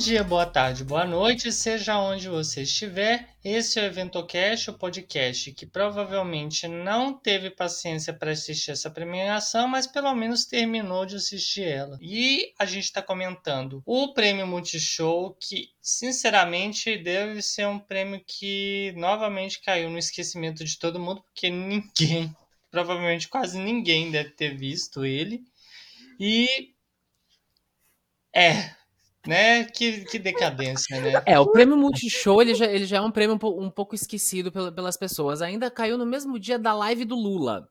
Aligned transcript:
Dia, 0.00 0.24
boa 0.24 0.46
tarde, 0.46 0.82
boa 0.82 1.04
noite, 1.04 1.52
seja 1.52 1.98
onde 1.98 2.26
você 2.26 2.62
estiver. 2.62 3.28
Esse 3.44 3.78
é 3.78 3.82
o 3.82 3.84
EventoCast, 3.84 4.70
o 4.70 4.78
podcast 4.78 5.52
que 5.52 5.66
provavelmente 5.66 6.66
não 6.66 7.12
teve 7.12 7.50
paciência 7.50 8.10
para 8.10 8.30
assistir 8.30 8.70
essa 8.70 8.90
premiação, 8.90 9.68
mas 9.68 9.86
pelo 9.86 10.14
menos 10.14 10.46
terminou 10.46 11.04
de 11.04 11.16
assistir 11.16 11.64
ela. 11.64 11.98
E 12.00 12.54
a 12.58 12.64
gente 12.64 12.84
está 12.84 13.02
comentando 13.02 13.82
o 13.84 14.14
prêmio 14.14 14.46
Multishow, 14.46 15.36
que 15.38 15.68
sinceramente 15.82 16.96
deve 16.96 17.42
ser 17.42 17.66
um 17.66 17.78
prêmio 17.78 18.24
que 18.26 18.94
novamente 18.96 19.60
caiu 19.60 19.90
no 19.90 19.98
esquecimento 19.98 20.64
de 20.64 20.78
todo 20.78 20.98
mundo, 20.98 21.20
porque 21.20 21.50
ninguém, 21.50 22.34
provavelmente 22.72 23.28
quase 23.28 23.58
ninguém 23.58 24.10
deve 24.10 24.30
ter 24.30 24.56
visto 24.56 25.04
ele. 25.04 25.42
E 26.18 26.72
é, 28.34 28.79
né? 29.26 29.64
Que, 29.64 30.04
que 30.04 30.18
decadência, 30.18 31.00
né? 31.00 31.22
É, 31.26 31.38
o 31.38 31.50
prêmio 31.50 31.76
Multishow 31.76 32.40
ele 32.40 32.54
já, 32.54 32.66
ele 32.66 32.86
já 32.86 32.98
é 32.98 33.00
um 33.00 33.10
prêmio 33.10 33.38
um, 33.42 33.64
um 33.64 33.70
pouco 33.70 33.94
esquecido 33.94 34.50
pelas 34.50 34.96
pessoas. 34.96 35.42
Ainda 35.42 35.70
caiu 35.70 35.98
no 35.98 36.06
mesmo 36.06 36.38
dia 36.38 36.58
da 36.58 36.72
live 36.72 37.04
do 37.04 37.16
Lula. 37.16 37.68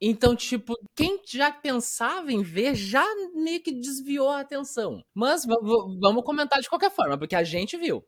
Então, 0.00 0.34
tipo, 0.34 0.74
quem 0.96 1.20
já 1.26 1.52
pensava 1.52 2.32
em 2.32 2.42
ver 2.42 2.74
já 2.74 3.04
meio 3.34 3.62
que 3.62 3.70
desviou 3.70 4.30
a 4.30 4.40
atenção. 4.40 5.04
Mas 5.14 5.44
vamos 5.44 6.24
comentar 6.24 6.60
de 6.60 6.68
qualquer 6.68 6.90
forma, 6.90 7.18
porque 7.18 7.36
a 7.36 7.44
gente 7.44 7.76
viu. 7.76 8.02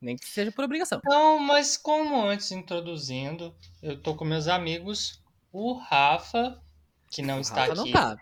Nem 0.00 0.14
que 0.14 0.28
seja 0.28 0.52
por 0.52 0.64
obrigação. 0.64 1.00
Então, 1.04 1.38
mas 1.38 1.76
como 1.76 2.22
antes 2.22 2.52
introduzindo, 2.52 3.54
eu 3.82 4.00
tô 4.00 4.14
com 4.14 4.24
meus 4.24 4.46
amigos, 4.46 5.20
o 5.50 5.72
Rafa, 5.72 6.62
que 7.10 7.22
não 7.22 7.40
está 7.40 7.64
Rafa 7.64 7.72
aqui. 7.72 7.90
Não 7.90 7.92
tá. 7.92 8.16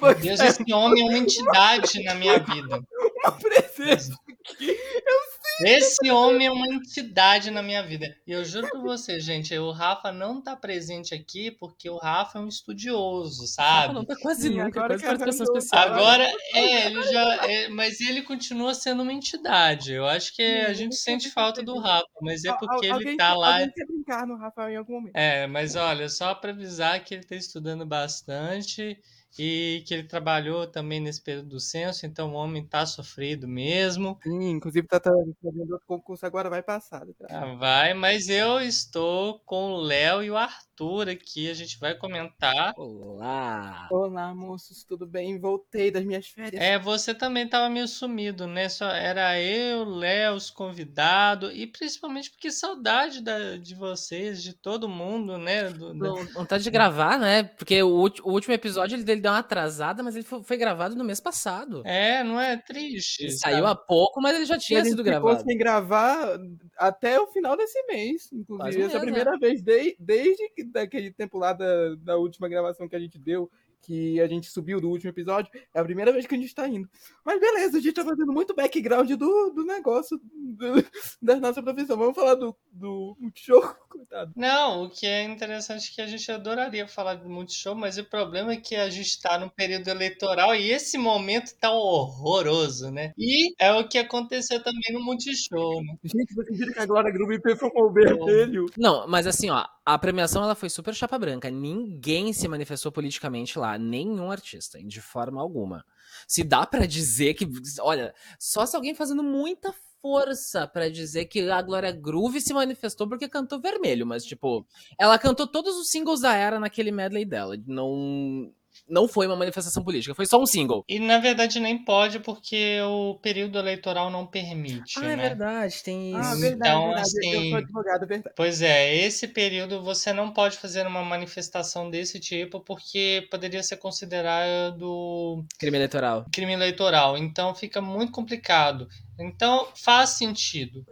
Meu 0.00 0.14
Deus, 0.14 0.40
esse 0.40 0.72
homem 0.72 1.02
é 1.02 1.04
uma 1.04 1.18
entidade 1.18 2.02
na 2.04 2.14
minha 2.14 2.38
vida 2.38 2.80
uma 3.24 3.32
presença 3.32 4.12
aqui. 4.28 4.70
Eu 4.70 5.20
sei. 5.58 5.76
Esse 5.76 6.10
homem 6.10 6.46
é 6.46 6.50
uma 6.50 6.66
entidade 6.66 7.50
na 7.50 7.62
minha 7.62 7.82
vida. 7.82 8.14
E 8.26 8.32
eu 8.32 8.44
juro 8.44 8.68
pra 8.68 8.80
você, 8.80 9.20
gente, 9.20 9.56
o 9.56 9.70
Rafa 9.70 10.10
não 10.10 10.40
tá 10.40 10.56
presente 10.56 11.14
aqui 11.14 11.50
porque 11.50 11.88
o 11.88 11.98
Rafa 11.98 12.38
é 12.38 12.42
um 12.42 12.48
estudioso, 12.48 13.46
sabe? 13.46 13.94
Não 13.94 14.04
tá 14.04 14.16
quase 14.16 14.48
Sim, 14.48 14.56
nunca, 14.56 14.80
agora 14.80 14.98
quase. 14.98 15.44
Agora, 15.72 16.32
é, 16.54 16.86
ele 16.86 17.02
já. 17.04 17.46
É, 17.46 17.68
mas 17.68 18.00
ele 18.00 18.22
continua 18.22 18.74
sendo 18.74 19.02
uma 19.02 19.12
entidade. 19.12 19.92
Eu 19.92 20.06
acho 20.06 20.34
que 20.34 20.42
Sim, 20.42 20.60
a 20.60 20.72
gente 20.72 20.96
sente 20.96 21.30
falta 21.30 21.62
do 21.62 21.78
Rafa, 21.78 22.06
mas 22.20 22.44
é 22.44 22.52
porque 22.52 22.88
Al 22.88 23.00
ele 23.00 23.16
tá 23.16 23.34
lá. 23.34 23.54
Alguém 23.54 23.70
quer 23.70 23.86
brincar 23.86 24.26
no 24.26 24.36
Rafa 24.36 24.70
em 24.70 24.76
algum 24.76 24.94
momento. 24.94 25.16
É, 25.16 25.46
mas 25.46 25.76
olha, 25.76 26.08
só 26.08 26.34
pra 26.34 26.50
avisar 26.50 27.02
que 27.04 27.14
ele 27.14 27.24
tá 27.24 27.36
estudando 27.36 27.86
bastante 27.86 28.98
e 29.38 29.82
que 29.86 29.94
ele 29.94 30.04
trabalhou 30.04 30.66
também 30.66 31.00
nesse 31.00 31.22
período 31.22 31.48
do 31.50 31.60
censo, 31.60 32.06
então 32.06 32.32
o 32.32 32.36
homem 32.36 32.62
está 32.62 32.84
sofrido 32.84 33.48
mesmo. 33.48 34.18
Sim, 34.22 34.50
inclusive 34.50 34.84
está 34.84 35.00
fazendo 35.00 35.72
outro 35.72 35.86
concurso 35.86 36.26
agora, 36.26 36.50
vai 36.50 36.62
passar. 36.62 37.06
Tá? 37.18 37.26
Ah, 37.30 37.54
vai, 37.54 37.94
mas 37.94 38.28
eu 38.28 38.60
estou 38.60 39.40
com 39.40 39.72
o 39.72 39.80
Léo 39.80 40.22
e 40.22 40.30
o 40.30 40.36
Arthur 40.36 41.08
aqui, 41.08 41.50
a 41.50 41.54
gente 41.54 41.78
vai 41.78 41.94
comentar. 41.94 42.74
Olá! 42.76 43.88
Olá, 43.90 44.34
moços, 44.34 44.84
tudo 44.84 45.06
bem? 45.06 45.38
Voltei 45.38 45.90
das 45.90 46.04
minhas 46.04 46.26
férias. 46.26 46.62
É, 46.62 46.78
você 46.78 47.14
também 47.14 47.44
estava 47.44 47.68
meio 47.70 47.88
sumido, 47.88 48.46
né? 48.46 48.68
Só 48.68 48.88
era 48.90 49.40
eu, 49.40 49.84
Léo, 49.84 50.34
os 50.34 50.50
convidados, 50.50 51.52
e 51.54 51.66
principalmente 51.66 52.30
porque 52.30 52.50
saudade 52.50 53.22
da, 53.22 53.56
de 53.56 53.74
vocês, 53.74 54.42
de 54.42 54.52
todo 54.52 54.88
mundo, 54.88 55.38
né? 55.38 55.70
Do, 55.70 55.92
Vontade 56.32 56.64
de 56.64 56.70
gravar, 56.70 57.18
né? 57.18 57.42
Porque 57.42 57.82
o, 57.82 58.04
o 58.22 58.32
último 58.32 58.54
episódio 58.54 58.96
ele 58.96 59.04
deu 59.22 59.32
uma 59.32 59.38
atrasada, 59.38 60.02
mas 60.02 60.14
ele 60.14 60.24
foi, 60.24 60.42
foi, 60.42 60.56
gravado 60.56 60.94
no 60.94 61.04
mês 61.04 61.20
passado. 61.20 61.82
É, 61.86 62.22
não 62.22 62.38
é 62.38 62.56
triste. 62.56 63.22
Ele 63.22 63.32
saiu 63.32 63.66
há 63.66 63.74
pouco, 63.74 64.20
mas 64.20 64.36
ele 64.36 64.44
já 64.44 64.58
tinha 64.58 64.84
sido 64.84 65.02
gravado. 65.02 65.42
sem 65.42 65.56
gravar 65.56 66.38
até 66.76 67.18
o 67.18 67.28
final 67.28 67.56
desse 67.56 67.80
mês, 67.86 68.30
inclusive. 68.32 68.82
Essa 68.82 68.96
é 68.96 68.98
a 68.98 69.00
primeira 69.00 69.38
vez 69.38 69.62
desde, 69.62 69.96
desde 69.98 70.42
daquele 70.72 71.10
tempo 71.10 71.38
lá 71.38 71.52
da, 71.52 71.94
da 71.96 72.16
última 72.16 72.48
gravação 72.48 72.88
que 72.88 72.96
a 72.96 73.00
gente 73.00 73.18
deu 73.18 73.50
que 73.82 74.20
a 74.20 74.26
gente 74.26 74.48
subiu 74.48 74.80
do 74.80 74.88
último 74.88 75.10
episódio, 75.10 75.50
é 75.74 75.80
a 75.80 75.84
primeira 75.84 76.12
vez 76.12 76.26
que 76.26 76.34
a 76.34 76.38
gente 76.38 76.54
tá 76.54 76.68
indo. 76.68 76.88
Mas 77.24 77.40
beleza, 77.40 77.78
a 77.78 77.80
gente 77.80 77.94
tá 77.94 78.04
fazendo 78.04 78.32
muito 78.32 78.54
background 78.54 79.10
do, 79.10 79.50
do 79.50 79.64
negócio 79.64 80.20
do, 80.32 80.74
da 81.20 81.36
nossa 81.36 81.62
profissão. 81.62 81.96
Vamos 81.96 82.14
falar 82.14 82.36
do, 82.36 82.56
do 82.70 83.16
Multishow, 83.18 83.74
coitado. 83.90 84.32
Não, 84.36 84.84
o 84.84 84.90
que 84.90 85.06
é 85.06 85.24
interessante 85.24 85.90
é 85.90 85.94
que 85.94 86.00
a 86.00 86.06
gente 86.06 86.30
adoraria 86.30 86.86
falar 86.86 87.14
do 87.14 87.28
Multishow, 87.28 87.74
mas 87.74 87.98
o 87.98 88.04
problema 88.04 88.52
é 88.52 88.56
que 88.56 88.76
a 88.76 88.88
gente 88.88 89.20
tá 89.20 89.38
no 89.38 89.50
período 89.50 89.88
eleitoral 89.88 90.54
e 90.54 90.70
esse 90.70 90.96
momento 90.96 91.54
tá 91.58 91.72
horroroso, 91.72 92.90
né? 92.90 93.12
E 93.18 93.52
é 93.58 93.72
o 93.72 93.88
que 93.88 93.98
aconteceu 93.98 94.62
também 94.62 94.92
no 94.92 95.04
Multishow, 95.04 95.82
né? 95.82 95.96
Gente, 96.04 96.34
você 96.34 96.52
viram 96.52 96.72
que 96.72 96.78
a 96.78 96.86
Glória 96.86 97.10
Groove 97.10 97.40
performou 97.40 97.86
o 97.86 97.92
vermelho? 97.92 98.66
Não, 98.76 99.08
mas 99.08 99.26
assim, 99.26 99.50
ó, 99.50 99.64
a 99.84 99.98
premiação 99.98 100.42
ela 100.42 100.54
foi 100.54 100.70
super 100.70 100.94
chapa 100.94 101.18
branca. 101.18 101.50
Ninguém 101.50 102.32
se 102.32 102.46
manifestou 102.46 102.92
politicamente 102.92 103.58
lá, 103.58 103.76
nenhum 103.76 104.30
artista, 104.30 104.82
de 104.82 105.00
forma 105.00 105.40
alguma. 105.40 105.84
Se 106.26 106.44
dá 106.44 106.64
para 106.66 106.86
dizer 106.86 107.34
que, 107.34 107.48
olha, 107.80 108.14
só 108.38 108.64
se 108.64 108.76
alguém 108.76 108.94
fazendo 108.94 109.22
muita 109.22 109.74
força 110.00 110.66
para 110.66 110.90
dizer 110.90 111.26
que 111.26 111.48
a 111.48 111.62
Glória 111.62 111.92
Groove 111.92 112.40
se 112.40 112.52
manifestou 112.52 113.08
porque 113.08 113.28
cantou 113.28 113.60
vermelho, 113.60 114.04
mas 114.06 114.24
tipo, 114.24 114.66
ela 114.98 115.18
cantou 115.18 115.46
todos 115.46 115.76
os 115.76 115.90
singles 115.90 116.20
da 116.20 116.34
era 116.34 116.58
naquele 116.58 116.90
medley 116.90 117.24
dela. 117.24 117.56
Não 117.66 118.52
não 118.88 119.08
foi 119.08 119.26
uma 119.26 119.36
manifestação 119.36 119.82
política, 119.82 120.14
foi 120.14 120.26
só 120.26 120.40
um 120.40 120.46
single. 120.46 120.84
E 120.88 120.98
na 120.98 121.18
verdade 121.18 121.60
nem 121.60 121.82
pode 121.84 122.20
porque 122.20 122.80
o 122.82 123.14
período 123.22 123.58
eleitoral 123.58 124.10
não 124.10 124.26
permite. 124.26 124.98
Ah, 124.98 125.04
é 125.04 125.06
né? 125.08 125.12
é 125.12 125.28
verdade, 125.28 125.82
tem 125.82 126.14
ah, 126.14 126.20
isso. 126.20 126.28
Ah, 126.28 126.34
verdade, 126.34 126.70
então, 126.70 126.84
verdade. 126.86 127.00
Assim, 127.00 127.32
eu 127.32 127.50
sou 127.50 127.58
advogado, 127.58 128.06
verdade. 128.06 128.34
Pois 128.36 128.62
é, 128.62 128.94
esse 128.96 129.28
período 129.28 129.82
você 129.82 130.12
não 130.12 130.32
pode 130.32 130.56
fazer 130.58 130.86
uma 130.86 131.02
manifestação 131.02 131.90
desse 131.90 132.18
tipo 132.20 132.60
porque 132.60 133.26
poderia 133.30 133.62
ser 133.62 133.76
considerado 133.76 135.44
crime 135.58 135.76
eleitoral. 135.76 136.26
Crime 136.32 136.52
eleitoral. 136.52 137.16
Então 137.16 137.54
fica 137.54 137.80
muito 137.80 138.12
complicado. 138.12 138.88
Então 139.18 139.68
faz 139.74 140.10
sentido. 140.10 140.84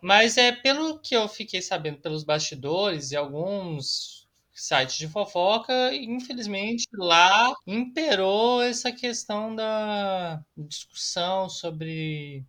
Mas 0.00 0.36
é 0.36 0.52
pelo 0.52 0.98
que 0.98 1.16
eu 1.16 1.28
fiquei 1.28 1.60
sabendo 1.60 1.98
pelos 1.98 2.22
bastidores 2.22 3.10
e 3.10 3.16
alguns 3.16 4.17
sites 4.58 4.96
de 4.96 5.08
fofoca, 5.08 5.94
infelizmente 5.94 6.86
lá 6.94 7.54
imperou 7.66 8.62
essa 8.62 8.92
questão 8.92 9.54
da 9.54 10.40
discussão 10.56 11.48
sobre 11.48 12.44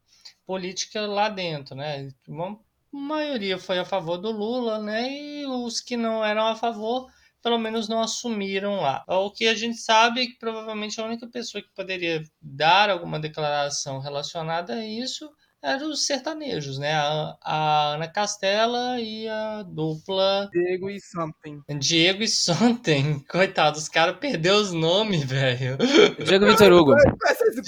política 0.45 1.01
lá 1.05 1.29
dentro, 1.29 1.75
né? 1.75 2.09
Uma 2.27 2.59
maioria 2.91 3.57
foi 3.57 3.79
a 3.79 3.85
favor 3.85 4.17
do 4.17 4.31
Lula, 4.31 4.79
né? 4.79 5.11
E 5.11 5.45
os 5.45 5.79
que 5.79 5.95
não 5.95 6.25
eram 6.25 6.47
a 6.47 6.55
favor, 6.55 7.07
pelo 7.41 7.57
menos 7.57 7.87
não 7.87 8.01
assumiram 8.01 8.77
lá. 8.81 9.03
O 9.07 9.31
que 9.31 9.47
a 9.47 9.53
gente 9.53 9.77
sabe 9.77 10.21
é 10.23 10.25
que 10.25 10.37
provavelmente 10.39 10.99
a 10.99 11.05
única 11.05 11.27
pessoa 11.27 11.61
que 11.61 11.69
poderia 11.75 12.23
dar 12.41 12.89
alguma 12.89 13.19
declaração 13.19 13.99
relacionada 13.99 14.73
a 14.73 14.85
isso 14.85 15.29
eram 15.61 15.89
os 15.89 16.05
sertanejos, 16.05 16.77
né? 16.77 16.93
A, 16.93 17.37
a, 17.41 17.93
Ana 17.95 18.07
Castela 18.07 18.99
e 18.99 19.27
a 19.27 19.63
dupla. 19.63 20.49
Diego 20.51 20.89
e 20.89 20.99
Something. 20.99 21.61
Diego 21.79 22.23
e 22.23 22.27
Something. 22.27 23.23
Coitado, 23.29 23.77
os 23.77 23.89
caras 23.89 24.17
perderam 24.17 24.61
os 24.61 24.71
nomes, 24.71 25.23
velho. 25.23 25.77
Diego 26.23 26.45
Vitor 26.45 26.71
Hugo. 26.71 26.95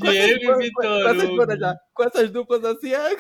Diego 0.02 0.52
e 0.52 0.58
Vitor 0.58 1.24
Hugo. 1.24 1.48
Com 1.94 2.04
essas 2.04 2.32
duplas 2.32 2.64
assim, 2.64 2.94
é. 2.94 3.18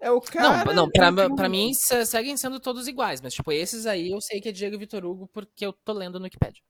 É 0.00 0.10
o 0.10 0.20
cara. 0.20 0.64
Não, 0.64 0.74
não 0.74 0.90
pra, 0.90 1.12
pra 1.30 1.48
mim 1.48 1.72
seguem 1.72 2.36
sendo 2.36 2.58
todos 2.58 2.88
iguais, 2.88 3.20
mas 3.20 3.34
tipo, 3.34 3.52
esses 3.52 3.86
aí 3.86 4.10
eu 4.10 4.20
sei 4.20 4.40
que 4.40 4.48
é 4.48 4.52
Diego 4.52 4.74
e 4.74 4.78
Vitor 4.78 5.04
Hugo 5.04 5.28
porque 5.32 5.64
eu 5.64 5.72
tô 5.72 5.92
lendo 5.92 6.18
no 6.18 6.24
Wikipedia. 6.24 6.60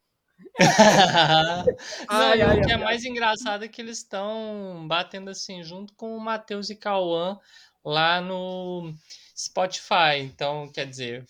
ai, 2.08 2.42
ai, 2.42 2.60
o 2.60 2.66
que 2.66 2.72
é 2.72 2.76
mais 2.76 3.04
engraçado 3.04 3.64
é 3.64 3.68
que 3.68 3.80
eles 3.80 3.98
estão 3.98 4.84
batendo 4.86 5.30
assim 5.30 5.62
junto 5.62 5.94
com 5.94 6.16
o 6.16 6.20
Matheus 6.20 6.70
e 6.70 6.76
Cauã 6.76 7.38
lá 7.84 8.20
no 8.20 8.92
Spotify. 9.36 10.18
Então, 10.20 10.70
quer 10.72 10.86
dizer, 10.86 11.24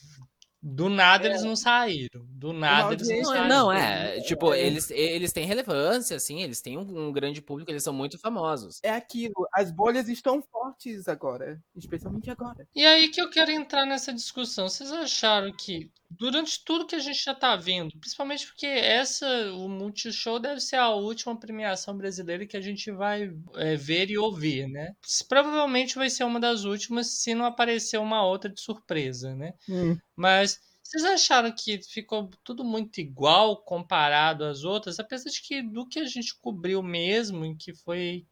do 0.62 0.88
nada 0.88 1.26
é. 1.26 1.31
eles 1.31 1.43
não 1.43 1.56
saíram. 1.56 2.25
Do 2.29 2.53
nada 2.53 2.94
eles 2.94 3.09
não 3.09 3.25
saíram. 3.25 3.49
Não, 3.49 3.73
é. 3.73 4.20
Tipo, 4.20 4.55
é. 4.55 4.64
Eles, 4.64 4.91
eles 4.93 5.32
têm 5.32 5.44
relevância, 5.44 6.17
assim, 6.17 6.41
eles 6.41 6.61
têm 6.61 6.79
um, 6.79 7.09
um, 7.09 7.12
grande 7.12 7.43
público, 7.43 7.70
eles 7.70 7.82
são 7.82 7.93
muito 7.93 8.17
famosos. 8.17 8.79
É 8.82 8.91
aquilo, 8.91 9.49
as 9.53 9.73
bolhas 9.73 10.09
estão 10.09 10.41
fortes 10.41 11.09
agora. 11.09 11.61
Especialmente 11.75 12.31
agora. 12.31 12.67
E 12.75 12.87
aí 12.87 13.09
que 13.09 13.20
eu 13.20 13.29
quero 13.29 13.50
entrar 13.50 13.85
nessa 13.85 14.12
discussão. 14.12 14.69
Vocês 14.69 14.93
acharam 14.93 15.53
que 15.53 15.91
durante 16.19 16.62
tudo 16.65 16.87
que 16.87 16.94
a 16.94 17.00
gente 17.00 17.25
já 17.25 17.35
tá 17.35 17.56
vendo, 17.56 17.99
principalmente 17.99 18.47
porque 18.47 18.67
essa, 18.67 19.26
o 19.53 19.69
Multishow 19.69 20.38
deve 20.38 20.61
ser 20.61 20.76
a 20.76 20.91
última 20.91 21.38
premiação 21.38 21.97
brasileira 21.97 22.47
que 22.47 22.56
a 22.56 22.61
gente 22.61 22.91
vai 22.91 23.32
é, 23.55 23.76
ver 23.76 24.11
e 24.11 24.19
ouvir, 24.19 24.69
né? 24.69 24.94
Provavelmente 25.29 25.97
vai 25.97 26.11
ser 26.11 26.25
uma 26.25 26.38
das 26.38 26.65
últimas 26.65 27.08
se 27.20 27.35
não 27.35 27.44
aparecer 27.44 27.99
uma 27.99 28.25
outra 28.25 28.50
de 28.50 28.61
surpresa, 28.61 29.35
né? 29.35 29.55
Hum. 29.69 29.97
Mas 30.17 30.61
vocês 30.82 31.05
acharam 31.05 31.50
que 31.53 31.81
ficou 31.82 32.29
tudo 32.44 32.64
muito 32.64 33.00
igual 33.00 33.56
comparado 33.56 34.44
às 34.44 34.64
outras? 34.64 34.99
Apesar 34.99 35.31
de 35.31 35.41
que 35.41 35.62
do 35.62 35.87
que 35.87 36.00
a 36.00 36.05
gente 36.05 36.38
cobriu 36.38 36.82
mesmo, 36.82 37.44
em 37.44 37.56
que 37.56 37.73
foi 37.75 38.26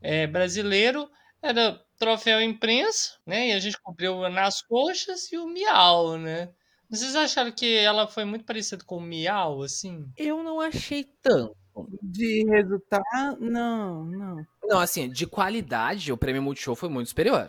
é, 0.00 0.26
brasileiro, 0.26 1.10
era 1.42 1.82
troféu 1.98 2.40
imprensa, 2.40 3.14
né? 3.26 3.48
E 3.48 3.52
a 3.52 3.58
gente 3.58 3.80
cobriu 3.80 4.28
nas 4.28 4.62
coxas 4.62 5.30
e 5.32 5.38
o 5.38 5.46
Miau, 5.46 6.16
né? 6.16 6.52
Vocês 6.88 7.16
acharam 7.16 7.50
que 7.50 7.76
ela 7.76 8.06
foi 8.06 8.24
muito 8.24 8.44
parecida 8.44 8.84
com 8.84 8.98
o 8.98 9.00
Miau, 9.00 9.62
assim? 9.62 10.08
Eu 10.16 10.42
não 10.42 10.60
achei 10.60 11.04
tanto. 11.20 11.56
De 12.02 12.44
resultado, 12.48 13.38
não, 13.40 14.04
não. 14.04 14.46
Não, 14.62 14.78
assim, 14.78 15.10
de 15.10 15.26
qualidade, 15.26 16.10
o 16.12 16.16
prêmio 16.16 16.42
Multishow 16.42 16.74
foi 16.74 16.88
muito 16.88 17.08
superior. 17.08 17.48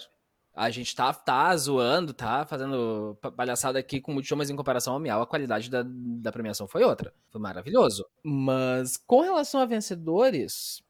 A 0.57 0.71
gente 0.71 0.95
tá, 0.95 1.13
tá 1.13 1.55
zoando, 1.55 2.13
tá 2.13 2.43
fazendo 2.43 3.15
palhaçada 3.37 3.77
aqui 3.77 4.01
com 4.01 4.11
o 4.11 4.15
Multishow, 4.15 4.35
mas 4.35 4.49
em 4.49 4.55
comparação 4.55 4.95
ao 4.95 4.99
Miau, 4.99 5.21
a 5.21 5.27
qualidade 5.27 5.69
da, 5.69 5.83
da 5.85 6.31
premiação 6.31 6.67
foi 6.67 6.83
outra. 6.83 7.13
Foi 7.29 7.39
maravilhoso. 7.39 8.03
Mas 8.23 8.97
com 8.97 9.21
relação 9.21 9.61
a 9.61 9.67
vencedores, 9.67 10.81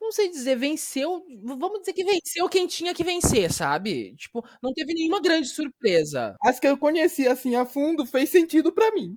não 0.00 0.10
sei 0.10 0.28
dizer, 0.28 0.56
venceu. 0.56 1.24
Vamos 1.44 1.78
dizer 1.80 1.92
que 1.92 2.04
venceu 2.04 2.48
quem 2.48 2.66
tinha 2.66 2.92
que 2.92 3.04
vencer, 3.04 3.52
sabe? 3.52 4.16
Tipo, 4.16 4.44
não 4.60 4.72
teve 4.74 4.92
nenhuma 4.92 5.20
grande 5.20 5.46
surpresa. 5.46 6.34
As 6.42 6.58
que 6.58 6.66
eu 6.66 6.76
conheci 6.76 7.28
assim 7.28 7.54
a 7.54 7.64
fundo 7.64 8.04
fez 8.04 8.28
sentido 8.28 8.72
para 8.72 8.90
mim. 8.90 9.16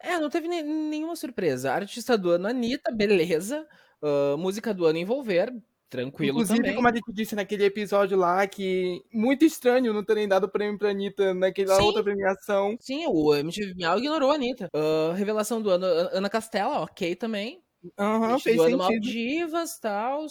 É, 0.00 0.18
não 0.18 0.30
teve 0.30 0.48
nenhuma 0.48 1.14
surpresa. 1.14 1.72
Artista 1.72 2.16
do 2.16 2.30
ano, 2.30 2.48
Anitta, 2.48 2.90
beleza. 2.90 3.68
Uh, 4.00 4.38
música 4.38 4.72
do 4.72 4.86
ano, 4.86 4.98
Envolver, 4.98 5.52
tranquilo 5.88 6.38
Inclusive, 6.40 6.58
também. 6.58 6.74
como 6.74 6.88
a 6.88 6.92
gente 6.94 7.12
disse 7.12 7.34
naquele 7.34 7.64
episódio 7.64 8.16
lá, 8.18 8.46
que 8.46 9.02
muito 9.12 9.44
estranho 9.44 9.92
não 9.92 10.04
terem 10.04 10.26
dado 10.28 10.48
prêmio 10.48 10.78
pra 10.78 10.90
Anitta 10.90 11.32
naquela 11.34 11.76
Sim. 11.76 11.82
outra 11.82 12.02
premiação. 12.02 12.76
Sim, 12.80 13.06
o 13.06 13.34
MTV 13.34 13.74
Miau 13.74 13.98
ignorou 13.98 14.30
a 14.30 14.34
Anitta. 14.34 14.68
Uh, 14.74 15.12
revelação 15.12 15.62
do 15.62 15.70
ano, 15.70 15.86
Ana 15.86 16.28
Castela, 16.30 16.80
ok 16.80 17.14
também. 17.16 17.62
Aham, 17.98 18.32
Hit 18.34 18.42
fez 18.42 18.56
do 18.56 18.62
ano 18.62 18.70
sentido. 18.70 18.92
Maldivas, 19.04 19.78
tal. 19.78 20.26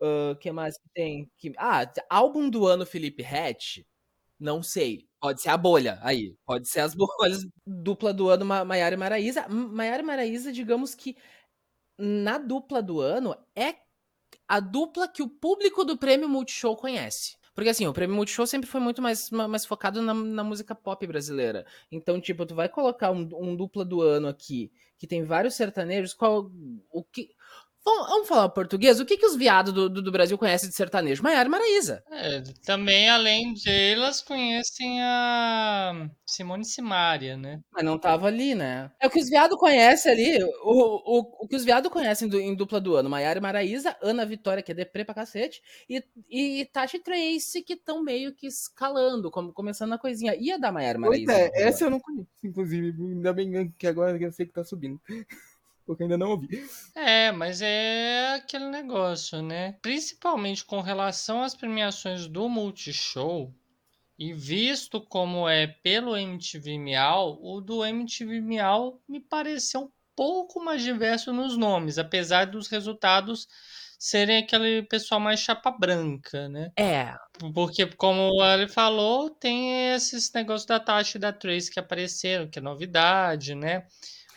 O 0.00 0.36
que 0.36 0.52
mais 0.52 0.76
que 0.76 0.88
tem? 0.94 1.30
Que... 1.38 1.52
Ah, 1.56 1.90
álbum 2.10 2.50
do 2.50 2.66
ano 2.66 2.84
Felipe 2.84 3.24
Hatch? 3.24 3.78
Não 4.38 4.62
sei. 4.62 5.06
Pode 5.20 5.40
ser 5.40 5.48
a 5.48 5.56
bolha 5.56 5.98
aí. 6.02 6.36
Pode 6.44 6.68
ser 6.68 6.80
as 6.80 6.94
bolhas. 6.94 7.46
Dupla 7.66 8.12
do 8.12 8.28
ano 8.28 8.44
Ma- 8.44 8.64
Maiara 8.64 8.94
e 8.94 8.98
Maraísa. 8.98 9.48
Maiara 9.48 10.02
e 10.02 10.06
Maraísa, 10.06 10.52
digamos 10.52 10.94
que 10.94 11.16
na 11.98 12.36
dupla 12.36 12.82
do 12.82 13.00
ano 13.00 13.34
é 13.56 13.72
a 14.48 14.60
dupla 14.60 15.08
que 15.08 15.22
o 15.22 15.28
público 15.28 15.84
do 15.84 15.96
prêmio 15.96 16.28
Multishow 16.28 16.76
conhece. 16.76 17.36
Porque 17.54 17.70
assim, 17.70 17.86
o 17.86 17.92
prêmio 17.92 18.16
Multishow 18.16 18.46
sempre 18.46 18.68
foi 18.68 18.80
muito 18.80 19.00
mais, 19.00 19.30
ma- 19.30 19.46
mais 19.46 19.64
focado 19.64 20.02
na, 20.02 20.12
na 20.12 20.42
música 20.42 20.74
pop 20.74 21.06
brasileira. 21.06 21.64
Então, 21.90 22.20
tipo, 22.20 22.44
tu 22.44 22.54
vai 22.54 22.68
colocar 22.68 23.12
um, 23.12 23.28
um 23.32 23.54
dupla 23.54 23.84
do 23.84 24.02
ano 24.02 24.26
aqui, 24.26 24.72
que 24.98 25.06
tem 25.06 25.22
vários 25.22 25.54
sertanejos, 25.54 26.12
qual. 26.14 26.50
O 26.90 27.04
que. 27.04 27.30
Vamos, 27.84 28.08
vamos 28.08 28.28
falar 28.28 28.48
português? 28.48 28.98
O 28.98 29.04
que, 29.04 29.18
que 29.18 29.26
os 29.26 29.36
viados 29.36 29.70
do, 29.72 29.90
do, 29.90 30.00
do 30.00 30.10
Brasil 30.10 30.38
conhecem 30.38 30.70
de 30.70 30.74
sertanejo? 30.74 31.22
Maiara 31.22 31.46
e 31.46 31.50
Maraísa. 31.50 32.02
É, 32.10 32.40
também, 32.64 33.10
além 33.10 33.52
delas, 33.62 34.22
conhecem 34.22 35.02
a 35.02 36.08
Simone 36.26 36.64
Simaria, 36.64 37.36
né? 37.36 37.60
Mas 37.70 37.84
não 37.84 37.98
tava 37.98 38.26
ali, 38.26 38.54
né? 38.54 38.90
É 38.98 39.06
o 39.06 39.10
que 39.10 39.20
os 39.20 39.28
viados 39.28 39.58
conhecem 39.58 40.10
ali. 40.12 40.42
O, 40.62 41.18
o, 41.18 41.44
o 41.44 41.46
que 41.48 41.56
os 41.56 41.64
viados 41.64 41.90
conhecem 41.92 42.26
do- 42.26 42.40
em 42.40 42.54
dupla 42.56 42.80
do 42.80 42.96
ano. 42.96 43.10
Maiara 43.10 43.38
e 43.38 43.42
Maraísa, 43.42 43.94
Ana 44.00 44.24
Vitória, 44.24 44.62
que 44.62 44.72
é 44.72 44.74
deprê 44.74 45.04
pra 45.04 45.14
cacete, 45.14 45.60
e, 45.88 46.02
e 46.30 46.64
Tati 46.72 46.98
Trace, 46.98 47.62
que 47.62 47.74
estão 47.74 48.02
meio 48.02 48.34
que 48.34 48.46
escalando, 48.46 49.30
como, 49.30 49.52
começando 49.52 49.92
a 49.92 49.98
coisinha. 49.98 50.34
Ia 50.36 50.58
dar 50.58 50.72
Maiara 50.72 50.96
e 50.96 51.00
Pois 51.02 51.26
Maraísa. 51.26 51.32
é, 51.32 51.44
dupla 51.48 51.62
do 51.64 51.68
essa 51.68 51.84
eu 51.84 51.90
não 51.90 52.00
conheço, 52.00 52.28
inclusive. 52.42 52.88
Ainda 52.98 53.32
bem 53.34 53.70
que 53.78 53.86
agora 53.86 54.18
eu 54.18 54.32
sei 54.32 54.46
que 54.46 54.52
tá 54.54 54.64
subindo. 54.64 54.98
Porque 55.86 56.02
ainda 56.02 56.16
não 56.16 56.30
ouvi. 56.30 56.64
É, 56.94 57.30
mas 57.30 57.60
é 57.60 58.34
aquele 58.36 58.68
negócio, 58.68 59.42
né? 59.42 59.76
Principalmente 59.82 60.64
com 60.64 60.80
relação 60.80 61.42
às 61.42 61.54
premiações 61.54 62.26
do 62.26 62.48
Multishow, 62.48 63.52
e 64.18 64.32
visto 64.32 65.00
como 65.00 65.48
é 65.48 65.66
pelo 65.66 66.16
MTV 66.16 66.78
Miau, 66.78 67.38
o 67.42 67.60
do 67.60 67.84
MTV 67.84 68.40
Miau 68.40 69.00
me 69.08 69.20
pareceu 69.20 69.82
um 69.82 69.90
pouco 70.16 70.62
mais 70.62 70.82
diverso 70.82 71.32
nos 71.32 71.56
nomes, 71.56 71.98
apesar 71.98 72.46
dos 72.46 72.68
resultados 72.68 73.48
serem 73.98 74.38
aquele 74.38 74.82
pessoal 74.82 75.20
mais 75.20 75.40
chapa 75.40 75.70
branca, 75.70 76.48
né? 76.48 76.70
É, 76.78 77.14
Porque, 77.54 77.86
como 77.86 78.30
ele 78.44 78.68
falou, 78.68 79.30
tem 79.30 79.94
esses 79.94 80.30
negócios 80.32 80.66
da 80.66 80.78
Tasha 80.78 81.16
e 81.16 81.20
da 81.20 81.32
Trace 81.32 81.70
que 81.70 81.80
apareceram, 81.80 82.48
que 82.48 82.58
é 82.58 82.62
novidade, 82.62 83.54
né? 83.54 83.86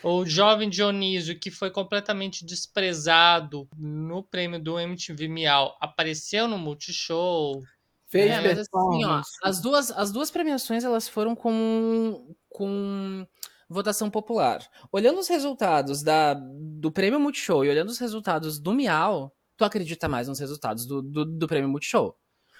O 0.03 0.25
jovem 0.25 0.69
Dionísio, 0.69 1.39
que 1.39 1.49
foi 1.49 1.71
completamente 1.71 2.45
desprezado 2.45 3.67
no 3.77 4.23
prêmio 4.23 4.61
do 4.61 4.79
MTV 4.79 5.27
Miau, 5.27 5.75
apareceu 5.79 6.47
no 6.47 6.57
Multishow. 6.57 7.61
Fez 8.07 8.31
É, 8.31 8.41
mas 8.41 8.59
assim, 8.59 9.05
ó, 9.05 9.21
as 9.43 9.59
duas, 9.59 9.91
as 9.91 10.11
duas 10.11 10.31
premiações 10.31 10.83
elas 10.83 11.09
foram 11.09 11.35
com, 11.35 12.35
com 12.47 13.27
votação 13.67 14.09
popular. 14.09 14.65
Olhando 14.91 15.19
os 15.19 15.27
resultados 15.27 16.03
da, 16.03 16.33
do 16.33 16.91
Prêmio 16.91 17.19
Multishow 17.19 17.65
e 17.65 17.69
olhando 17.69 17.89
os 17.89 17.99
resultados 17.99 18.59
do 18.59 18.73
Miau, 18.73 19.35
tu 19.57 19.65
acredita 19.65 20.07
mais 20.07 20.27
nos 20.27 20.39
resultados 20.39 20.85
do, 20.85 21.01
do, 21.01 21.25
do 21.25 21.47
Prêmio 21.47 21.69
Multishow. 21.69 22.15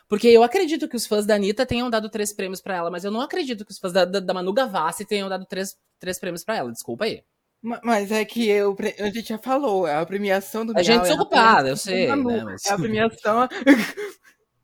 Porque 0.09 0.27
eu 0.27 0.41
acredito 0.43 0.87
que 0.87 0.95
os 0.95 1.05
fãs 1.05 1.25
da 1.25 1.35
Anitta 1.35 1.65
tenham 1.65 1.89
dado 1.89 2.09
três 2.09 2.33
prêmios 2.33 2.61
pra 2.61 2.75
ela, 2.75 2.89
mas 2.89 3.03
eu 3.03 3.11
não 3.11 3.19
acredito 3.21 3.65
que 3.65 3.71
os 3.71 3.77
fãs 3.77 3.91
da, 3.91 4.05
da, 4.05 4.19
da 4.19 4.33
Manu 4.33 4.53
Gavassi 4.53 5.05
tenham 5.05 5.27
dado 5.27 5.45
três, 5.45 5.75
três 5.99 6.17
prêmios 6.19 6.43
pra 6.45 6.55
ela. 6.57 6.71
Desculpa 6.71 7.05
aí. 7.05 7.21
Ma- 7.61 7.81
Mas 7.83 8.11
é 8.11 8.23
que 8.23 8.47
eu, 8.47 8.75
a 8.99 9.09
gente 9.09 9.29
já 9.29 9.37
falou, 9.37 9.85
a 9.85 10.05
premiação 10.05 10.65
do 10.65 10.77
A 10.77 10.81
gente 10.83 10.95
Miau 10.95 11.05
é 11.05 11.09
desocupada, 11.09 11.69
eu 11.69 11.77
sei, 11.77 12.07
né, 12.07 12.15
mas- 12.15 12.65
É 12.65 12.71
a 12.71 12.77
premiação. 12.77 13.49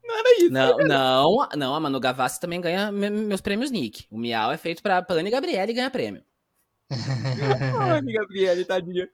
não 0.06 0.20
era 0.20 0.38
isso. 0.40 0.52
Não, 0.52 0.78
não, 0.78 1.50
não, 1.58 1.76
a 1.76 1.80
Manu 1.80 2.00
Gavassi 2.00 2.40
também 2.40 2.62
ganha 2.62 2.92
me- 2.92 3.10
meus 3.10 3.42
prêmios 3.42 3.72
Nick. 3.72 4.06
O 4.12 4.18
Miau 4.18 4.52
é 4.52 4.58
feito 4.58 4.82
pra 4.84 5.02
Plane 5.02 5.30
Gabriele 5.30 5.74
ganhar 5.74 5.90
prêmio. 5.90 6.24
Ai, 7.80 8.02
Gabriele, 8.02 8.66
tadinha. 8.66 9.10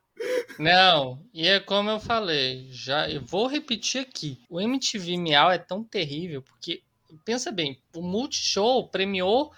Não, 0.58 1.26
e 1.34 1.48
é 1.48 1.60
como 1.60 1.90
eu 1.90 2.00
falei, 2.00 2.68
já 2.72 3.10
eu 3.10 3.22
vou 3.22 3.48
repetir 3.48 4.02
aqui. 4.02 4.42
O 4.50 4.60
MTV 4.60 5.18
Miau 5.18 5.50
é 5.50 5.58
tão 5.58 5.84
terrível 5.84 6.42
porque 6.42 6.84
pensa 7.24 7.52
bem, 7.52 7.82
o 7.96 8.02
Multishow 8.02 8.90
premiou 8.90 9.54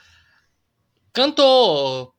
cantor, 1.11 2.13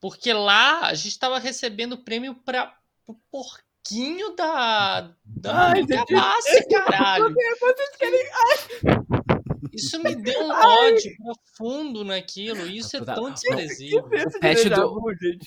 porque 0.00 0.32
lá 0.32 0.86
a 0.86 0.94
gente 0.94 1.08
estava 1.08 1.38
recebendo 1.38 1.98
prêmio 1.98 2.34
para 2.34 2.74
o 3.06 3.14
porquinho 3.30 4.34
da 4.36 5.12
da 5.24 5.70
Ai, 5.70 5.82
gente, 5.82 6.68
caralho. 6.68 7.34
Vocês 7.60 7.96
querem. 7.96 9.17
Isso 9.72 10.02
me 10.02 10.14
deu 10.14 10.40
um 10.40 10.50
ódio 10.52 11.12
profundo 11.16 12.04
naquilo. 12.04 12.66
Isso 12.66 12.96
é 12.96 13.04
tão 13.04 13.30
desprezível. 13.30 14.08
Esse 14.12 14.38
Pet 14.38 14.68
do-. 14.68 15.02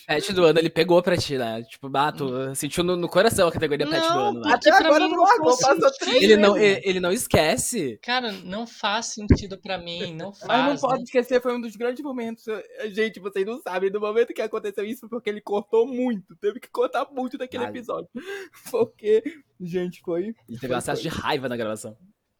Pet 0.07 0.33
do 0.33 0.45
ano, 0.45 0.59
ele 0.59 0.69
pegou 0.69 1.01
pra 1.01 1.17
ti, 1.17 1.37
né? 1.37 1.63
Tipo, 1.63 1.89
ah, 1.95 2.11
tu 2.11 2.55
sentiu 2.55 2.83
no, 2.83 2.95
no 2.95 3.09
coração 3.09 3.47
a 3.47 3.51
categoria 3.51 3.87
Pet 3.87 4.01
do 4.01 4.19
ano. 4.19 4.41
Né? 4.41 4.53
Até 4.53 4.69
pra 4.69 4.87
agora 4.87 5.05
mim 5.05 5.11
não 5.11 5.23
largou, 5.23 5.57
faz 5.57 5.79
passou 5.79 5.97
três 5.99 6.23
Ele 6.23 6.37
não, 6.37 6.57
ele, 6.57 6.81
ele 6.83 6.99
não 6.99 7.11
esquece. 7.11 7.99
Cara, 8.01 8.31
não 8.31 8.65
faz 8.67 9.07
sentido 9.07 9.57
pra 9.57 9.77
mim, 9.77 10.13
não 10.15 10.33
faz. 10.33 10.47
Mas 10.61 10.81
não 10.81 10.89
pode 10.89 10.99
não 10.99 11.03
esquecer, 11.03 11.41
foi 11.41 11.55
um 11.55 11.61
dos 11.61 11.75
grandes 11.75 12.03
momentos. 12.03 12.45
Gente, 12.91 13.19
vocês 13.19 13.45
não 13.45 13.61
sabem, 13.61 13.89
no 13.89 13.99
momento 13.99 14.33
que 14.33 14.41
aconteceu 14.41 14.85
isso, 14.85 15.07
porque 15.09 15.29
ele 15.29 15.41
cortou 15.41 15.87
muito. 15.87 16.35
Teve 16.37 16.59
que 16.59 16.69
cortar 16.69 17.07
muito 17.11 17.37
daquele 17.37 17.65
Vale. 17.65 17.77
episódio. 17.77 18.09
Porque, 18.71 19.23
gente, 19.59 20.01
foi. 20.01 20.23
Ele 20.23 20.35
teve 20.47 20.67
Foi, 20.67 20.75
um 20.75 20.77
acesso 20.77 21.01
de 21.01 21.09
foi. 21.09 21.21
raiva 21.21 21.49
na 21.49 21.57
gravação. 21.57 21.95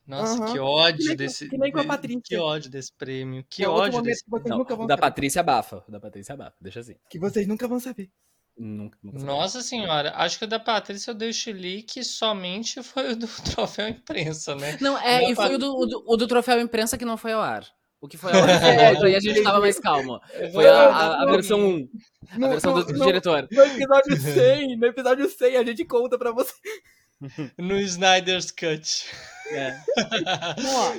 Nossa, 0.08 0.34
Aham. 0.36 0.46
que 0.48 0.54
Que 0.54 0.60
ódio 0.60 1.08
nem- 1.08 1.16
desse. 1.16 1.50
que 1.50 1.58
nem 1.58 1.72
com 1.72 1.80
a 1.80 1.84
Patrícia. 1.86 2.22
Que 2.24 2.38
ódio 2.38 2.70
desse 2.70 2.92
prêmio. 2.98 3.46
Que 3.50 3.64
é 3.64 3.70
ódio 3.70 4.02
desse. 4.02 4.24
que 4.24 4.30
vocês 4.30 4.50
Não, 4.50 4.58
nunca 4.58 4.76
vão 4.76 4.86
o 4.86 4.88
da 4.88 4.96
saber. 4.96 5.02
Patrícia 5.02 5.40
abafa. 5.42 5.84
O 5.88 5.92
da 5.92 6.00
Patrícia 6.00 6.34
abafa. 6.34 6.56
Deixa 6.60 6.80
assim. 6.80 6.96
Que 7.10 7.20
vocês 7.20 7.48
nunca 7.48 7.68
vão 7.68 7.80
saber. 7.80 8.10
Nunca, 8.58 8.98
nunca. 9.02 9.20
Nossa 9.20 9.62
senhora, 9.62 10.12
acho 10.18 10.38
que 10.38 10.44
o 10.44 10.48
da 10.48 10.60
Patrícia 10.60 11.12
eu 11.12 11.16
dei 11.16 11.30
o 11.30 11.34
chilique 11.34 12.04
somente 12.04 12.82
foi 12.84 13.14
o 13.14 13.16
do 13.16 13.28
troféu 13.28 13.88
imprensa, 13.88 14.56
né? 14.56 14.78
Não, 14.82 14.98
é, 14.98 15.22
Da 15.22 15.30
e 15.30 15.36
foi 15.36 15.56
o 15.56 15.58
do, 15.58 15.74
o, 15.74 15.86
do, 15.86 16.04
o 16.08 16.18
do 16.18 16.28
troféu 16.28 16.60
imprensa 16.60 16.98
que 16.98 17.06
não 17.06 17.16
foi 17.18 17.32
ao 17.34 17.42
ar. 17.42 17.66
O 18.02 18.08
que 18.08 18.18
foi 18.18 18.32
ao 18.34 18.40
ar 18.44 18.50
É, 18.50 18.94
e 19.12 19.16
a 19.16 19.20
gente 19.20 19.42
tava 19.44 19.60
mais 19.62 19.80
calmo. 19.80 20.20
Foi 20.52 20.68
a, 20.68 20.74
a- 20.90 21.24
a 21.24 21.26
versão 21.32 21.60
1. 21.60 21.90
A 22.44 22.48
versão 22.50 22.74
do, 22.74 22.84
do 22.86 22.94
no- 22.94 23.06
diretor. 23.06 23.48
no 23.50 23.62
episódio 23.64 24.18
100, 24.20 24.78
no 24.78 24.86
episódio 24.88 25.30
100, 25.30 25.58
a 25.58 25.64
gente 25.64 25.86
conta 25.86 26.18
pra 26.18 26.32
vocês. 26.32 26.60
No 27.58 27.80
Snyder's 27.80 28.50
Cut. 28.50 29.06
É. 29.52 29.78
Não, 30.62 30.76
ó, 30.76 30.94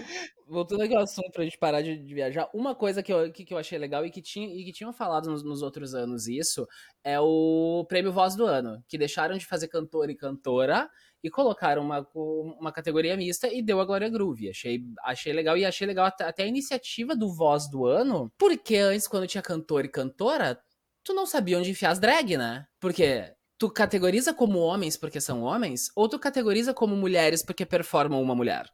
voltando 0.46 0.82
aqui 0.82 0.94
ao 0.94 1.02
assunto 1.02 1.30
pra 1.32 1.44
gente 1.44 1.58
parar 1.58 1.80
de, 1.80 1.96
de 1.96 2.14
viajar, 2.14 2.48
uma 2.52 2.74
coisa 2.74 3.02
que 3.02 3.12
eu, 3.12 3.32
que, 3.32 3.44
que 3.44 3.54
eu 3.54 3.58
achei 3.58 3.78
legal 3.78 4.04
e 4.04 4.10
que, 4.10 4.20
tinha, 4.20 4.46
e 4.46 4.64
que 4.64 4.72
tinham 4.72 4.92
falado 4.92 5.30
nos, 5.30 5.42
nos 5.42 5.62
outros 5.62 5.94
anos 5.94 6.26
isso 6.26 6.66
é 7.02 7.18
o 7.18 7.84
prêmio 7.88 8.12
Voz 8.12 8.36
do 8.36 8.44
Ano, 8.44 8.82
que 8.86 8.98
deixaram 8.98 9.36
de 9.36 9.46
fazer 9.46 9.68
cantor 9.68 10.10
e 10.10 10.16
cantora 10.16 10.88
e 11.22 11.30
colocaram 11.30 11.82
uma, 11.82 12.06
uma 12.14 12.72
categoria 12.72 13.16
mista 13.16 13.48
e 13.48 13.62
deu 13.62 13.80
a 13.80 13.84
Glória 13.84 14.08
Groove. 14.08 14.50
Achei, 14.50 14.82
achei 15.04 15.32
legal 15.32 15.56
e 15.56 15.64
achei 15.64 15.86
legal 15.86 16.06
até, 16.06 16.42
a 16.42 16.46
iniciativa 16.46 17.14
do 17.14 17.32
Voz 17.32 17.70
do 17.70 17.86
Ano, 17.86 18.30
porque 18.36 18.76
antes, 18.76 19.06
quando 19.06 19.26
tinha 19.26 19.42
cantor 19.42 19.84
e 19.84 19.88
cantora, 19.88 20.60
tu 21.04 21.14
não 21.14 21.24
sabia 21.24 21.58
onde 21.58 21.70
enfiar 21.70 21.92
as 21.92 21.98
drag, 22.00 22.36
né? 22.36 22.66
Porque 22.80 23.32
tu 23.62 23.70
categoriza 23.70 24.34
como 24.34 24.58
homens 24.58 24.96
porque 24.96 25.20
são 25.20 25.42
homens, 25.42 25.88
ou 25.94 26.08
tu 26.08 26.18
categoriza 26.18 26.74
como 26.74 26.96
mulheres 26.96 27.44
porque 27.44 27.64
performam 27.64 28.20
uma 28.20 28.34
mulher. 28.34 28.68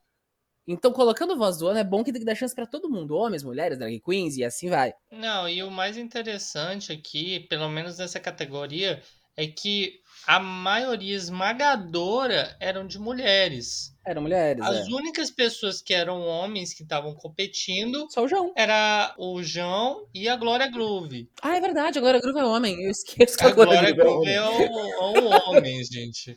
Então, 0.66 0.90
colocando 0.94 1.36
voz 1.36 1.58
do 1.58 1.66
ano 1.66 1.78
é 1.78 1.84
bom 1.84 2.02
que 2.02 2.10
dar 2.24 2.34
chance 2.34 2.54
para 2.54 2.66
todo 2.66 2.88
mundo, 2.88 3.14
homens, 3.14 3.44
mulheres, 3.44 3.78
drag 3.78 4.00
queens 4.00 4.38
e 4.38 4.44
assim 4.44 4.70
vai. 4.70 4.94
Não, 5.12 5.46
e 5.46 5.62
o 5.62 5.70
mais 5.70 5.98
interessante 5.98 6.90
aqui, 6.90 7.40
pelo 7.50 7.68
menos 7.68 7.98
nessa 7.98 8.18
categoria, 8.18 9.02
é 9.38 9.46
que 9.46 10.00
a 10.26 10.40
maioria 10.40 11.14
esmagadora 11.14 12.56
eram 12.58 12.86
de 12.86 12.98
mulheres. 12.98 13.94
Eram 14.04 14.22
mulheres. 14.22 14.62
As 14.64 14.88
é. 14.88 14.90
únicas 14.90 15.30
pessoas 15.30 15.80
que 15.80 15.94
eram 15.94 16.26
homens 16.26 16.74
que 16.74 16.82
estavam 16.82 17.14
competindo 17.14 18.08
Só 18.10 18.24
o 18.24 18.28
João. 18.28 18.52
era 18.56 19.14
o 19.16 19.40
João 19.42 20.06
e 20.12 20.28
a 20.28 20.34
Glória 20.34 20.66
Groove. 20.68 21.30
Ah, 21.40 21.56
é 21.56 21.60
verdade, 21.60 21.98
a 21.98 22.00
Glória 22.00 22.20
Groove 22.20 22.40
é 22.40 22.44
homem. 22.44 22.82
Eu 22.82 22.90
esqueço 22.90 23.38
que 23.38 23.44
A 23.44 23.48
a 23.48 23.52
Glória 23.52 23.92
Glória 23.92 23.94
Groove 23.94 24.28
é 24.28 24.42
homem. 24.42 24.66
é 24.66 24.70
o, 24.70 24.82
é 24.82 25.20
o 25.20 25.50
homem, 25.50 25.84
gente. 25.84 26.36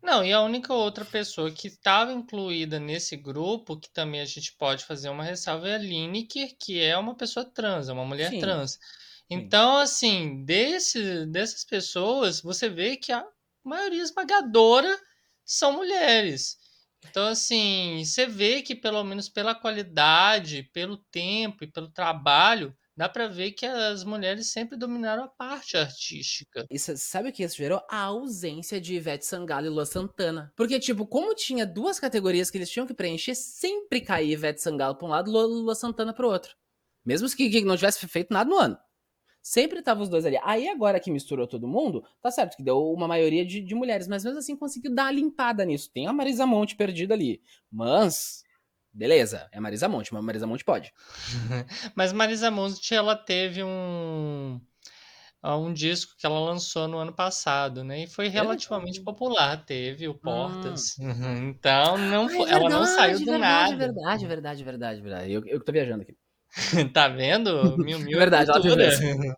Não, 0.00 0.24
e 0.24 0.32
a 0.32 0.40
única 0.42 0.72
outra 0.72 1.04
pessoa 1.04 1.50
que 1.50 1.66
estava 1.66 2.12
incluída 2.12 2.78
nesse 2.78 3.16
grupo, 3.16 3.76
que 3.76 3.90
também 3.90 4.20
a 4.20 4.24
gente 4.24 4.54
pode 4.56 4.84
fazer 4.84 5.08
uma 5.08 5.24
ressalva, 5.24 5.68
é 5.68 5.74
a 5.74 5.78
Lineker, 5.78 6.54
que 6.60 6.80
é 6.80 6.96
uma 6.96 7.16
pessoa 7.16 7.44
trans, 7.44 7.88
é 7.88 7.92
uma 7.92 8.04
mulher 8.04 8.30
Sim. 8.30 8.38
trans. 8.38 8.78
Então, 9.30 9.78
assim, 9.78 10.44
desse, 10.44 11.26
dessas 11.26 11.64
pessoas, 11.64 12.40
você 12.40 12.68
vê 12.68 12.96
que 12.96 13.12
a 13.12 13.24
maioria 13.64 14.02
esmagadora 14.02 14.98
são 15.44 15.72
mulheres. 15.72 16.56
Então, 17.08 17.26
assim, 17.28 18.02
você 18.04 18.26
vê 18.26 18.62
que 18.62 18.74
pelo 18.74 19.02
menos 19.04 19.28
pela 19.28 19.54
qualidade, 19.54 20.62
pelo 20.72 20.96
tempo 21.10 21.64
e 21.64 21.70
pelo 21.70 21.90
trabalho, 21.90 22.74
dá 22.96 23.08
pra 23.08 23.26
ver 23.26 23.52
que 23.52 23.66
as 23.66 24.04
mulheres 24.04 24.50
sempre 24.52 24.76
dominaram 24.78 25.24
a 25.24 25.28
parte 25.28 25.76
artística. 25.76 26.64
E 26.70 26.78
cê- 26.78 26.96
sabe 26.96 27.28
o 27.28 27.32
que 27.32 27.42
isso 27.42 27.56
gerou? 27.56 27.82
A 27.90 27.98
ausência 28.04 28.80
de 28.80 28.94
Ivete 28.94 29.26
Sangalo 29.26 29.66
e 29.66 29.68
Lua 29.70 29.84
Santana. 29.84 30.52
Porque, 30.56 30.78
tipo, 30.80 31.06
como 31.06 31.34
tinha 31.34 31.66
duas 31.66 32.00
categorias 32.00 32.50
que 32.50 32.56
eles 32.58 32.70
tinham 32.70 32.86
que 32.86 32.94
preencher, 32.94 33.34
sempre 33.34 34.00
caía 34.00 34.32
Ivete 34.32 34.62
Sangalo 34.62 34.96
pra 34.96 35.06
um 35.06 35.10
lado 35.10 35.30
e 35.30 35.32
Lua, 35.32 35.44
Lua 35.46 35.74
Santana 35.74 36.12
pro 36.14 36.28
outro. 36.28 36.54
Mesmo 37.04 37.28
que, 37.36 37.50
que 37.50 37.64
não 37.64 37.76
tivesse 37.76 38.06
feito 38.08 38.32
nada 38.32 38.48
no 38.48 38.56
ano. 38.58 38.78
Sempre 39.46 39.82
tava 39.82 40.02
os 40.02 40.08
dois 40.08 40.24
ali. 40.24 40.38
Aí 40.42 40.66
agora 40.70 40.98
que 40.98 41.10
misturou 41.10 41.46
todo 41.46 41.68
mundo, 41.68 42.02
tá 42.22 42.30
certo 42.30 42.56
que 42.56 42.62
deu 42.62 42.82
uma 42.90 43.06
maioria 43.06 43.44
de, 43.44 43.60
de 43.60 43.74
mulheres, 43.74 44.08
mas 44.08 44.24
mesmo 44.24 44.38
assim 44.38 44.56
conseguiu 44.56 44.94
dar 44.94 45.02
uma 45.04 45.10
limpada 45.10 45.66
nisso. 45.66 45.90
Tem 45.92 46.06
a 46.06 46.14
Marisa 46.14 46.46
Monte 46.46 46.74
perdida 46.74 47.12
ali. 47.12 47.42
Mas, 47.70 48.42
beleza, 48.90 49.46
é 49.52 49.58
a 49.58 49.60
Marisa 49.60 49.86
Monte, 49.86 50.14
mas 50.14 50.22
a 50.22 50.26
Marisa 50.26 50.46
Monte 50.46 50.64
pode. 50.64 50.94
Mas 51.94 52.10
Marisa 52.10 52.50
Monte, 52.50 52.94
ela 52.94 53.14
teve 53.14 53.62
um 53.62 54.58
ah, 55.42 55.58
um 55.58 55.74
disco 55.74 56.14
que 56.16 56.24
ela 56.24 56.40
lançou 56.40 56.88
no 56.88 56.96
ano 56.96 57.12
passado, 57.12 57.84
né? 57.84 58.04
E 58.04 58.06
foi 58.06 58.28
relativamente 58.28 59.02
popular, 59.02 59.62
teve 59.66 60.08
o 60.08 60.14
Portas. 60.14 60.96
Uhum. 60.96 61.50
Então, 61.50 61.98
não, 61.98 62.30
foi- 62.30 62.48
ela 62.48 62.70
não 62.70 62.86
saiu 62.86 63.18
do 63.18 63.26
verdade, 63.26 63.40
nada. 63.40 63.76
Verdade, 63.76 64.26
verdade, 64.26 64.64
verdade, 64.64 65.00
verdade. 65.02 65.32
Eu, 65.32 65.44
eu 65.44 65.62
tô 65.62 65.70
viajando 65.70 66.00
aqui. 66.00 66.16
Tá 66.92 67.08
vendo? 67.08 67.76
Mil, 67.78 67.98
mil 67.98 68.16
é 68.16 68.20
Verdade, 68.20 68.50
ela 68.50 68.60
cultura. 68.60 68.90
teve 68.90 69.34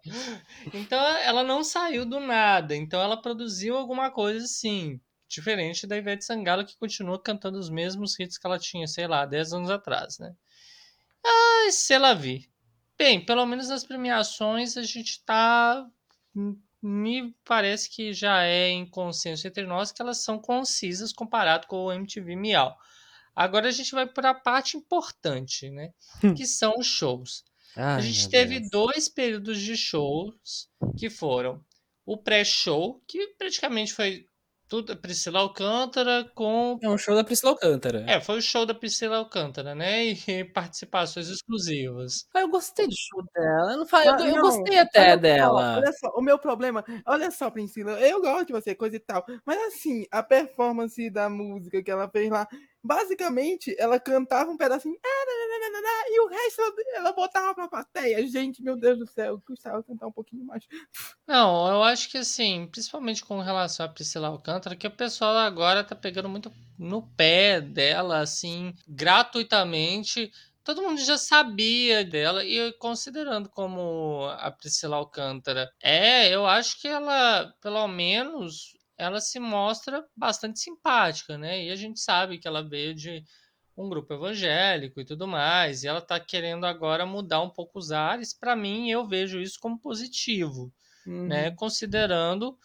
Então, 0.75 0.99
ela 1.19 1.43
não 1.43 1.65
saiu 1.65 2.05
do 2.05 2.21
nada. 2.21 2.77
Então, 2.77 3.01
ela 3.01 3.21
produziu 3.21 3.77
alguma 3.77 4.11
coisa 4.11 4.45
assim, 4.45 5.01
diferente 5.29 5.87
da 5.87 5.97
Ivete 5.97 6.25
Sangalo, 6.25 6.65
que 6.65 6.77
continua 6.77 7.21
cantando 7.21 7.59
os 7.59 7.71
mesmos 7.71 8.19
hits 8.19 8.39
que 8.39 8.47
ela 8.47 8.59
tinha, 8.59 8.87
sei 8.87 9.07
lá, 9.07 9.25
10 9.25 9.53
anos 9.53 9.71
atrás, 9.71 10.19
né? 10.19 10.35
Ah, 11.25 11.71
se 11.71 11.93
ela 11.95 12.15
vi. 12.15 12.49
Bem, 12.99 13.25
pelo 13.25 13.45
menos 13.47 13.69
nas 13.69 13.85
premiações 13.85 14.77
a 14.77 14.83
gente 14.83 15.23
tá. 15.25 15.87
Me 16.83 17.35
parece 17.45 17.91
que 17.91 18.13
já 18.13 18.45
é 18.45 18.69
em 18.69 18.89
consenso 18.89 19.49
entre 19.49 19.67
nós 19.67 19.91
que 19.91 20.01
elas 20.01 20.19
são 20.19 20.39
concisas 20.39 21.13
comparado 21.13 21.67
com 21.67 21.87
o 21.87 21.93
MTV 21.93 22.37
Miau. 22.37 22.77
Agora 23.37 23.69
a 23.69 23.73
gente 23.73 23.93
vai 23.93 24.07
para 24.07 24.31
a 24.31 24.35
parte 24.35 24.79
importante, 24.79 25.71
né? 25.71 25.93
Que 26.35 26.47
são 26.47 26.75
os 26.79 26.87
shows. 26.87 27.45
A 27.77 28.01
gente 28.01 28.31
teve 28.31 28.59
dois 28.71 29.07
períodos 29.07 29.61
de 29.61 29.77
shows 29.77 30.71
que 30.97 31.11
foram 31.11 31.63
o 32.07 32.17
pré-show, 32.17 33.03
que 33.07 33.35
praticamente 33.37 33.93
foi 33.93 34.27
tudo 34.69 34.93
a 34.93 34.97
Priscila 34.97 35.41
Alcântara 35.41 36.31
com. 36.35 36.79
É 36.83 36.89
um 36.89 36.99
show 36.99 37.15
da 37.15 37.23
Priscila 37.23 37.53
Alcântara. 37.53 38.05
É, 38.09 38.21
foi 38.21 38.39
o 38.39 38.43
show 38.43 38.67
da 38.67 38.75
Priscila 38.75 39.19
Alcântara, 39.19 39.75
né? 39.75 40.07
E 40.07 40.45
participações 40.53 41.29
exclusivas. 41.29 42.27
Ah, 42.35 42.41
eu 42.41 42.49
gostei 42.49 42.87
do 42.87 42.95
show 42.97 43.23
dela. 43.35 43.73
Eu, 43.73 43.79
não 43.79 43.87
falo, 43.87 44.11
Ah, 44.11 44.21
eu, 44.21 44.27
eu 44.27 44.35
não, 44.37 44.43
gostei 44.43 44.79
até 44.79 45.11
só, 45.11 45.17
dela. 45.17 45.77
Olha 45.77 45.93
só, 45.93 46.09
o 46.17 46.23
meu 46.23 46.39
problema, 46.39 46.85
olha 47.07 47.31
só, 47.31 47.51
Priscila, 47.51 47.93
eu 48.01 48.21
gosto 48.21 48.47
de 48.47 48.53
você, 48.53 48.75
coisa 48.75 48.97
e 48.97 49.01
tal, 49.01 49.25
mas 49.45 49.59
assim, 49.69 50.07
a 50.11 50.23
performance 50.23 51.11
da 51.11 51.29
música 51.29 51.83
que 51.83 51.91
ela 51.91 52.09
fez 52.09 52.31
lá, 52.31 52.49
basicamente, 52.87 53.75
ela 53.79 53.99
cantava 54.01 54.51
um 54.51 54.57
pedacinho, 54.57 54.97
"Ah, 55.05 55.27
nananana", 55.27 55.89
e 56.11 56.21
o 56.21 56.29
resto 56.29 56.63
ela 56.95 57.13
botava 57.13 57.55
pra 57.55 57.69
plateia. 57.69 58.27
Gente, 58.29 58.63
meu 58.63 58.77
Deus 58.77 58.99
do 58.99 59.07
céu, 59.07 59.41
custava 59.47 59.83
cantar 59.83 60.07
um 60.07 60.13
pouquinho 60.13 60.45
mais. 60.45 60.65
Não, 61.27 61.69
eu 61.69 61.83
acho 61.83 62.09
que 62.09 62.19
assim, 62.19 62.69
principalmente 62.69 63.25
com 63.25 63.41
relação 63.41 63.85
a 63.85 63.89
Priscila 63.89 64.29
Alcântara, 64.29 64.77
que 64.77 64.87
o 64.87 64.91
pessoal 64.91 65.37
agora 65.39 65.83
tá 65.83 65.95
pegando 65.97 66.29
muito 66.29 66.53
no 66.79 67.03
pé 67.17 67.61
dela, 67.61 68.21
assim, 68.21 68.73
gratuitamente. 68.87 70.31
Todo 70.63 70.83
mundo 70.83 71.01
já 71.01 71.19
sabia 71.19 72.05
dela, 72.05 72.45
e 72.45 72.73
considerando 72.75 73.49
como 73.49 74.27
a 74.39 74.51
Priscila 74.53 74.97
Alcântara 74.97 75.69
é, 75.83 76.29
eu 76.35 76.47
acho 76.47 76.81
que 76.81 76.87
ela, 76.89 77.53
pelo 77.61 77.87
menos, 77.89 78.73
ela 78.99 79.21
se 79.21 79.39
mostra 79.39 80.05
bastante 80.17 80.61
simpática, 80.61 81.37
né? 81.39 81.65
E 81.65 81.71
a 81.71 81.77
gente 81.77 82.01
sabe 82.01 82.39
que 82.39 82.49
ela 82.49 82.67
veio 82.67 82.95
de 82.95 83.25
um 83.77 83.89
grupo 83.89 84.15
evangélico 84.15 85.01
e 85.01 85.05
tudo 85.05 85.27
mais, 85.29 85.85
e 85.85 85.89
ela 85.89 86.01
tá 86.01 86.19
querendo 86.19 86.65
agora 86.67 87.05
mudar 87.05 87.43
um 87.43 87.51
pouco 87.51 87.79
os 87.79 87.93
ares. 87.93 88.33
Para 88.33 88.57
mim, 88.57 88.91
eu 88.91 89.07
vejo 89.07 89.41
isso 89.41 89.59
como 89.61 89.79
positivo 89.79 90.73
Uhum. 91.07 91.29
né? 91.29 91.51
Considerando 91.53 92.59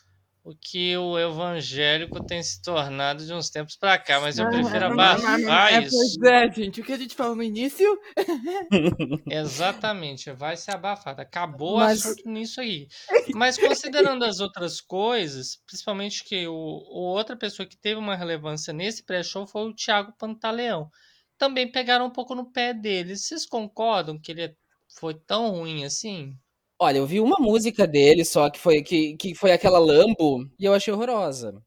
o 0.44 0.56
que 0.56 0.98
o 0.98 1.20
evangélico 1.20 2.24
tem 2.26 2.42
se 2.42 2.62
tornado 2.64 3.24
de 3.26 3.32
uns 3.32 3.50
tempos 3.52 3.76
pra 3.76 3.98
cá, 4.00 4.20
mas 4.20 4.40
eu 4.40 4.50
prefiro 4.50 4.86
abafar 4.88 5.72
É, 5.74 5.82
isso. 5.84 5.96
pois 5.96 6.32
é, 6.34 6.52
gente, 6.52 6.82
o 6.82 6.84
que 6.84 6.94
a 6.94 6.98
gente 6.98 7.14
falou 7.16 7.36
no 7.36 7.44
início, 7.44 7.88
Exatamente, 9.30 10.32
vai 10.32 10.58
ser 10.58 10.72
abafado. 10.72 11.22
Acabou 11.22 11.78
Mas- 11.78 12.04
o 12.06 12.08
assunto 12.10 12.30
nisso 12.30 12.60
aí. 12.62 12.88
Mas 13.34 13.58
considerando 13.58 14.24
as 14.26 14.40
outras 14.40 14.82
coisas, 14.82 15.60
principalmente 15.66 16.24
que 16.24 16.48
o, 16.48 16.54
o 16.54 17.00
outra 17.16 17.36
pessoa 17.36 17.68
que 17.68 17.78
teve 17.78 18.00
uma 18.00 18.16
relevância 18.16 18.74
nesse 18.74 19.04
pré-show 19.04 19.46
foi 19.48 19.64
o 19.70 19.74
Thiago 19.76 20.14
Pantaleão. 20.18 20.90
Também 21.38 21.72
pegaram 21.72 22.06
um 22.06 22.12
pouco 22.12 22.36
no 22.36 22.52
pé 22.52 22.74
dele. 22.74 23.16
Vocês 23.16 23.46
concordam 23.46 24.20
que 24.20 24.32
ele 24.32 24.56
foi 25.00 25.14
tão 25.16 25.50
ruim 25.52 25.86
assim? 25.86 26.36
Olha, 26.84 26.98
eu 26.98 27.06
vi 27.06 27.20
uma 27.20 27.38
música 27.40 27.86
dele 27.86 28.26
só 28.26 28.50
que 28.50 28.60
foi, 28.60 28.82
que, 28.82 29.16
que 29.16 29.36
foi 29.36 29.52
aquela 29.52 29.78
Lambo 29.78 30.50
e 30.58 30.66
eu 30.66 30.74
achei 30.74 30.92
horrorosa. 30.92 31.62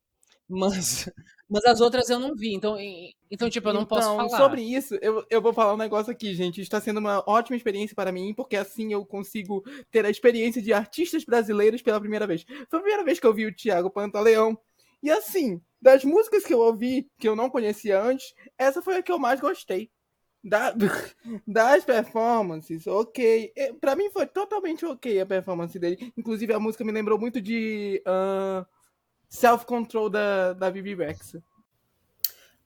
Mas, 0.48 1.08
mas 1.48 1.64
as 1.66 1.80
outras 1.80 2.10
eu 2.10 2.18
não 2.18 2.34
vi. 2.34 2.52
Então, 2.52 2.76
então 3.30 3.48
tipo, 3.48 3.68
eu 3.68 3.74
não 3.74 3.86
posso 3.86 4.12
Então, 4.12 4.28
falar. 4.28 4.42
Sobre 4.42 4.62
isso, 4.62 4.96
eu, 5.00 5.24
eu 5.30 5.40
vou 5.40 5.52
falar 5.52 5.72
um 5.72 5.76
negócio 5.76 6.10
aqui, 6.10 6.34
gente. 6.34 6.60
Está 6.60 6.80
sendo 6.80 6.98
uma 6.98 7.22
ótima 7.28 7.56
experiência 7.56 7.94
para 7.94 8.10
mim, 8.10 8.34
porque 8.34 8.56
assim 8.56 8.92
eu 8.92 9.06
consigo 9.06 9.62
ter 9.88 10.04
a 10.04 10.10
experiência 10.10 10.60
de 10.60 10.72
artistas 10.72 11.24
brasileiros 11.24 11.80
pela 11.80 12.00
primeira 12.00 12.26
vez. 12.26 12.44
Foi 12.68 12.80
a 12.80 12.82
primeira 12.82 13.04
vez 13.04 13.20
que 13.20 13.26
eu 13.28 13.32
vi 13.32 13.46
o 13.46 13.54
Thiago 13.54 13.90
Pantaleão. 13.90 14.58
E 15.00 15.12
assim, 15.12 15.60
das 15.80 16.04
músicas 16.04 16.44
que 16.44 16.52
eu 16.52 16.58
ouvi, 16.58 17.06
que 17.20 17.28
eu 17.28 17.36
não 17.36 17.48
conhecia 17.48 18.02
antes, 18.02 18.34
essa 18.58 18.82
foi 18.82 18.96
a 18.96 19.02
que 19.02 19.12
eu 19.12 19.18
mais 19.20 19.38
gostei. 19.38 19.92
Da- 20.44 20.74
das 21.46 21.84
performances, 21.84 22.86
ok. 22.86 23.52
É, 23.56 23.72
Pra 23.72 23.96
mim 23.96 24.10
foi 24.10 24.26
totalmente 24.26 24.84
ok 24.84 25.20
a 25.20 25.26
performance 25.26 25.78
dele. 25.78 26.12
Inclusive, 26.16 26.52
a 26.52 26.60
música 26.60 26.84
me 26.84 26.92
lembrou 26.92 27.18
muito 27.18 27.40
de 27.40 28.02
ah, 28.06 28.66
Self 29.28 29.66
Control 29.66 30.10
da, 30.10 30.52
da 30.54 30.70
Bibi 30.70 30.94
Rex. 30.94 31.36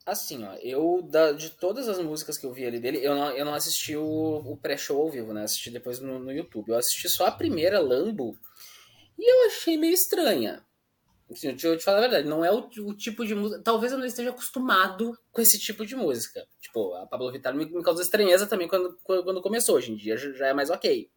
Assim, 0.05 0.43
ó, 0.43 0.53
eu, 0.55 1.01
da- 1.03 1.31
de 1.33 1.51
todas 1.51 1.87
as 1.87 1.99
músicas 1.99 2.37
que 2.37 2.45
eu 2.45 2.51
vi 2.53 2.65
ali 2.65 2.79
dele, 2.79 2.99
eu 3.05 3.15
não, 3.15 3.31
eu 3.31 3.45
não 3.45 3.53
assisti 3.53 3.95
o, 3.95 4.03
o 4.03 4.57
pré-show 4.57 4.99
ao 5.01 5.09
vivo, 5.11 5.33
né? 5.33 5.43
Assisti 5.43 5.69
depois 5.69 5.99
no, 5.99 6.17
no 6.19 6.31
YouTube. 6.31 6.69
Eu 6.69 6.77
assisti 6.77 7.07
só 7.09 7.27
a 7.27 7.31
primeira, 7.31 7.79
Lambo, 7.79 8.35
e 9.17 9.31
eu 9.31 9.47
achei 9.47 9.77
meio 9.77 9.93
estranha. 9.93 10.65
Assim, 11.31 11.49
deixa 11.49 11.67
eu 11.67 11.77
te 11.77 11.83
falar 11.83 11.99
a 11.99 12.01
verdade, 12.01 12.27
não 12.27 12.43
é 12.43 12.51
o, 12.51 12.67
o 12.79 12.93
tipo 12.95 13.25
de 13.25 13.35
música. 13.35 13.61
Talvez 13.63 13.91
eu 13.91 13.99
não 13.99 14.05
esteja 14.05 14.31
acostumado 14.31 15.15
com 15.31 15.41
esse 15.41 15.59
tipo 15.59 15.85
de 15.85 15.95
música. 15.95 16.43
Tipo, 16.59 16.93
a 16.95 17.05
Pablo 17.05 17.31
Vittar 17.31 17.53
me, 17.53 17.65
me 17.65 17.83
causa 17.83 18.01
estranheza 18.01 18.47
também 18.47 18.67
quando, 18.67 18.97
quando 19.03 19.23
quando 19.23 19.41
começou. 19.41 19.75
Hoje 19.75 19.91
em 19.91 19.95
dia 19.95 20.17
já 20.17 20.47
é 20.47 20.53
mais 20.53 20.69
ok. 20.69 21.09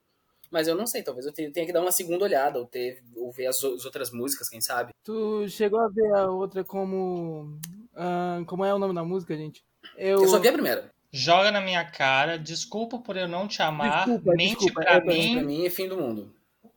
Mas 0.50 0.68
eu 0.68 0.74
não 0.74 0.86
sei, 0.86 1.02
talvez 1.02 1.24
eu 1.24 1.32
tenha, 1.32 1.50
tenha 1.50 1.64
que 1.64 1.72
dar 1.72 1.80
uma 1.80 1.90
segunda 1.90 2.24
olhada, 2.26 2.58
ou, 2.58 2.66
ter, 2.66 3.02
ou 3.16 3.32
ver 3.32 3.46
as, 3.46 3.56
as 3.64 3.86
outras 3.86 4.12
músicas, 4.12 4.50
quem 4.50 4.60
sabe. 4.60 4.92
Tu 5.02 5.48
chegou 5.48 5.80
a 5.80 5.88
ver 5.88 6.14
a 6.14 6.30
outra 6.30 6.62
como. 6.62 7.58
ah, 7.96 8.42
como 8.46 8.62
é 8.62 8.74
o 8.74 8.78
nome 8.78 8.94
da 8.94 9.02
música, 9.02 9.34
gente? 9.34 9.64
Eu, 9.96 10.20
Eu 10.20 10.28
só 10.28 10.38
vi 10.38 10.48
a 10.48 10.52
primeira. 10.52 10.92
Joga 11.10 11.50
na 11.50 11.60
minha 11.60 11.84
cara, 11.90 12.38
desculpa 12.38 12.98
por 12.98 13.16
eu 13.16 13.26
não 13.26 13.48
te 13.48 13.62
amar, 13.62 14.04
Desculpa, 14.04 14.32
mente 14.34 14.58
desculpa, 14.58 14.80
pra 14.82 15.00
mim. 15.00 15.34
Pra 15.34 15.42
mim 15.42 15.66
é 15.66 15.70
fim 15.70 15.88
do 15.88 15.96
mundo. 15.96 16.34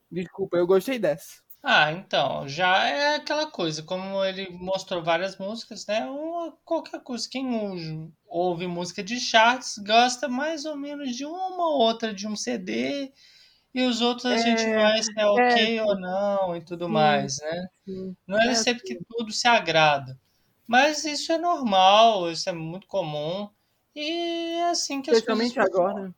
Desculpa, 0.09 0.57
eu 0.57 0.65
gostei 0.65 0.97
dessa. 0.97 1.43
Ah, 1.67 1.91
então, 1.91 2.47
já 2.47 2.87
é 2.87 3.15
aquela 3.15 3.49
coisa, 3.49 3.81
como 3.81 4.23
ele 4.23 4.51
mostrou 4.51 5.01
várias 5.01 5.35
músicas, 5.39 5.87
né? 5.87 6.05
Uma, 6.05 6.55
qualquer 6.63 7.01
coisa, 7.01 7.27
quem 7.27 8.13
ouve 8.27 8.67
música 8.67 9.01
de 9.03 9.19
charts 9.19 9.79
gosta 9.79 10.27
mais 10.27 10.63
ou 10.63 10.75
menos 10.75 11.15
de 11.15 11.25
uma 11.25 11.67
ou 11.67 11.79
outra 11.79 12.13
de 12.13 12.27
um 12.27 12.35
CD, 12.35 13.11
e 13.73 13.81
os 13.81 13.99
outros 13.99 14.27
a 14.27 14.35
é, 14.35 14.37
gente 14.37 14.63
vai 14.75 15.01
se 15.01 15.11
é 15.19 15.25
ok 15.25 15.79
é, 15.79 15.83
ou 15.83 15.99
não 15.99 16.55
e 16.55 16.63
tudo 16.63 16.85
sim, 16.85 16.91
mais, 16.91 17.39
né? 17.41 17.67
Sim, 17.83 18.15
não 18.27 18.39
é, 18.39 18.49
é 18.49 18.53
sempre 18.53 18.83
que 18.83 18.99
tudo 19.09 19.31
se 19.31 19.47
agrada. 19.47 20.15
Mas 20.67 21.03
isso 21.03 21.31
é 21.31 21.39
normal, 21.39 22.31
isso 22.31 22.47
é 22.47 22.53
muito 22.53 22.85
comum. 22.85 23.49
E 23.95 24.57
é 24.59 24.69
assim 24.69 25.01
que 25.01 25.09
Especialmente 25.09 25.59
as 25.59 25.67
coisas 25.67 25.79
agora. 25.79 26.15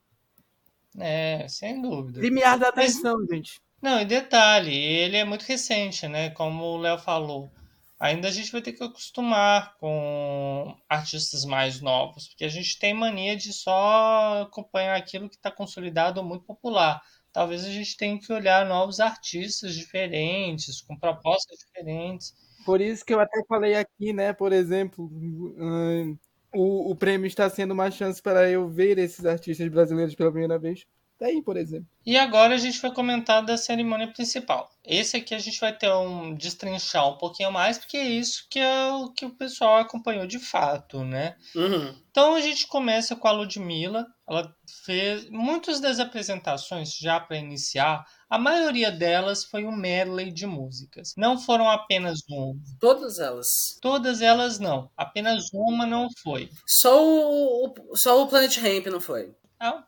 É, 1.00 1.48
sem 1.48 1.82
dúvida. 1.82 2.20
Limiar 2.20 2.60
da 2.60 2.68
atenção, 2.68 3.18
Mas, 3.20 3.30
gente. 3.30 3.62
Não, 3.82 4.02
e 4.02 4.06
detalhe, 4.06 4.74
ele 4.76 5.18
é 5.18 5.24
muito 5.24 5.44
recente, 5.44 6.08
né? 6.08 6.30
Como 6.32 6.64
o 6.64 6.78
Léo 6.78 6.98
falou. 6.98 7.52
Ainda 8.00 8.28
a 8.28 8.32
gente 8.32 8.52
vai 8.52 8.62
ter 8.62 8.74
que 8.74 8.84
acostumar 8.84 9.76
com 9.78 10.76
artistas 10.88 11.44
mais 11.46 11.82
novos, 11.82 12.28
porque 12.28 12.46
a 12.46 12.50
gente 12.50 12.78
tem 12.78 12.94
mania 12.94 13.36
de 13.36 13.52
só 13.52 14.44
acompanhar 14.44 14.96
aquilo 14.96 15.30
que 15.30 15.36
está 15.36 15.52
consolidado 15.52 16.20
ou 16.20 16.26
muito 16.26 16.46
popular. 16.46 17.02
Talvez 17.34 17.64
a 17.66 17.70
gente 17.70 17.98
tenha 17.98 18.20
que 18.20 18.32
olhar 18.32 18.66
novos 18.66 19.00
artistas 19.00 19.74
diferentes, 19.76 20.82
com 20.82 20.98
propostas 20.98 21.58
diferentes. 21.60 22.34
Por 22.66 22.82
isso 22.82 23.06
que 23.06 23.14
eu 23.14 23.20
até 23.20 23.44
falei 23.48 23.76
aqui, 23.76 24.14
né? 24.14 24.34
Por 24.34 24.54
exemplo, 24.54 25.06
hum, 25.06 26.18
o, 26.54 26.92
o 26.92 26.96
prêmio 26.96 27.28
está 27.28 27.50
sendo 27.50 27.72
uma 27.74 27.90
chance 27.90 28.22
para 28.22 28.50
eu 28.50 28.68
ver 28.68 28.98
esses 28.98 29.26
artistas 29.26 29.68
brasileiros 29.70 30.16
pela 30.16 30.32
primeira 30.32 30.60
vez. 30.60 30.86
Daí, 31.20 31.42
por 31.42 31.58
exemplo. 31.58 31.88
E 32.06 32.16
agora 32.16 32.56
a 32.56 32.58
gente 32.58 32.80
vai 32.80 32.94
comentar 32.94 33.44
da 33.44 33.58
cerimônia 33.58 34.08
principal. 34.08 34.70
Esse 34.86 35.18
aqui 35.18 35.34
a 35.34 35.40
gente 35.40 35.60
vai 35.60 35.76
ter 35.76 35.92
um 35.92 36.34
destrinchar 36.36 37.10
um 37.10 37.18
pouquinho 37.18 37.52
mais, 37.52 37.78
porque 37.78 37.98
é 37.98 38.08
isso 38.08 38.46
que 38.50 38.60
é 38.60 38.92
o 38.92 39.12
que 39.12 39.26
o 39.26 39.36
pessoal 39.36 39.78
acompanhou 39.78 40.28
de 40.28 40.40
fato, 40.40 41.04
né? 41.04 41.36
Uhum. 41.56 41.94
Então 42.12 42.36
a 42.36 42.40
gente 42.40 42.68
começa 42.68 43.16
com 43.16 43.28
a 43.28 43.32
Ludmilla. 43.32 44.06
Ela 44.30 44.54
fez 44.86 45.30
muitas 45.30 45.80
das 45.80 46.00
apresentações 46.00 46.96
já 46.98 47.20
para 47.20 47.38
iniciar. 47.38 48.06
A 48.30 48.38
maioria 48.38 48.92
delas 48.92 49.44
foi 49.46 49.66
um 49.66 49.76
medley 49.76 50.32
de 50.32 50.46
músicas. 50.46 51.14
Não 51.18 51.38
foram 51.38 51.70
apenas 51.70 52.20
uma. 52.30 52.54
Todas 52.80 53.20
elas. 53.20 53.48
Todas 53.82 54.22
elas 54.22 54.60
não. 54.60 54.90
Apenas 54.96 55.46
uma 55.54 55.86
não 55.86 56.08
foi. 56.22 56.50
Só 56.66 57.04
o, 57.04 57.74
só 57.96 58.22
o 58.22 58.28
Planet 58.28 58.58
Ramp 58.58 58.86
não 58.88 59.02
foi. 59.02 59.34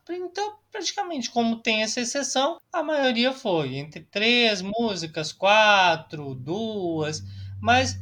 Então, 0.09 0.57
praticamente, 0.71 1.29
como 1.29 1.61
tem 1.61 1.83
essa 1.83 2.01
exceção, 2.01 2.57
a 2.73 2.81
maioria 2.81 3.31
foi 3.31 3.75
entre 3.75 4.01
três 4.01 4.61
músicas, 4.61 5.31
quatro, 5.31 6.33
duas, 6.33 7.21
mas 7.61 7.99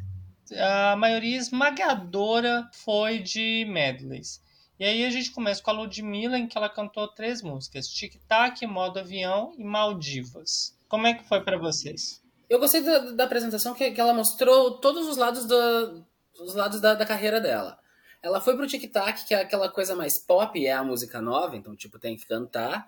a 0.55 0.95
maioria 0.95 1.37
esmagadora 1.37 2.69
foi 2.73 3.19
de 3.19 3.65
medleys. 3.69 4.41
E 4.79 4.85
aí 4.85 5.05
a 5.05 5.09
gente 5.09 5.31
começa 5.31 5.61
com 5.61 5.71
a 5.71 5.73
Ludmilla, 5.73 6.37
em 6.37 6.47
que 6.47 6.57
ela 6.57 6.69
cantou 6.69 7.07
três 7.07 7.41
músicas: 7.41 7.87
Tic 7.87 8.15
Tac, 8.27 8.61
Modo 8.65 8.99
Avião 8.99 9.53
e 9.57 9.63
Maldivas. 9.63 10.77
Como 10.87 11.07
é 11.07 11.13
que 11.15 11.27
foi 11.27 11.41
para 11.41 11.57
vocês? 11.57 12.21
Eu 12.49 12.59
gostei 12.59 12.81
da, 12.81 12.99
da 13.11 13.23
apresentação 13.25 13.73
que, 13.73 13.91
que, 13.91 13.99
ela 13.99 14.13
mostrou 14.13 14.79
todos 14.79 15.07
os 15.07 15.17
lados, 15.17 15.45
da, 15.45 15.93
os 16.39 16.55
lados 16.55 16.79
da, 16.79 16.93
da 16.93 17.05
carreira 17.05 17.41
dela. 17.41 17.77
Ela 18.21 18.41
foi 18.41 18.55
pro 18.55 18.67
Tic 18.67 18.91
Tac, 18.91 19.25
que 19.25 19.33
é 19.33 19.41
aquela 19.41 19.69
coisa 19.69 19.95
mais 19.95 20.17
pop, 20.17 20.65
é 20.65 20.73
a 20.73 20.83
música 20.83 21.21
nova, 21.21 21.55
então, 21.55 21.75
tipo, 21.75 21.99
tem 21.99 22.15
que 22.15 22.25
cantar. 22.27 22.87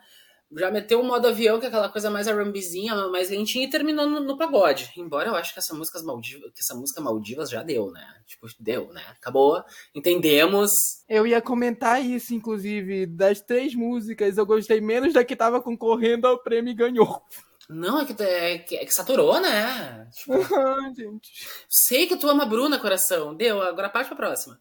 Já 0.51 0.71
meteu 0.71 0.99
o 0.99 1.03
modo 1.03 1.27
avião, 1.27 1.59
que 1.59 1.65
é 1.65 1.69
aquela 1.69 1.89
coisa 1.89 2.09
mais 2.09 2.27
R&Bzinha, 2.27 2.95
mais 3.09 3.29
lentinha, 3.29 3.65
e 3.65 3.69
terminou 3.69 4.09
no, 4.09 4.19
no, 4.19 4.35
pagode. 4.35 4.91
Embora 4.97 5.29
eu 5.29 5.35
acho 5.35 5.53
que 5.53 5.59
essa 5.59 5.75
música 5.75 6.01
Maldivas, 6.01 6.51
que 6.51 6.59
essa 6.59 6.73
música 6.73 6.99
Maldivas 6.99 7.51
já 7.51 7.61
deu, 7.61 7.91
né? 7.91 8.03
Tipo, 8.25 8.47
deu, 8.59 8.91
né? 8.91 9.03
Acabou, 9.11 9.63
entendemos. 9.93 10.71
Eu 11.07 11.27
ia 11.27 11.39
comentar 11.39 12.03
isso, 12.03 12.33
inclusive, 12.33 13.05
das 13.05 13.41
três 13.41 13.75
músicas, 13.75 14.39
eu 14.39 14.45
gostei 14.45 14.81
menos 14.81 15.13
da 15.13 15.23
que 15.23 15.35
tava 15.35 15.61
concorrendo 15.61 16.25
ao 16.25 16.41
prêmio 16.41 16.71
e 16.71 16.75
ganhou. 16.75 17.21
Não, 17.69 17.99
é 17.99 18.05
que, 18.05 18.23
é, 18.23 18.57
que, 18.57 18.75
é 18.75 18.83
que 18.83 18.91
saturou, 18.91 19.39
né? 19.39 20.09
Tipo, 20.11 20.33
gente. 20.97 21.29
Sei 21.69 22.07
que 22.07 22.17
tu 22.17 22.27
ama 22.27 22.43
Bruna, 22.43 22.79
coração. 22.79 23.35
Deu, 23.35 23.61
agora 23.61 23.87
parte 23.87 24.07
pra 24.07 24.17
próxima. 24.17 24.59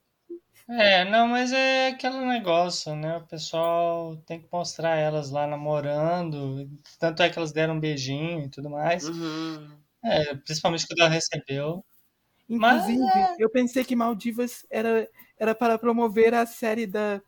É, 0.71 1.05
não, 1.07 1.29
mas 1.29 1.51
é 1.51 1.89
aquele 1.89 2.21
negócio, 2.27 2.95
né? 2.95 3.17
O 3.17 3.27
pessoal 3.27 4.17
tem 4.27 4.39
que 4.39 4.49
mostrar 4.53 4.97
elas 4.97 5.31
lá 5.31 5.47
namorando. 5.47 6.69
Tanto 6.99 7.23
é 7.23 7.31
que 7.31 7.39
elas 7.39 7.53
deram 7.53 7.75
um 7.75 7.81
beijinho 7.81 8.45
e 8.45 8.51
tudo 8.51 8.69
mais. 8.69 9.09
Uhum. 9.09 9.79
É, 10.05 10.35
principalmente 10.35 10.87
quando 10.87 11.01
ela 11.01 11.09
recebeu. 11.09 11.83
Inclusive, 12.49 12.99
mas, 12.99 13.17
é... 13.17 13.37
eu 13.39 13.49
pensei 13.49 13.83
que 13.83 13.97
Maldivas 13.97 14.67
era, 14.71 15.09
era 15.39 15.55
para 15.55 15.79
promover 15.79 16.35
a 16.35 16.45
série 16.45 16.87
da. 16.87 17.23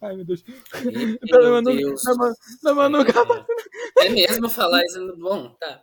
Ai, 0.00 0.14
meu 0.14 0.26
Deus. 0.26 0.44
Meu 0.84 1.42
da 1.42 1.50
Manu, 1.50 1.76
Deus. 1.76 2.02
Da, 2.02 2.32
da 2.64 2.74
Manu, 2.74 2.98
é 3.98 4.08
mesmo 4.10 4.48
falar 4.48 4.82
isso? 4.84 5.16
Bom, 5.18 5.50
tá. 5.58 5.82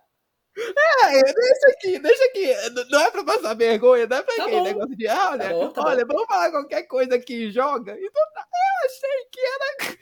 É, 0.58 1.22
deixa 1.22 1.68
aqui, 1.72 2.00
deixa 2.00 2.24
aqui. 2.26 2.54
Não 2.90 3.00
é 3.02 3.12
pra 3.12 3.24
passar 3.24 3.54
vergonha, 3.56 4.08
não 4.08 4.18
é 4.18 4.24
pra 4.24 4.36
tá 4.36 4.44
aquele 4.44 4.62
negócio 4.62 4.96
de, 4.96 5.08
ah, 5.08 5.32
olha, 5.32 5.44
tá 5.44 5.50
bom, 5.50 5.70
tá 5.72 5.82
olha, 5.86 6.06
bom. 6.06 6.14
vamos 6.14 6.28
falar 6.28 6.52
qualquer 6.52 6.84
coisa 6.84 7.20
que 7.20 7.52
joga. 7.52 7.92
Então, 7.94 8.24
eu 8.36 8.86
achei 8.86 9.26
que 9.32 9.40
era 9.42 9.98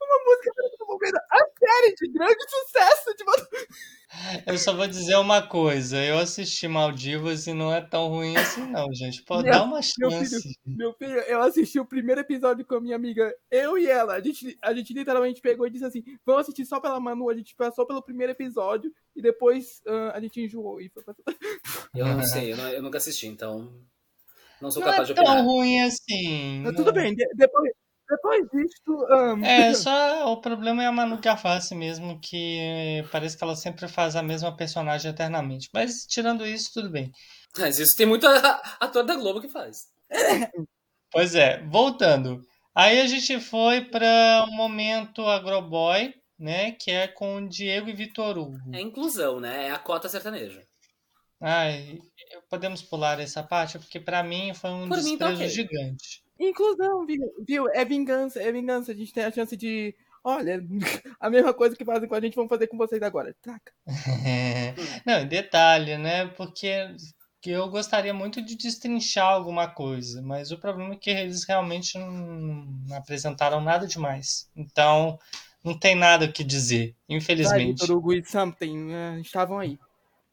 uma 0.00 0.24
música 0.24 0.52
promovendo 0.78 1.18
a 1.30 1.38
série 1.38 1.94
de 1.94 2.12
grande 2.12 2.44
sucesso 2.48 3.14
de 3.16 4.50
Eu 4.50 4.58
só 4.58 4.74
vou 4.74 4.86
dizer 4.86 5.16
uma 5.16 5.46
coisa, 5.46 6.02
eu 6.04 6.18
assisti 6.18 6.68
Maldivas 6.68 7.46
e 7.46 7.52
não 7.52 7.72
é 7.72 7.80
tão 7.80 8.08
ruim 8.08 8.36
assim 8.36 8.66
não, 8.66 8.92
gente. 8.92 9.22
Pô, 9.22 9.42
dá 9.42 9.62
uma 9.62 9.80
chance. 9.82 9.98
Meu 9.98 10.12
filho, 10.12 10.54
meu 10.64 10.92
filho, 10.94 11.20
eu 11.20 11.42
assisti 11.42 11.78
o 11.80 11.86
primeiro 11.86 12.20
episódio 12.20 12.64
com 12.64 12.76
a 12.76 12.80
minha 12.80 12.96
amiga, 12.96 13.34
eu 13.50 13.78
e 13.78 13.86
ela. 13.86 14.14
A 14.14 14.20
gente, 14.20 14.56
a 14.62 14.74
gente 14.74 14.92
literalmente 14.92 15.40
pegou 15.40 15.66
e 15.66 15.70
disse 15.70 15.84
assim, 15.84 16.04
vamos 16.24 16.42
assistir 16.42 16.64
só 16.64 16.80
pela 16.80 17.00
Manu, 17.00 17.28
a 17.28 17.34
gente 17.34 17.54
passou 17.54 17.86
pelo 17.86 18.02
primeiro 18.02 18.32
episódio 18.32 18.92
e 19.14 19.22
depois 19.22 19.80
uh, 19.86 20.12
a 20.12 20.20
gente 20.20 20.40
enjoou. 20.40 20.80
E 20.80 20.88
foi 20.88 21.02
pra... 21.02 21.14
Eu 21.94 22.06
não 22.06 22.22
sei, 22.22 22.52
eu, 22.52 22.56
não, 22.58 22.68
eu 22.68 22.82
nunca 22.82 22.98
assisti, 22.98 23.26
então 23.26 23.72
não 24.60 24.70
sou 24.70 24.82
não 24.82 24.90
capaz 24.90 25.08
é 25.08 25.14
de 25.14 25.18
opinar. 25.18 25.36
tão 25.36 25.46
ruim 25.46 25.80
assim. 25.80 26.62
Tudo 26.76 26.92
bem, 26.92 27.14
depois, 27.34 27.72
depois 28.08 28.46
disso. 28.50 29.06
Um... 29.10 29.44
É, 29.44 29.74
só 29.74 30.32
o 30.32 30.40
problema 30.40 30.82
é 30.82 30.86
a 30.86 30.92
Manu 30.92 31.18
Gavassi 31.18 31.74
mesmo, 31.74 32.20
que 32.20 33.04
parece 33.10 33.36
que 33.36 33.44
ela 33.44 33.56
sempre 33.56 33.88
faz 33.88 34.16
a 34.16 34.22
mesma 34.22 34.56
personagem 34.56 35.10
eternamente. 35.10 35.68
Mas 35.72 36.06
tirando 36.06 36.46
isso, 36.46 36.70
tudo 36.74 36.90
bem. 36.90 37.10
Mas 37.58 37.78
isso 37.78 37.96
tem 37.96 38.06
muito 38.06 38.26
ator 38.26 39.04
da 39.04 39.14
Globo 39.16 39.40
que 39.40 39.48
faz. 39.48 39.88
Pois 41.10 41.34
é, 41.34 41.62
voltando. 41.64 42.42
Aí 42.74 43.00
a 43.00 43.06
gente 43.06 43.40
foi 43.40 43.80
para 43.80 44.44
o 44.46 44.52
momento 44.54 45.26
Agroboy, 45.26 46.14
né? 46.38 46.72
Que 46.72 46.90
é 46.90 47.08
com 47.08 47.48
Diego 47.48 47.88
e 47.88 47.94
Vitor 47.94 48.36
Hugo. 48.36 48.58
É 48.74 48.80
inclusão, 48.80 49.40
né? 49.40 49.68
É 49.68 49.70
a 49.70 49.78
cota 49.78 50.08
sertaneja. 50.08 50.62
Ai, 51.40 51.98
podemos 52.50 52.82
pular 52.82 53.18
essa 53.20 53.42
parte, 53.42 53.78
porque 53.78 53.98
para 53.98 54.22
mim 54.22 54.52
foi 54.54 54.70
um 54.70 54.88
Por 54.88 54.96
desprezo 54.96 55.10
mim, 55.10 55.18
tá 55.18 55.28
okay. 55.30 55.48
gigante. 55.48 56.25
Inclusão, 56.38 57.06
viu? 57.46 57.68
É 57.70 57.84
vingança, 57.84 58.42
é 58.42 58.52
vingança. 58.52 58.92
A 58.92 58.94
gente 58.94 59.12
tem 59.12 59.24
a 59.24 59.32
chance 59.32 59.56
de. 59.56 59.94
Olha, 60.22 60.62
a 61.20 61.30
mesma 61.30 61.54
coisa 61.54 61.76
que 61.76 61.84
fazem 61.84 62.08
com 62.08 62.14
a 62.14 62.20
gente, 62.20 62.34
vão 62.34 62.48
fazer 62.48 62.66
com 62.66 62.76
vocês 62.76 63.02
agora. 63.02 63.34
Traca. 63.40 63.72
Não, 65.06 65.26
detalhe, 65.26 65.96
né? 65.96 66.26
Porque 66.26 66.94
eu 67.44 67.68
gostaria 67.68 68.12
muito 68.12 68.42
de 68.42 68.56
destrinchar 68.56 69.28
alguma 69.28 69.68
coisa, 69.68 70.20
mas 70.20 70.50
o 70.50 70.58
problema 70.58 70.94
é 70.94 70.96
que 70.96 71.10
eles 71.10 71.44
realmente 71.44 71.96
não 71.96 72.66
apresentaram 72.96 73.60
nada 73.60 73.86
demais. 73.86 74.50
Então, 74.56 75.18
não 75.62 75.78
tem 75.78 75.94
nada 75.94 76.26
o 76.26 76.32
que 76.32 76.42
dizer, 76.42 76.94
infelizmente. 77.08 77.84
E 77.84 78.24
Something 78.24 78.92
uh, 78.92 79.20
estavam 79.20 79.58
aí. 79.58 79.78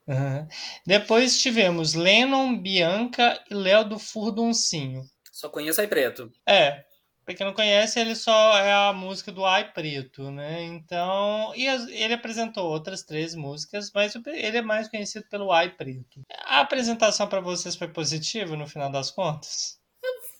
Uhum. 0.07 0.47
Depois 0.85 1.41
tivemos 1.41 1.93
Lennon, 1.93 2.57
Bianca 2.57 3.41
e 3.49 3.53
Léo 3.53 3.87
do 3.87 3.99
Furduncinho. 3.99 5.03
Só 5.33 5.49
conheço 5.49 5.81
Ai 5.81 5.87
Preto. 5.87 6.31
É. 6.47 6.85
Pra 7.25 7.33
quem 7.33 7.45
não 7.45 7.53
conhece, 7.53 7.99
ele 7.99 8.15
só 8.15 8.57
é 8.57 8.71
a 8.71 8.93
música 8.93 9.31
do 9.31 9.43
Ai 9.45 9.71
Preto, 9.73 10.29
né? 10.29 10.61
Então. 10.63 11.53
E 11.55 11.65
ele 11.65 12.13
apresentou 12.13 12.69
outras 12.69 13.01
três 13.01 13.33
músicas, 13.33 13.91
mas 13.95 14.13
ele 14.27 14.57
é 14.57 14.61
mais 14.61 14.87
conhecido 14.89 15.25
pelo 15.29 15.51
Ai 15.51 15.73
Preto. 15.73 16.21
A 16.45 16.59
apresentação 16.59 17.27
para 17.27 17.39
vocês 17.39 17.75
foi 17.75 17.87
positiva 17.87 18.55
no 18.55 18.67
final 18.67 18.91
das 18.91 19.09
contas? 19.09 19.79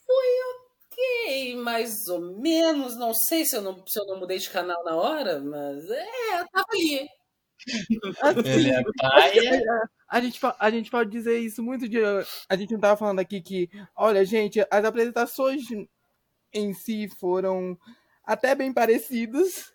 Foi 0.06 0.26
ok, 0.52 1.56
mais 1.56 2.08
ou 2.10 2.20
menos. 2.38 2.96
Não 2.98 3.14
sei 3.14 3.46
se 3.46 3.56
eu 3.56 3.62
não, 3.62 3.84
se 3.88 4.00
eu 4.00 4.06
não 4.06 4.20
mudei 4.20 4.38
de 4.38 4.50
canal 4.50 4.84
na 4.84 4.96
hora, 4.96 5.40
mas 5.40 5.90
é, 5.90 6.46
tava 6.52 6.66
ali. 6.72 7.10
Assim, 8.22 8.50
ele 8.50 8.72
é 8.72 8.84
paia. 8.98 9.90
A 10.08 10.22
gente, 10.22 10.40
a 10.60 10.70
gente 10.70 10.92
pode 10.92 11.10
dizer 11.10 11.40
isso 11.40 11.64
muito 11.64 11.88
de. 11.88 11.98
A 12.50 12.56
gente 12.56 12.74
não 12.74 12.80
tava 12.80 12.98
falando 12.98 13.20
aqui 13.20 13.42
que, 13.42 13.70
olha, 13.96 14.24
gente, 14.26 14.66
as 14.70 14.86
apresentações 14.86 15.64
em 16.54 16.74
si 16.74 17.10
foram 17.20 17.78
até 18.24 18.54
bem 18.56 18.72
parecidas. 18.72 19.74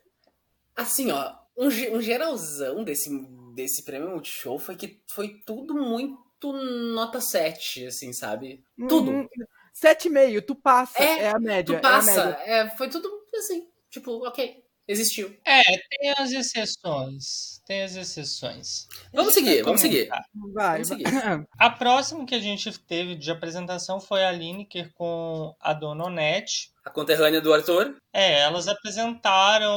Assim, 0.77 1.11
ó, 1.11 1.35
um, 1.57 1.66
um 1.66 2.01
geralzão 2.01 2.85
desse, 2.85 3.11
desse 3.53 3.85
prêmio 3.85 4.11
Multishow 4.11 4.59
foi 4.59 4.77
que 4.77 5.03
foi 5.11 5.42
tudo 5.44 5.74
muito 5.74 6.53
nota 6.94 7.20
7, 7.20 7.87
assim, 7.87 8.12
sabe? 8.12 8.62
Tudo. 8.88 9.11
Uhum. 9.11 9.29
7,5, 9.74 10.44
tu 10.44 10.55
passa, 10.57 11.03
é, 11.03 11.22
é, 11.24 11.31
a 11.31 11.38
média. 11.38 11.77
Tu 11.77 11.81
passa, 11.81 12.11
é, 12.11 12.24
média. 12.27 12.42
é 12.44 12.77
foi 12.77 12.88
tudo 12.88 13.09
assim, 13.37 13.68
tipo, 13.90 14.27
ok, 14.27 14.64
existiu. 14.88 15.37
É, 15.44 15.62
tem 15.62 16.11
as 16.18 16.33
exceções. 16.33 17.57
Tem 17.68 17.83
as 17.83 17.94
exceções. 17.96 18.88
Vamos 19.12 19.35
seguir, 19.35 19.62
vamos 19.62 19.83
seguir. 19.83 20.09
Vai, 20.54 20.83
vamos 20.83 20.88
seguir. 20.88 21.04
A 21.59 21.68
próxima 21.68 22.24
que 22.24 22.35
a 22.35 22.40
gente 22.40 22.78
teve 22.78 23.14
de 23.14 23.31
apresentação 23.31 24.00
foi 24.00 24.24
a 24.24 24.33
Lineker 24.33 24.90
com 24.94 25.54
a 25.61 25.74
Dona 25.74 26.07
Onete. 26.07 26.72
A 26.83 26.88
conterrânea 26.88 27.42
do 27.42 27.52
Arthur. 27.52 27.94
É, 28.11 28.40
elas 28.40 28.68
apresentaram 28.68 29.76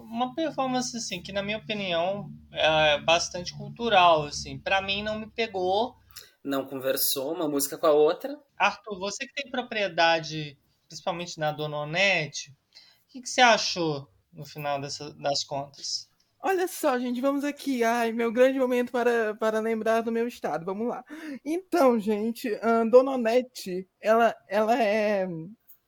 uma 0.00 0.34
performance, 0.34 0.96
assim, 0.96 1.22
que 1.22 1.30
na 1.30 1.44
minha 1.44 1.58
opinião 1.58 2.28
é 2.52 2.98
bastante 3.02 3.56
cultural, 3.56 4.24
assim. 4.24 4.58
Pra 4.58 4.82
mim 4.82 5.00
não 5.00 5.16
me 5.16 5.30
pegou. 5.30 5.94
Não 6.42 6.66
conversou 6.66 7.32
uma 7.32 7.48
música 7.48 7.78
com 7.78 7.86
a 7.86 7.92
outra. 7.92 8.36
Arthur, 8.58 8.98
você 8.98 9.28
que 9.28 9.34
tem 9.34 9.48
propriedade, 9.48 10.58
principalmente 10.88 11.38
na 11.38 11.52
Dona 11.52 11.76
Onete, 11.76 12.50
o 12.50 12.54
que, 13.10 13.20
que 13.20 13.28
você 13.28 13.42
achou 13.42 14.10
no 14.32 14.44
final 14.44 14.80
dessa, 14.80 15.14
das 15.14 15.44
contas? 15.44 16.09
Olha 16.42 16.66
só, 16.66 16.98
gente, 16.98 17.20
vamos 17.20 17.44
aqui. 17.44 17.84
Ai, 17.84 18.12
meu 18.12 18.32
grande 18.32 18.58
momento 18.58 18.90
para, 18.90 19.34
para 19.34 19.60
lembrar 19.60 20.00
do 20.00 20.10
meu 20.10 20.26
estado. 20.26 20.64
Vamos 20.64 20.88
lá. 20.88 21.04
Então, 21.44 21.98
gente, 22.00 22.48
a 22.62 22.82
Dona 22.84 23.12
Onete, 23.12 23.86
ela, 24.00 24.34
ela 24.48 24.82
é. 24.82 25.28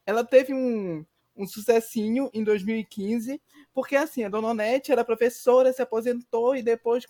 Ela 0.04 0.24
teve 0.24 0.52
um, 0.52 1.04
um 1.36 1.46
sucessinho 1.46 2.30
em 2.34 2.44
2015, 2.44 3.40
porque 3.72 3.96
assim, 3.96 4.24
a 4.24 4.28
Dona 4.28 4.48
Onete 4.48 4.92
era 4.92 5.04
professora, 5.04 5.72
se 5.72 5.80
aposentou 5.80 6.54
e 6.54 6.62
depois 6.62 7.06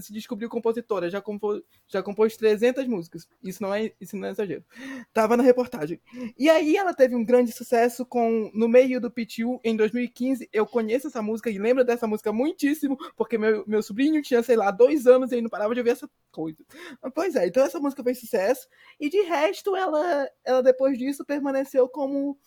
se 0.00 0.12
descobriu 0.12 0.48
compositora, 0.48 1.10
já, 1.10 1.20
compôs, 1.20 1.62
já 1.86 2.02
compôs 2.02 2.36
300 2.36 2.86
músicas. 2.86 3.28
Isso 3.42 3.62
não 3.62 3.74
é, 3.74 3.92
isso 4.00 4.16
não 4.16 4.26
é 4.26 4.30
exagero. 4.30 4.64
Tava 5.12 5.36
na 5.36 5.42
reportagem. 5.42 6.00
E 6.38 6.48
aí 6.48 6.76
ela 6.76 6.94
teve 6.94 7.14
um 7.14 7.24
grande 7.24 7.52
sucesso 7.52 8.04
com 8.04 8.50
No 8.54 8.68
Meio 8.68 9.00
do 9.00 9.10
Pitiu 9.10 9.60
em 9.64 9.76
2015. 9.76 10.48
Eu 10.52 10.66
conheço 10.66 11.08
essa 11.08 11.22
música 11.22 11.50
e 11.50 11.58
lembro 11.58 11.84
dessa 11.84 12.06
música 12.06 12.32
muitíssimo, 12.32 12.96
porque 13.16 13.38
meu, 13.38 13.64
meu 13.66 13.82
sobrinho 13.82 14.22
tinha, 14.22 14.42
sei 14.42 14.56
lá, 14.56 14.70
dois 14.70 15.06
anos 15.06 15.30
e 15.30 15.36
ele 15.36 15.42
não 15.42 15.50
parava 15.50 15.74
de 15.74 15.80
ouvir 15.80 15.90
essa 15.90 16.08
coisa. 16.30 16.58
Pois 17.14 17.34
é, 17.36 17.46
então 17.46 17.64
essa 17.64 17.80
música 17.80 18.02
fez 18.02 18.20
sucesso. 18.20 18.68
E 19.00 19.08
de 19.08 19.22
resto, 19.22 19.74
ela, 19.74 20.28
ela 20.44 20.62
depois 20.62 20.98
disso 20.98 21.24
permaneceu 21.24 21.88
como. 21.88 22.38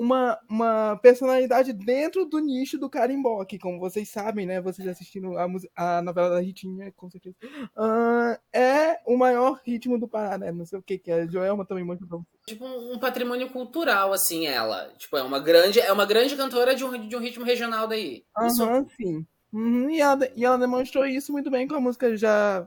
Uma, 0.00 0.38
uma 0.48 0.96
personalidade 1.02 1.74
dentro 1.74 2.24
do 2.24 2.38
nicho 2.38 2.78
do 2.78 2.88
carimbó, 2.88 3.44
que 3.44 3.58
como 3.58 3.78
vocês 3.78 4.08
sabem, 4.08 4.46
né, 4.46 4.58
vocês 4.58 4.88
assistindo 4.88 5.36
a, 5.36 5.46
a 5.76 6.00
novela 6.00 6.30
da 6.30 6.40
Ritinha, 6.40 6.90
com 6.96 7.10
certeza, 7.10 7.36
uh, 7.76 8.40
é 8.50 8.98
o 9.06 9.18
maior 9.18 9.60
ritmo 9.62 9.98
do 9.98 10.08
Pará, 10.08 10.38
né, 10.38 10.50
não 10.50 10.64
sei 10.64 10.78
o 10.78 10.82
que 10.82 10.96
que 10.96 11.10
é, 11.10 11.28
Joelma 11.28 11.66
também 11.66 11.84
muito 11.84 12.06
bom. 12.06 12.24
Tipo 12.46 12.64
um 12.64 12.98
patrimônio 12.98 13.50
cultural, 13.50 14.14
assim, 14.14 14.46
ela, 14.46 14.90
tipo, 14.96 15.18
é 15.18 15.22
uma 15.22 15.38
grande, 15.38 15.78
é 15.78 15.92
uma 15.92 16.06
grande 16.06 16.34
cantora 16.34 16.74
de 16.74 16.82
um, 16.82 17.06
de 17.06 17.14
um 17.14 17.20
ritmo 17.20 17.44
regional 17.44 17.86
daí. 17.86 18.24
Aham, 18.34 18.78
uhum, 18.78 18.88
sim. 18.96 19.26
Uhum, 19.52 19.90
e, 19.90 20.00
ela, 20.00 20.18
e 20.34 20.44
ela 20.46 20.56
demonstrou 20.56 21.04
isso 21.04 21.30
muito 21.30 21.50
bem 21.50 21.68
com 21.68 21.74
a 21.74 21.80
música 21.80 22.16
já 22.16 22.66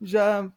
já 0.00 0.50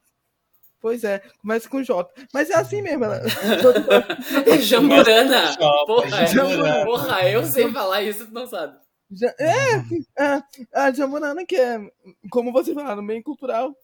Pois 0.84 1.02
é, 1.02 1.22
começa 1.40 1.66
com 1.66 1.82
J. 1.82 2.06
Mas 2.30 2.50
é 2.50 2.56
assim 2.56 2.82
mesmo. 2.82 3.06
Ela... 3.06 3.22
Jamburana. 4.60 5.56
Porra, 5.86 6.26
Jamburana. 6.26 6.84
porra, 6.84 7.26
eu 7.30 7.42
sei 7.46 7.72
falar 7.72 8.02
isso, 8.02 8.26
tu 8.26 8.34
não 8.34 8.46
sabe. 8.46 8.76
Já, 9.10 9.34
é, 9.40 9.76
é, 10.18 10.42
a 10.74 10.92
Jamburana, 10.92 11.46
que 11.46 11.56
é, 11.56 11.80
como 12.30 12.52
você 12.52 12.74
falaram, 12.74 13.06
bem 13.06 13.22
cultural, 13.22 13.74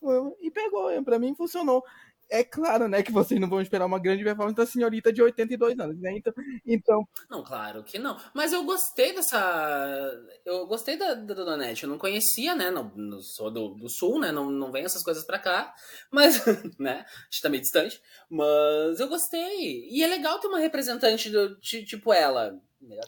e 0.42 0.50
pegou, 0.50 0.90
pra 1.02 1.18
mim 1.18 1.34
funcionou 1.34 1.82
é 2.30 2.44
claro, 2.44 2.88
né, 2.88 3.02
que 3.02 3.10
vocês 3.10 3.40
não 3.40 3.48
vão 3.48 3.60
esperar 3.60 3.86
uma 3.86 3.98
grande 3.98 4.22
performance 4.22 4.56
da 4.56 4.64
senhorita 4.64 5.12
de 5.12 5.20
82 5.20 5.78
anos, 5.78 6.00
né? 6.00 6.16
Então, 6.16 6.32
então... 6.64 7.08
Não, 7.28 7.42
claro 7.42 7.82
que 7.82 7.98
não. 7.98 8.16
Mas 8.32 8.52
eu 8.52 8.64
gostei 8.64 9.12
dessa. 9.12 10.12
Eu 10.44 10.66
gostei 10.66 10.96
da, 10.96 11.14
da 11.14 11.34
Dona 11.34 11.56
Nete. 11.56 11.84
Eu 11.84 11.90
não 11.90 11.98
conhecia, 11.98 12.54
né? 12.54 12.70
Não, 12.70 12.92
não 12.94 13.20
sou 13.20 13.50
do, 13.50 13.70
do 13.70 13.88
sul, 13.88 14.20
né? 14.20 14.30
Não, 14.30 14.48
não 14.48 14.70
vem 14.70 14.84
essas 14.84 15.02
coisas 15.02 15.24
pra 15.24 15.38
cá. 15.38 15.74
Mas, 16.10 16.44
né? 16.78 17.04
A 17.04 17.24
gente 17.30 17.42
tá 17.42 17.48
meio 17.48 17.62
distante. 17.62 18.00
Mas 18.30 19.00
eu 19.00 19.08
gostei. 19.08 19.88
E 19.90 20.02
é 20.02 20.06
legal 20.06 20.38
ter 20.38 20.46
uma 20.46 20.60
representante 20.60 21.30
do, 21.30 21.56
tipo 21.56 22.12
ela. 22.12 22.56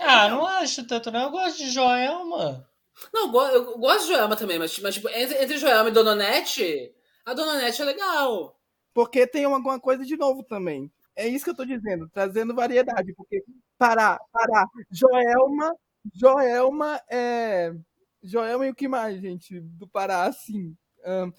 Ah, 0.00 0.28
não 0.28 0.46
acho 0.46 0.84
tanto, 0.86 1.10
não. 1.10 1.24
Eu 1.24 1.30
gosto 1.30 1.58
de 1.58 1.70
Joelma. 1.70 2.68
Não, 3.12 3.32
eu, 3.50 3.78
gosto 3.78 4.02
de 4.02 4.12
Joelma 4.12 4.36
também, 4.36 4.58
mas, 4.58 4.78
mas 4.80 4.94
tipo, 4.94 5.08
entre, 5.08 5.42
entre 5.42 5.58
Joelma 5.58 5.88
e 5.88 5.92
Dona 5.92 6.14
Nete, 6.14 6.92
a 7.24 7.32
Dona 7.32 7.56
Nete 7.56 7.80
é 7.80 7.84
legal. 7.84 8.58
Porque 8.94 9.26
tem 9.26 9.44
alguma 9.44 9.80
coisa 9.80 10.04
de 10.04 10.16
novo 10.16 10.42
também. 10.42 10.90
É 11.14 11.26
isso 11.26 11.44
que 11.44 11.50
eu 11.50 11.56
tô 11.56 11.64
dizendo, 11.64 12.08
trazendo 12.12 12.54
variedade. 12.54 13.12
Porque 13.14 13.42
Pará, 13.78 14.20
Pará, 14.32 14.66
Joelma, 14.90 15.74
Joelma 16.14 17.00
é. 17.10 17.72
Joelma 18.22 18.66
e 18.66 18.70
o 18.70 18.74
que 18.74 18.86
mais, 18.86 19.20
gente? 19.20 19.60
Do 19.60 19.88
Pará, 19.88 20.24
assim. 20.24 20.76
Um, 21.04 21.32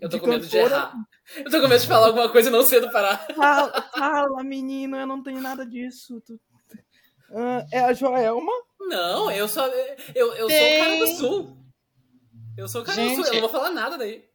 eu 0.00 0.08
tô 0.08 0.20
com 0.20 0.26
medo 0.26 0.44
cantora... 0.44 0.68
de 0.68 0.74
errar. 0.74 0.94
Eu 1.36 1.50
tô 1.50 1.60
com 1.60 1.68
medo 1.68 1.80
de 1.80 1.86
falar 1.86 2.06
alguma 2.08 2.28
coisa 2.30 2.48
e 2.48 2.52
não 2.52 2.64
ser 2.64 2.80
do 2.80 2.90
Pará. 2.90 3.16
Fala, 3.34 3.90
fala 3.96 4.44
menino, 4.44 4.96
eu 4.96 5.06
não 5.06 5.22
tenho 5.22 5.40
nada 5.40 5.64
disso. 5.64 6.20
Tu... 6.20 6.34
Uh, 7.30 7.64
é 7.72 7.80
a 7.80 7.92
Joelma? 7.92 8.52
Não, 8.80 9.30
eu 9.30 9.48
sou. 9.48 9.64
Eu, 10.14 10.34
eu 10.34 10.48
sou 10.50 10.58
o 10.58 10.78
cara 10.78 10.96
do 10.98 11.06
sul. 11.08 11.58
Eu 12.56 12.68
sou 12.68 12.82
o 12.82 12.84
cara 12.84 12.96
gente, 12.96 13.16
do 13.16 13.24
sul, 13.24 13.26
eu 13.26 13.32
não 13.34 13.40
vou 13.40 13.50
falar 13.50 13.70
nada 13.70 13.96
daí. 13.96 14.27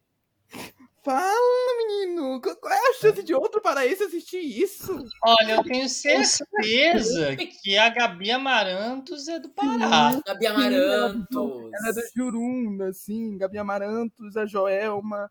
Fala, 1.04 1.76
menino! 1.76 2.40
Qual 2.40 2.72
é 2.72 2.90
a 2.90 2.94
chance 2.94 3.22
de 3.22 3.34
outro 3.34 3.60
paraense 3.60 4.02
assistir 4.04 4.38
isso? 4.38 5.04
Olha, 5.22 5.56
eu 5.56 5.62
tenho 5.62 5.86
certeza 5.86 7.36
que 7.62 7.76
a 7.76 7.90
Gabi 7.90 8.30
Amarantos 8.30 9.28
é 9.28 9.38
do 9.38 9.50
Pará. 9.50 10.12
Sim, 10.12 10.22
Gabi 10.26 10.46
Amarantos. 10.46 11.70
Ela 11.74 11.88
é 11.90 11.92
do 11.92 12.02
Jurunda, 12.16 12.88
assim, 12.88 13.36
Gabi 13.36 13.58
Amarantos, 13.58 14.34
a 14.34 14.46
Joelma. 14.46 15.30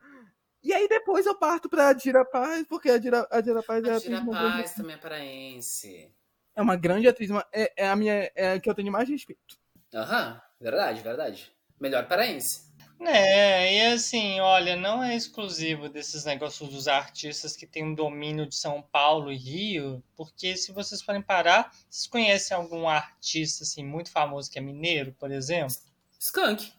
E 0.64 0.72
aí 0.72 0.88
depois 0.88 1.26
eu 1.26 1.34
parto 1.34 1.68
pra 1.68 1.92
Dira 1.92 2.24
Paz, 2.24 2.68
porque 2.70 2.92
a 2.92 3.00
Dira, 3.00 3.28
a 3.32 3.42
Dira 3.42 3.64
Paz 3.64 3.84
é 3.84 3.96
a 3.96 4.00
Dira 4.00 4.24
Paz 4.24 4.76
também 4.76 4.96
é 4.96 5.00
paraense. 5.00 6.12
É 6.56 6.62
uma 6.62 6.76
grande 6.76 7.08
atriz, 7.08 7.32
uma, 7.32 7.44
é, 7.52 7.74
é, 7.76 7.90
a 7.90 7.96
minha 7.96 8.32
é 8.36 8.54
a 8.54 8.60
que 8.60 8.70
eu 8.70 8.76
tenho 8.76 8.92
mais 8.92 9.10
respeito. 9.10 9.58
Aham, 9.92 10.40
verdade, 10.62 11.02
verdade. 11.02 11.52
Melhor 11.80 12.08
paraense. 12.08 12.72
É, 13.08 13.76
e 13.76 13.94
assim, 13.94 14.40
olha, 14.40 14.76
não 14.76 15.04
é 15.04 15.16
exclusivo 15.16 15.90
desses 15.90 16.26
negócios 16.26 16.70
dos 16.70 16.88
artistas 16.88 17.56
que 17.56 17.68
têm 17.68 17.84
um 17.84 17.96
domínio 17.96 18.48
de 18.48 18.56
São 18.56 18.82
Paulo 18.82 19.32
e 19.32 19.38
Rio, 19.38 20.04
porque 20.16 20.56
se 20.56 20.72
vocês 20.72 21.02
forem 21.02 21.22
parar, 21.22 21.72
vocês 21.90 22.08
conhecem 22.08 22.56
algum 22.56 22.88
artista 22.88 23.64
assim 23.64 23.84
muito 23.86 24.12
famoso 24.12 24.50
que 24.50 24.58
é 24.58 24.62
mineiro, 24.62 25.14
por 25.20 25.32
exemplo? 25.32 25.76
Skunk. 26.20 26.72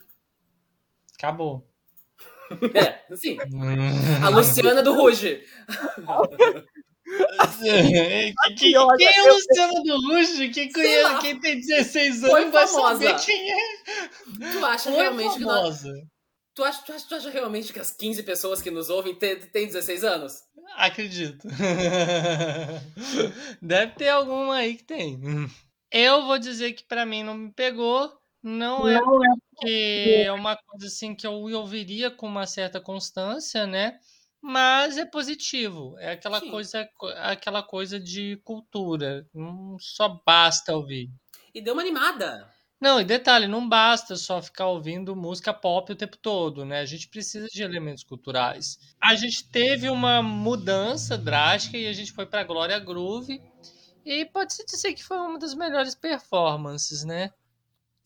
Acabou. 1.19 1.69
É, 2.75 3.17
sim. 3.17 3.39
A 4.23 4.29
Luciana 4.29 4.83
do 4.83 4.93
Ruge. 4.93 5.43
quem, 7.63 8.35
quem 8.57 8.75
é 8.75 8.81
o 8.81 9.35
Luciano 9.35 9.83
do 9.83 10.01
Ruge? 10.09 10.51
Quem, 10.51 10.71
conhece, 10.71 11.21
quem 11.21 11.41
tem 11.41 11.61
16 11.61 12.23
anos 12.25 12.53
vai 12.53 12.67
saber 12.67 13.17
quem 13.17 13.51
é. 13.51 13.57
Tu 14.53 14.65
acha 14.65 14.91
Foi 14.91 15.01
realmente 15.01 15.41
famosa. 15.41 15.91
que 15.91 16.14
Tu 16.55 16.63
acha, 16.63 16.83
tu, 16.85 16.93
acha, 16.93 17.09
tu 17.09 17.15
acha 17.17 17.31
realmente 17.31 17.73
que 17.73 17.81
as 17.81 17.91
15 17.91 18.23
pessoas 18.23 18.63
que 18.63 18.71
nos 18.71 18.89
ouvem 18.89 19.15
têm, 19.15 19.41
têm 19.41 19.67
16 19.67 20.05
anos? 20.05 20.45
Acredito. 20.77 21.49
Deve 23.61 23.93
ter 23.95 24.09
alguma 24.09 24.57
aí 24.57 24.77
que 24.77 24.85
tem. 24.85 25.21
Eu 25.91 26.25
vou 26.25 26.39
dizer 26.39 26.73
que 26.75 26.85
para 26.85 27.05
mim 27.05 27.25
não 27.25 27.35
me 27.35 27.53
pegou. 27.53 28.13
Não, 28.41 28.87
é 28.87 29.01
não 29.01 29.25
é 29.25 29.29
porque 29.51 30.23
é 30.27 30.33
uma 30.33 30.57
coisa 30.57 30.87
assim 30.87 31.15
que 31.15 31.27
eu 31.27 31.33
ouviria 31.33 32.11
com 32.11 32.27
uma 32.27 32.47
certa 32.47 32.81
constância, 32.81 33.67
né? 33.67 33.99
Mas 34.41 34.99
é 34.99 35.07
positivo. 35.07 35.97
É 35.99 36.13
aquela 36.13 36.39
Sim. 36.39 36.51
coisa, 36.51 36.89
aquela 37.23 37.63
coisa 37.63 37.99
de 37.99 38.37
cultura. 38.45 39.27
Não 39.35 39.77
só 39.81 40.21
basta 40.25 40.77
ouvir. 40.77 41.11
E 41.55 41.63
deu 41.63 41.73
uma 41.73 41.83
animada. 41.83 42.54
Não, 42.85 43.01
e 43.01 43.05
detalhe, 43.05 43.49
não 43.49 43.67
basta 43.67 44.15
só 44.15 44.43
ficar 44.43 44.67
ouvindo 44.67 45.17
música 45.17 45.55
pop 45.55 45.91
o 45.91 45.97
tempo 45.97 46.19
todo, 46.19 46.67
né? 46.67 46.81
A 46.81 46.85
gente 46.85 47.09
precisa 47.09 47.47
de 47.47 47.63
elementos 47.63 48.05
culturais. 48.05 48.79
A 49.03 49.15
gente 49.15 49.49
teve 49.49 49.89
uma 49.89 50.23
mudança 50.23 51.17
drástica 51.17 51.79
e 51.79 51.87
a 51.87 51.95
gente 51.95 52.13
foi 52.13 52.27
para 52.27 52.45
Glória 52.45 52.79
Groove. 52.79 53.41
E 54.05 54.27
pode-se 54.27 54.67
dizer 54.67 54.93
que 54.93 55.03
foi 55.03 55.17
uma 55.17 55.39
das 55.39 55.55
melhores 55.55 55.95
performances, 55.95 57.05
né? 57.05 57.33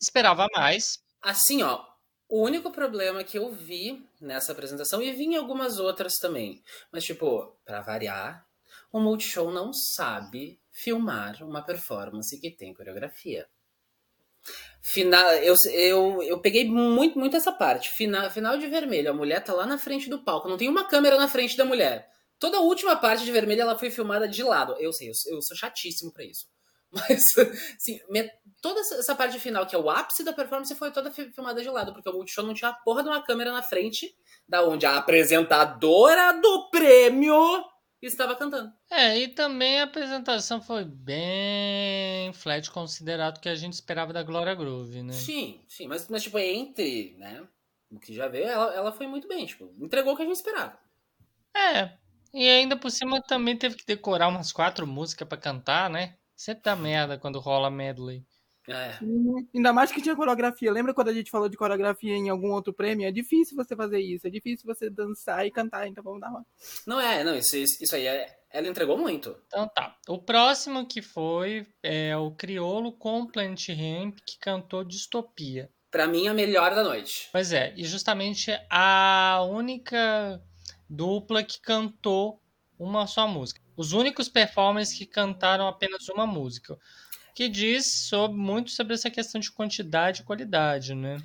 Esperava 0.01 0.47
mais. 0.55 1.03
Assim, 1.21 1.61
ó, 1.61 1.83
o 2.29 2.41
único 2.41 2.71
problema 2.71 3.21
que 3.21 3.37
eu 3.37 3.51
vi 3.51 4.01
nessa 4.21 4.53
apresentação, 4.53 5.01
e 5.01 5.11
vi 5.11 5.25
em 5.25 5.35
algumas 5.35 5.77
outras 5.77 6.13
também, 6.21 6.63
mas 6.89 7.03
tipo, 7.03 7.53
para 7.65 7.81
variar, 7.81 8.47
o 8.93 9.01
Multishow 9.01 9.51
não 9.51 9.73
sabe 9.73 10.57
filmar 10.71 11.43
uma 11.43 11.61
performance 11.61 12.39
que 12.39 12.49
tem 12.49 12.73
coreografia. 12.73 13.45
Final, 14.81 15.33
eu, 15.33 15.53
eu, 15.71 16.23
eu 16.23 16.39
peguei 16.39 16.67
muito, 16.67 17.19
muito 17.19 17.37
essa 17.37 17.51
parte. 17.51 17.89
Final, 17.91 18.29
final 18.31 18.57
de 18.57 18.67
vermelho, 18.67 19.11
a 19.11 19.13
mulher 19.13 19.43
tá 19.43 19.53
lá 19.53 19.65
na 19.65 19.77
frente 19.77 20.09
do 20.09 20.23
palco. 20.23 20.49
Não 20.49 20.57
tem 20.57 20.67
uma 20.67 20.85
câmera 20.85 21.17
na 21.17 21.27
frente 21.27 21.55
da 21.55 21.65
mulher. 21.65 22.09
Toda 22.39 22.57
a 22.57 22.61
última 22.61 22.95
parte 22.95 23.25
de 23.25 23.31
vermelho 23.31 23.61
ela 23.61 23.77
foi 23.77 23.91
filmada 23.91 24.27
de 24.27 24.41
lado. 24.41 24.75
Eu 24.79 24.91
sei, 24.93 25.09
eu, 25.09 25.13
eu 25.35 25.41
sou 25.41 25.55
chatíssimo 25.55 26.11
para 26.11 26.23
isso. 26.23 26.47
Mas, 26.91 27.21
assim, 27.77 27.99
toda 28.61 28.79
essa 28.79 29.13
parte 29.13 29.37
final, 29.39 29.65
que 29.67 29.75
é 29.75 29.79
o 29.79 29.89
ápice 29.89 30.23
da 30.23 30.33
performance, 30.33 30.73
foi 30.73 30.89
toda 30.89 31.11
filmada 31.11 31.61
de 31.61 31.69
lado, 31.69 31.93
porque 31.93 32.09
o 32.09 32.13
Multishow 32.13 32.43
não 32.43 32.55
tinha 32.55 32.71
a 32.71 32.73
porra 32.73 33.03
de 33.03 33.09
uma 33.09 33.21
câmera 33.21 33.51
na 33.51 33.61
frente, 33.61 34.11
da 34.47 34.63
onde 34.63 34.87
a 34.87 34.97
apresentadora 34.97 36.33
do 36.41 36.69
prêmio 36.71 37.63
estava 38.07 38.35
cantando. 38.35 38.71
É, 38.89 39.17
e 39.17 39.27
também 39.27 39.79
a 39.79 39.83
apresentação 39.83 40.61
foi 40.61 40.85
bem 40.85 42.31
flat, 42.33 42.69
considerado 42.71 43.39
que 43.39 43.49
a 43.49 43.55
gente 43.55 43.73
esperava 43.73 44.13
da 44.13 44.23
Glória 44.23 44.55
Groove, 44.55 45.03
né? 45.03 45.13
Sim, 45.13 45.61
sim, 45.67 45.87
mas, 45.87 46.07
mas 46.07 46.23
tipo, 46.23 46.37
entre, 46.39 47.15
né, 47.17 47.45
o 47.91 47.99
que 47.99 48.13
já 48.13 48.27
veio, 48.27 48.47
ela, 48.47 48.73
ela 48.73 48.91
foi 48.91 49.07
muito 49.07 49.27
bem, 49.27 49.45
tipo, 49.45 49.73
entregou 49.79 50.13
o 50.13 50.15
que 50.15 50.21
a 50.21 50.25
gente 50.25 50.35
esperava. 50.35 50.79
É, 51.55 51.97
e 52.33 52.47
ainda 52.47 52.77
por 52.77 52.91
cima 52.91 53.21
também 53.21 53.57
teve 53.57 53.75
que 53.75 53.85
decorar 53.85 54.27
umas 54.27 54.51
quatro 54.51 54.85
músicas 54.85 55.27
para 55.27 55.37
cantar, 55.37 55.89
né? 55.89 56.15
Sempre 56.35 56.63
dá 56.63 56.75
merda 56.75 57.17
quando 57.17 57.39
rola 57.39 57.69
medley. 57.69 58.25
É. 58.71 58.99
Ainda 59.53 59.73
mais 59.73 59.91
que 59.91 60.01
tinha 60.01 60.15
coreografia. 60.15 60.71
Lembra 60.71 60.93
quando 60.93 61.09
a 61.09 61.13
gente 61.13 61.31
falou 61.31 61.49
de 61.49 61.57
coreografia 61.57 62.15
em 62.15 62.29
algum 62.29 62.51
outro 62.51 62.73
prêmio? 62.73 63.07
É 63.07 63.11
difícil 63.11 63.55
você 63.55 63.75
fazer 63.75 63.99
isso. 63.99 64.27
É 64.27 64.29
difícil 64.29 64.65
você 64.65 64.89
dançar 64.89 65.45
e 65.45 65.51
cantar. 65.51 65.87
Então 65.87 66.03
vamos 66.03 66.21
dar 66.21 66.29
uma. 66.29 66.45
Não 66.85 66.99
é, 66.99 67.23
não. 67.23 67.35
Isso, 67.35 67.55
isso 67.55 67.95
aí 67.95 68.05
é, 68.05 68.37
ela 68.51 68.67
entregou 68.67 68.97
muito. 68.97 69.35
Então 69.47 69.67
tá. 69.67 69.95
O 70.07 70.19
próximo 70.19 70.87
que 70.87 71.01
foi 71.01 71.67
é 71.83 72.15
o 72.15 72.31
Criolo 72.31 72.91
com 72.91 73.27
Planet 73.27 73.69
Ramp 73.69 74.17
que 74.25 74.37
cantou 74.39 74.83
Distopia. 74.83 75.69
Pra 75.91 76.07
mim, 76.07 76.27
a 76.27 76.33
melhor 76.33 76.75
da 76.75 76.83
noite. 76.83 77.29
Pois 77.31 77.51
é, 77.51 77.73
e 77.75 77.83
justamente 77.83 78.51
a 78.69 79.41
única 79.49 80.39
dupla 80.87 81.43
que 81.43 81.59
cantou 81.59 82.39
uma 82.77 83.07
só 83.07 83.27
música. 83.27 83.59
Os 83.75 83.91
únicos 83.91 84.29
performers 84.29 84.93
que 84.93 85.05
cantaram 85.05 85.67
apenas 85.67 86.07
uma 86.09 86.27
música 86.27 86.77
que 87.39 87.47
diz 87.47 88.05
sobre, 88.09 88.37
muito 88.37 88.69
sobre 88.71 88.95
essa 88.95 89.09
questão 89.09 89.39
de 89.39 89.49
quantidade 89.49 90.19
e 90.19 90.25
qualidade, 90.25 90.93
né? 90.93 91.15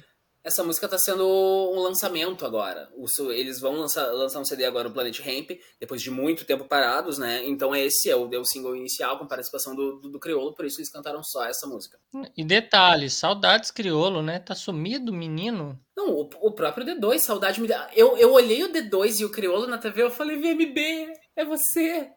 Essa 0.44 0.62
música 0.62 0.86
está 0.86 0.96
sendo 0.96 1.26
um 1.26 1.80
lançamento 1.80 2.46
agora. 2.46 2.88
Eles 3.30 3.58
vão 3.58 3.72
lançar, 3.72 4.06
lançar 4.12 4.38
um 4.38 4.44
CD 4.44 4.64
agora 4.64 4.88
no 4.88 4.94
Planet 4.94 5.18
Ramp, 5.18 5.58
depois 5.80 6.00
de 6.00 6.12
muito 6.12 6.44
tempo 6.44 6.66
parados, 6.66 7.18
né? 7.18 7.44
Então 7.44 7.74
esse 7.74 8.08
é 8.08 8.14
o, 8.14 8.32
é 8.32 8.38
o 8.38 8.44
single 8.44 8.76
inicial 8.76 9.18
com 9.18 9.26
participação 9.26 9.74
do, 9.74 9.98
do, 9.98 10.10
do, 10.10 10.20
Criolo, 10.20 10.54
por 10.54 10.64
isso 10.64 10.78
eles 10.78 10.92
cantaram 10.92 11.20
só 11.24 11.46
essa 11.46 11.66
música. 11.66 11.98
E 12.36 12.44
detalhe, 12.44 13.10
saudades 13.10 13.72
Criolo, 13.72 14.22
né? 14.22 14.38
Tá 14.38 14.54
sumido 14.54 15.10
o 15.10 15.16
menino. 15.16 15.76
Não, 15.96 16.10
o, 16.10 16.30
o 16.42 16.52
próprio 16.52 16.86
D2, 16.86 17.18
saudade 17.18 17.60
me 17.60 17.68
eu, 17.96 18.16
eu 18.16 18.32
olhei 18.32 18.62
o 18.62 18.72
D2 18.72 19.18
e 19.18 19.24
o 19.24 19.32
Criolo 19.32 19.66
na 19.66 19.78
TV, 19.78 20.02
eu 20.02 20.10
falei, 20.12 20.36
VMB, 20.36 21.12
é 21.34 21.44
você 21.44 22.12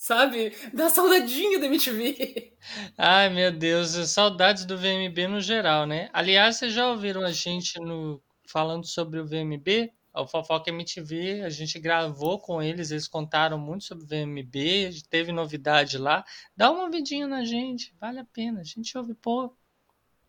sabe? 0.00 0.56
Dá 0.72 0.88
saudadinho 0.88 1.60
da 1.60 1.66
MTV. 1.66 2.54
Ai, 2.96 3.28
meu 3.28 3.52
Deus, 3.52 3.90
saudades 4.08 4.64
do 4.64 4.78
VMB 4.78 5.28
no 5.28 5.40
geral, 5.42 5.86
né? 5.86 6.08
Aliás, 6.14 6.56
vocês 6.56 6.72
já 6.72 6.88
ouviram 6.88 7.20
a 7.20 7.30
gente 7.30 7.78
no 7.78 8.20
falando 8.46 8.86
sobre 8.86 9.20
o 9.20 9.26
VMB? 9.26 9.92
O 10.14 10.26
Fofoca 10.26 10.70
MTV, 10.70 11.42
a 11.42 11.50
gente 11.50 11.78
gravou 11.78 12.40
com 12.40 12.62
eles, 12.62 12.90
eles 12.90 13.06
contaram 13.06 13.58
muito 13.58 13.84
sobre 13.84 14.04
o 14.04 14.08
VMB, 14.08 14.90
teve 15.08 15.32
novidade 15.32 15.98
lá. 15.98 16.24
Dá 16.56 16.70
uma 16.70 16.90
vidinha 16.90 17.28
na 17.28 17.44
gente, 17.44 17.94
vale 18.00 18.18
a 18.20 18.24
pena. 18.24 18.60
A 18.60 18.64
gente 18.64 18.96
ouve 18.96 19.14
pouco. 19.14 19.56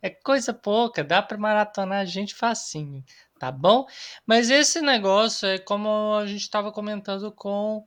É 0.02 0.10
coisa 0.10 0.52
pouca, 0.52 1.02
dá 1.02 1.22
para 1.22 1.38
maratonar 1.38 2.00
a 2.00 2.04
gente 2.04 2.34
facinho, 2.34 3.02
tá 3.38 3.50
bom? 3.50 3.86
Mas 4.26 4.50
esse 4.50 4.80
negócio 4.82 5.48
é 5.48 5.58
como 5.58 6.14
a 6.14 6.26
gente 6.26 6.42
estava 6.42 6.70
comentando 6.70 7.32
com 7.32 7.86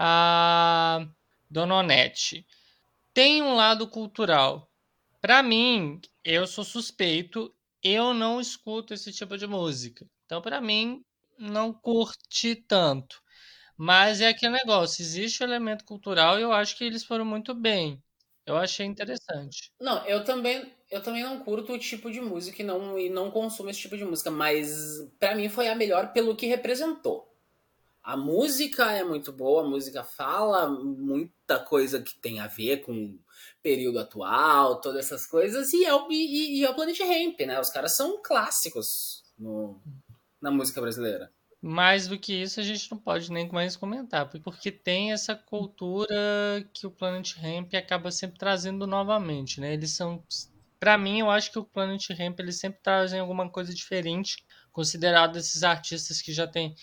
a 0.00 1.04
Dona 1.50 1.74
Onete. 1.78 2.46
Tem 3.12 3.42
um 3.42 3.56
lado 3.56 3.88
cultural. 3.88 4.70
Para 5.20 5.42
mim, 5.42 6.00
eu 6.24 6.46
sou 6.46 6.62
suspeito, 6.62 7.52
eu 7.82 8.14
não 8.14 8.40
escuto 8.40 8.94
esse 8.94 9.12
tipo 9.12 9.36
de 9.36 9.48
música. 9.48 10.06
Então, 10.24 10.40
para 10.40 10.60
mim, 10.60 11.02
não 11.36 11.72
curti 11.72 12.54
tanto. 12.54 13.20
Mas 13.76 14.20
é 14.20 14.28
aquele 14.28 14.52
negócio, 14.52 15.02
existe 15.02 15.42
o 15.42 15.46
elemento 15.46 15.84
cultural 15.84 16.38
e 16.38 16.42
eu 16.42 16.52
acho 16.52 16.76
que 16.76 16.84
eles 16.84 17.04
foram 17.04 17.24
muito 17.24 17.52
bem. 17.52 18.00
Eu 18.46 18.56
achei 18.56 18.86
interessante. 18.86 19.72
Não, 19.80 20.06
eu 20.06 20.24
também, 20.24 20.72
eu 20.90 21.02
também 21.02 21.24
não 21.24 21.40
curto 21.40 21.72
o 21.72 21.78
tipo 21.78 22.10
de 22.10 22.20
música 22.20 22.62
e 22.62 22.64
não, 22.64 22.96
e 22.96 23.10
não 23.10 23.32
consumo 23.32 23.68
esse 23.68 23.80
tipo 23.80 23.96
de 23.96 24.04
música, 24.04 24.30
mas 24.30 24.70
para 25.18 25.34
mim 25.34 25.48
foi 25.48 25.68
a 25.68 25.74
melhor 25.74 26.12
pelo 26.12 26.36
que 26.36 26.46
representou. 26.46 27.27
A 28.08 28.16
música 28.16 28.90
é 28.90 29.04
muito 29.04 29.30
boa, 29.30 29.62
a 29.62 29.68
música 29.68 30.02
fala 30.02 30.66
muita 30.66 31.58
coisa 31.58 32.00
que 32.00 32.18
tem 32.18 32.40
a 32.40 32.46
ver 32.46 32.78
com 32.78 32.94
o 32.94 33.20
período 33.62 33.98
atual, 33.98 34.80
todas 34.80 35.04
essas 35.04 35.26
coisas, 35.26 35.74
e 35.74 35.84
é 35.84 35.92
o, 35.92 36.10
e, 36.10 36.58
e 36.58 36.64
é 36.64 36.70
o 36.70 36.74
Planet 36.74 36.98
Ramp, 37.00 37.38
né? 37.40 37.60
Os 37.60 37.68
caras 37.68 37.94
são 37.94 38.22
clássicos 38.22 39.22
no, 39.38 39.78
na 40.40 40.50
música 40.50 40.80
brasileira. 40.80 41.30
Mais 41.60 42.08
do 42.08 42.18
que 42.18 42.32
isso, 42.32 42.60
a 42.60 42.62
gente 42.62 42.90
não 42.90 42.96
pode 42.96 43.30
nem 43.30 43.46
mais 43.52 43.76
comentar, 43.76 44.30
porque 44.30 44.72
tem 44.72 45.12
essa 45.12 45.34
cultura 45.34 46.66
que 46.72 46.86
o 46.86 46.90
Planet 46.90 47.34
Ramp 47.34 47.74
acaba 47.74 48.10
sempre 48.10 48.38
trazendo 48.38 48.86
novamente, 48.86 49.60
né? 49.60 49.74
Eles 49.74 49.90
são 49.90 50.24
para 50.80 50.96
mim, 50.96 51.20
eu 51.20 51.30
acho 51.30 51.52
que 51.52 51.58
o 51.58 51.64
Planet 51.64 52.08
Ramp 52.18 52.40
eles 52.40 52.58
sempre 52.58 52.80
trazem 52.82 53.20
alguma 53.20 53.50
coisa 53.50 53.74
diferente, 53.74 54.42
considerado 54.72 55.36
esses 55.36 55.62
artistas 55.62 56.22
que 56.22 56.32
já 56.32 56.46
têm 56.46 56.74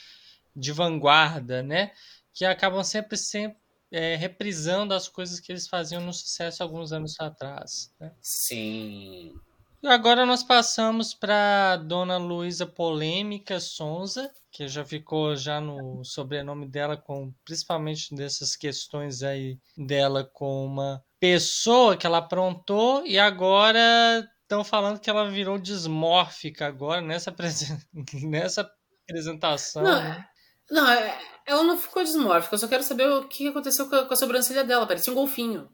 de 0.55 0.71
vanguarda, 0.71 1.61
né? 1.61 1.91
Que 2.33 2.45
acabam 2.45 2.83
sempre, 2.83 3.17
sempre 3.17 3.57
é, 3.91 4.15
reprisando 4.15 4.93
as 4.93 5.07
coisas 5.07 5.39
que 5.39 5.51
eles 5.51 5.67
faziam 5.67 6.01
no 6.01 6.13
sucesso 6.13 6.61
alguns 6.61 6.91
anos 6.91 7.19
atrás. 7.19 7.93
Né? 7.99 8.11
Sim. 8.21 9.33
E 9.81 9.87
agora 9.87 10.25
nós 10.25 10.41
passamos 10.41 11.13
para 11.13 11.77
Dona 11.77 12.17
Luísa 12.17 12.65
Polêmica 12.65 13.59
Sonza, 13.59 14.31
que 14.51 14.67
já 14.67 14.83
ficou 14.83 15.35
já 15.35 15.61
no 15.61 16.03
sobrenome 16.03 16.65
dela, 16.65 16.97
com 16.97 17.31
principalmente 17.45 18.15
dessas 18.15 18.55
questões 18.55 19.21
aí 19.21 19.59
dela 19.77 20.23
com 20.23 20.65
uma 20.65 21.03
pessoa 21.19 21.95
que 21.95 22.07
ela 22.07 22.17
aprontou 22.17 23.05
e 23.05 23.19
agora 23.19 24.27
estão 24.41 24.63
falando 24.63 24.99
que 24.99 25.09
ela 25.09 25.29
virou 25.29 25.59
desmórfica 25.59 26.65
agora 26.67 27.01
nessa, 27.01 27.33
nessa 28.23 28.69
apresentação. 29.07 29.83
Não, 29.83 30.01
né? 30.01 30.27
Não, 30.69 30.89
é, 30.89 31.19
ela 31.45 31.63
não 31.63 31.77
ficou 31.77 32.03
desmórfica. 32.03 32.55
Eu 32.55 32.59
só 32.59 32.67
quero 32.67 32.83
saber 32.83 33.07
o 33.09 33.27
que 33.27 33.47
aconteceu 33.47 33.87
com 33.89 33.95
a, 33.95 34.05
com 34.05 34.13
a 34.13 34.17
sobrancelha 34.17 34.63
dela. 34.63 34.87
Parecia 34.87 35.13
um 35.13 35.15
golfinho. 35.15 35.69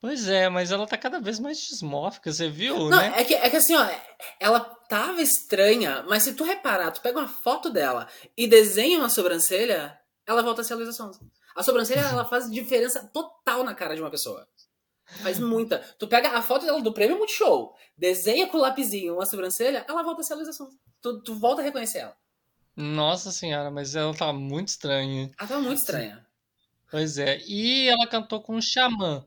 Pois 0.00 0.28
é, 0.28 0.48
mas 0.48 0.72
ela 0.72 0.86
tá 0.86 0.96
cada 0.96 1.20
vez 1.20 1.38
mais 1.38 1.58
desmórfica, 1.58 2.32
você 2.32 2.48
viu, 2.48 2.74
não, 2.88 2.96
né? 2.96 3.12
É 3.18 3.22
que, 3.22 3.34
é 3.34 3.50
que 3.50 3.56
assim, 3.56 3.76
ó, 3.76 3.86
ela 4.38 4.60
tava 4.88 5.20
estranha, 5.20 6.02
mas 6.08 6.22
se 6.22 6.32
tu 6.32 6.42
reparar, 6.42 6.90
tu 6.90 7.02
pega 7.02 7.18
uma 7.18 7.28
foto 7.28 7.68
dela 7.68 8.08
e 8.34 8.46
desenha 8.46 8.98
uma 8.98 9.10
sobrancelha, 9.10 10.00
ela 10.26 10.42
volta 10.42 10.62
a 10.62 10.64
ser 10.64 10.72
a 10.72 10.76
Luísa 10.76 10.92
Sonza. 10.92 11.20
A 11.54 11.62
sobrancelha, 11.62 12.00
ela 12.00 12.24
faz 12.24 12.50
diferença 12.50 13.10
total 13.12 13.62
na 13.62 13.74
cara 13.74 13.94
de 13.94 14.00
uma 14.00 14.10
pessoa. 14.10 14.48
Faz 15.22 15.38
muita. 15.38 15.80
Tu 15.98 16.08
pega 16.08 16.30
a 16.30 16.40
foto 16.40 16.64
dela 16.64 16.80
do 16.80 16.94
prêmio 16.94 17.18
Multishow, 17.18 17.74
desenha 17.94 18.46
com 18.46 18.56
o 18.56 18.60
lapisinho 18.60 19.16
uma 19.16 19.26
sobrancelha, 19.26 19.84
ela 19.86 20.02
volta 20.02 20.22
a 20.22 20.24
ser 20.24 20.32
a 20.32 20.36
Luísa 20.36 20.54
Sonza. 20.54 20.78
Tu, 21.02 21.22
tu 21.22 21.34
volta 21.34 21.60
a 21.60 21.64
reconhecer 21.64 21.98
ela. 21.98 22.16
Nossa 22.80 23.30
senhora, 23.30 23.70
mas 23.70 23.94
ela 23.94 24.14
tá 24.14 24.32
muito 24.32 24.68
estranha. 24.68 25.30
Ela 25.38 25.48
tá 25.48 25.58
muito 25.58 25.78
estranha. 25.78 26.26
Pois 26.90 27.18
é. 27.18 27.38
E 27.46 27.88
ela 27.88 28.06
cantou 28.06 28.40
com 28.40 28.56
um 28.56 28.62
xamã. 28.62 29.24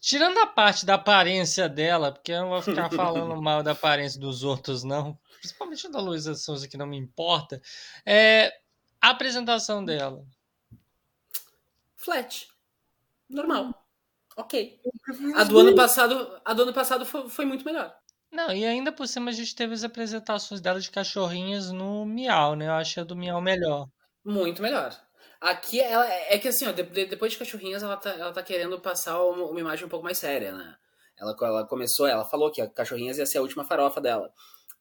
Tirando 0.00 0.38
a 0.38 0.46
parte 0.46 0.84
da 0.84 0.94
aparência 0.94 1.68
dela, 1.68 2.12
porque 2.12 2.32
eu 2.32 2.42
não 2.42 2.48
vou 2.50 2.62
ficar 2.62 2.90
falando 2.90 3.40
mal 3.40 3.62
da 3.62 3.72
aparência 3.72 4.20
dos 4.20 4.42
outros, 4.42 4.82
não. 4.82 5.18
Principalmente 5.38 5.88
da 5.88 6.00
Luísa 6.00 6.34
Souza, 6.34 6.68
que 6.68 6.76
não 6.76 6.86
me 6.86 6.96
importa. 6.96 7.62
É 8.04 8.52
a 9.00 9.10
apresentação 9.10 9.84
dela. 9.84 10.24
Flat. 11.96 12.48
Normal. 13.28 13.86
Ok. 14.36 14.80
A 15.34 15.44
do 15.44 15.58
ano 15.58 15.74
passado, 15.74 16.40
a 16.44 16.52
do 16.52 16.62
ano 16.62 16.72
passado 16.72 17.06
foi, 17.06 17.28
foi 17.28 17.44
muito 17.44 17.64
melhor. 17.64 17.96
Não, 18.36 18.52
e 18.52 18.66
ainda 18.66 18.92
por 18.92 19.08
cima 19.08 19.30
a 19.30 19.32
gente 19.32 19.56
teve 19.56 19.72
as 19.72 19.82
apresentações 19.82 20.60
dela 20.60 20.78
de 20.78 20.90
cachorrinhas 20.90 21.70
no 21.72 22.04
Miau, 22.04 22.54
né? 22.54 22.66
Eu 22.66 22.72
achei 22.72 23.02
a 23.02 23.06
do 23.06 23.16
Miau 23.16 23.40
melhor. 23.40 23.88
Muito 24.22 24.60
melhor. 24.60 24.94
Aqui 25.40 25.80
ela 25.80 26.06
é 26.06 26.38
que 26.38 26.48
assim, 26.48 26.66
ó, 26.68 26.72
depois 26.72 27.32
de 27.32 27.38
cachorrinhas 27.38 27.82
ela 27.82 27.96
tá, 27.96 28.10
ela 28.10 28.34
tá 28.34 28.42
querendo 28.42 28.78
passar 28.78 29.22
uma 29.22 29.58
imagem 29.58 29.86
um 29.86 29.88
pouco 29.88 30.04
mais 30.04 30.18
séria, 30.18 30.52
né? 30.52 30.76
Ela, 31.18 31.34
ela 31.40 31.66
começou, 31.66 32.06
ela 32.06 32.26
falou 32.26 32.52
que 32.52 32.60
a 32.60 32.68
cachorrinhas 32.68 33.16
ia 33.16 33.24
ser 33.24 33.38
a 33.38 33.40
última 33.40 33.64
farofa 33.64 34.02
dela. 34.02 34.30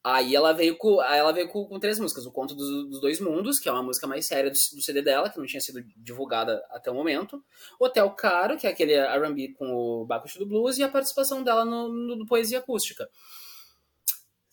Aí 0.03 0.35
ela 0.35 0.51
veio 0.51 0.77
com, 0.77 0.99
aí 0.99 1.17
ela 1.17 1.31
veio 1.31 1.47
com, 1.47 1.63
com 1.65 1.79
três 1.79 1.97
músicas: 1.97 2.25
O 2.25 2.33
Conto 2.33 2.53
dos, 2.55 2.89
dos, 2.89 2.99
Dois 2.99 3.21
Mundos, 3.21 3.57
que 3.57 3.69
é 3.69 3.71
uma 3.71 3.81
música 3.81 4.05
mais 4.05 4.27
séria 4.27 4.51
do, 4.51 4.53
do, 4.53 4.81
CD 4.83 5.01
dela, 5.01 5.29
que 5.29 5.39
não 5.39 5.45
tinha 5.45 5.61
sido 5.61 5.81
divulgada 5.95 6.61
até 6.71 6.91
o 6.91 6.93
momento. 6.93 7.41
Hotel 7.79 8.11
Caro, 8.11 8.57
que 8.57 8.67
é 8.67 8.69
aquele 8.69 8.95
R&B 8.95 9.53
com 9.57 9.65
o 9.73 10.05
Bacuxi 10.05 10.37
do 10.37 10.45
Blues, 10.45 10.77
e 10.77 10.83
a 10.83 10.89
participação 10.89 11.41
dela 11.41 11.63
no, 11.63 11.87
no, 11.87 12.15
no 12.17 12.25
Poesia 12.25 12.59
Acústica. 12.59 13.09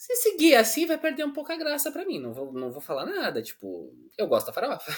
Se 0.02 0.16
seguir 0.16 0.56
assim, 0.56 0.84
vai 0.84 0.98
perder 0.98 1.24
um 1.24 1.32
pouco 1.32 1.52
a 1.52 1.56
graça 1.56 1.92
para 1.92 2.04
mim. 2.04 2.18
Não 2.18 2.32
vou, 2.32 2.52
não 2.52 2.72
vou 2.72 2.80
falar 2.80 3.06
nada. 3.06 3.40
Tipo, 3.40 3.94
eu 4.18 4.26
gosto 4.26 4.48
da 4.48 4.52
farofa. 4.52 4.92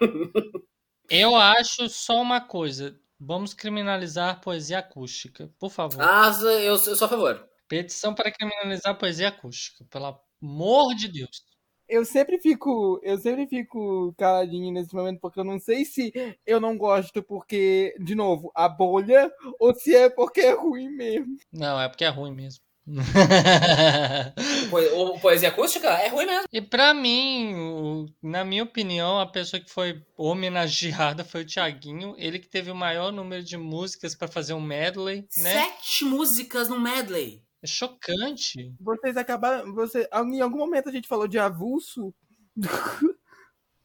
eu 1.08 1.36
acho 1.36 1.88
só 1.88 2.20
uma 2.20 2.40
coisa. 2.40 3.00
Vamos 3.20 3.54
criminalizar 3.54 4.40
poesia 4.40 4.80
acústica, 4.80 5.48
por 5.60 5.70
favor. 5.70 6.02
Ah, 6.02 6.32
eu, 6.42 6.72
eu 6.74 6.78
sou 6.78 7.04
a 7.04 7.08
favor. 7.08 7.48
Petição 7.68 8.12
para 8.12 8.32
criminalizar 8.32 8.98
poesia 8.98 9.28
acústica, 9.28 9.84
pelo 9.84 10.20
amor 10.42 10.92
de 10.96 11.06
Deus 11.06 11.46
eu 11.88 12.04
sempre 12.04 12.38
fico, 12.38 13.00
eu 13.02 13.16
sempre 13.16 13.46
fico 13.46 14.14
caladinho 14.18 14.72
nesse 14.72 14.94
momento 14.94 15.20
porque 15.20 15.40
eu 15.40 15.44
não 15.44 15.58
sei 15.58 15.86
se 15.86 16.12
eu 16.46 16.60
não 16.60 16.76
gosto 16.76 17.22
porque, 17.22 17.94
de 17.98 18.14
novo, 18.14 18.52
a 18.54 18.68
bolha 18.68 19.32
ou 19.58 19.74
se 19.74 19.96
é 19.96 20.10
porque 20.10 20.42
é 20.42 20.52
ruim 20.52 20.90
mesmo. 20.90 21.38
Não, 21.50 21.80
é 21.80 21.88
porque 21.88 22.04
é 22.04 22.08
ruim 22.08 22.34
mesmo. 22.34 22.62
o 24.94 25.20
poesia 25.20 25.50
acústica 25.50 25.88
é 25.88 26.08
ruim 26.08 26.26
mesmo. 26.26 26.46
E 26.52 26.60
para 26.60 26.94
mim, 26.94 28.06
na 28.22 28.44
minha 28.44 28.62
opinião, 28.62 29.20
a 29.20 29.26
pessoa 29.26 29.60
que 29.60 29.70
foi 29.70 30.02
homenageada 30.16 31.24
foi 31.24 31.42
o 31.42 31.46
Tiaguinho. 31.46 32.14
Ele 32.16 32.38
que 32.38 32.48
teve 32.48 32.70
o 32.70 32.74
maior 32.74 33.12
número 33.12 33.42
de 33.42 33.56
músicas 33.56 34.14
para 34.14 34.28
fazer 34.28 34.54
um 34.54 34.60
medley, 34.60 35.26
né? 35.38 35.52
Sete 35.52 36.04
músicas 36.04 36.68
no 36.68 36.80
medley. 36.80 37.42
É 37.62 37.66
chocante. 37.66 38.72
Vocês 38.80 39.16
acabaram. 39.16 39.74
Você, 39.74 40.08
em 40.12 40.40
algum 40.40 40.58
momento 40.58 40.88
a 40.88 40.92
gente 40.92 41.08
falou 41.08 41.28
de 41.28 41.38
avulso. 41.38 42.14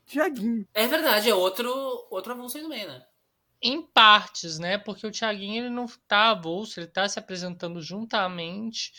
Tiaguinho. 0.06 0.68
É 0.74 0.86
verdade, 0.86 1.30
é 1.30 1.36
outro, 1.36 1.72
outro 2.12 2.34
avulso 2.34 2.58
aí 2.58 2.64
no 2.64 2.70
meio, 2.70 2.88
né? 2.88 3.04
Em 3.64 3.82
partes, 3.82 4.60
né? 4.60 4.78
Porque 4.78 5.08
o 5.08 5.12
Tiaguinho 5.12 5.64
ele 5.64 5.70
não 5.70 5.88
tá 6.08 6.32
avulso, 6.32 6.80
ele 6.80 6.88
tá 6.88 7.08
se 7.08 7.18
apresentando 7.18 7.82
juntamente 7.82 8.92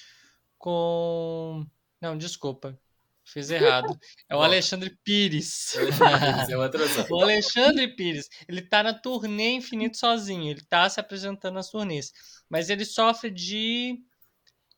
com. 0.57 1.67
Não, 2.01 2.17
desculpa. 2.17 2.79
Fiz 3.25 3.51
errado. 3.51 3.87
É 4.29 4.37
o 4.37 4.43
Alexandre 4.43 4.97
Pires. 5.05 5.75
é 6.49 6.57
o 7.11 7.21
Alexandre 7.21 7.89
Pires. 7.95 8.29
Ele 8.49 8.63
tá 8.63 8.83
na 8.83 8.95
turnê 8.95 9.53
Infinito 9.53 9.99
sozinho. 9.99 10.51
Ele 10.51 10.63
tá 10.63 10.89
se 10.89 10.99
apresentando 10.99 11.55
nas 11.55 11.69
turnês. 11.69 12.13
Mas 12.49 12.71
ele 12.71 12.85
sofre 12.85 13.31
de 13.31 13.99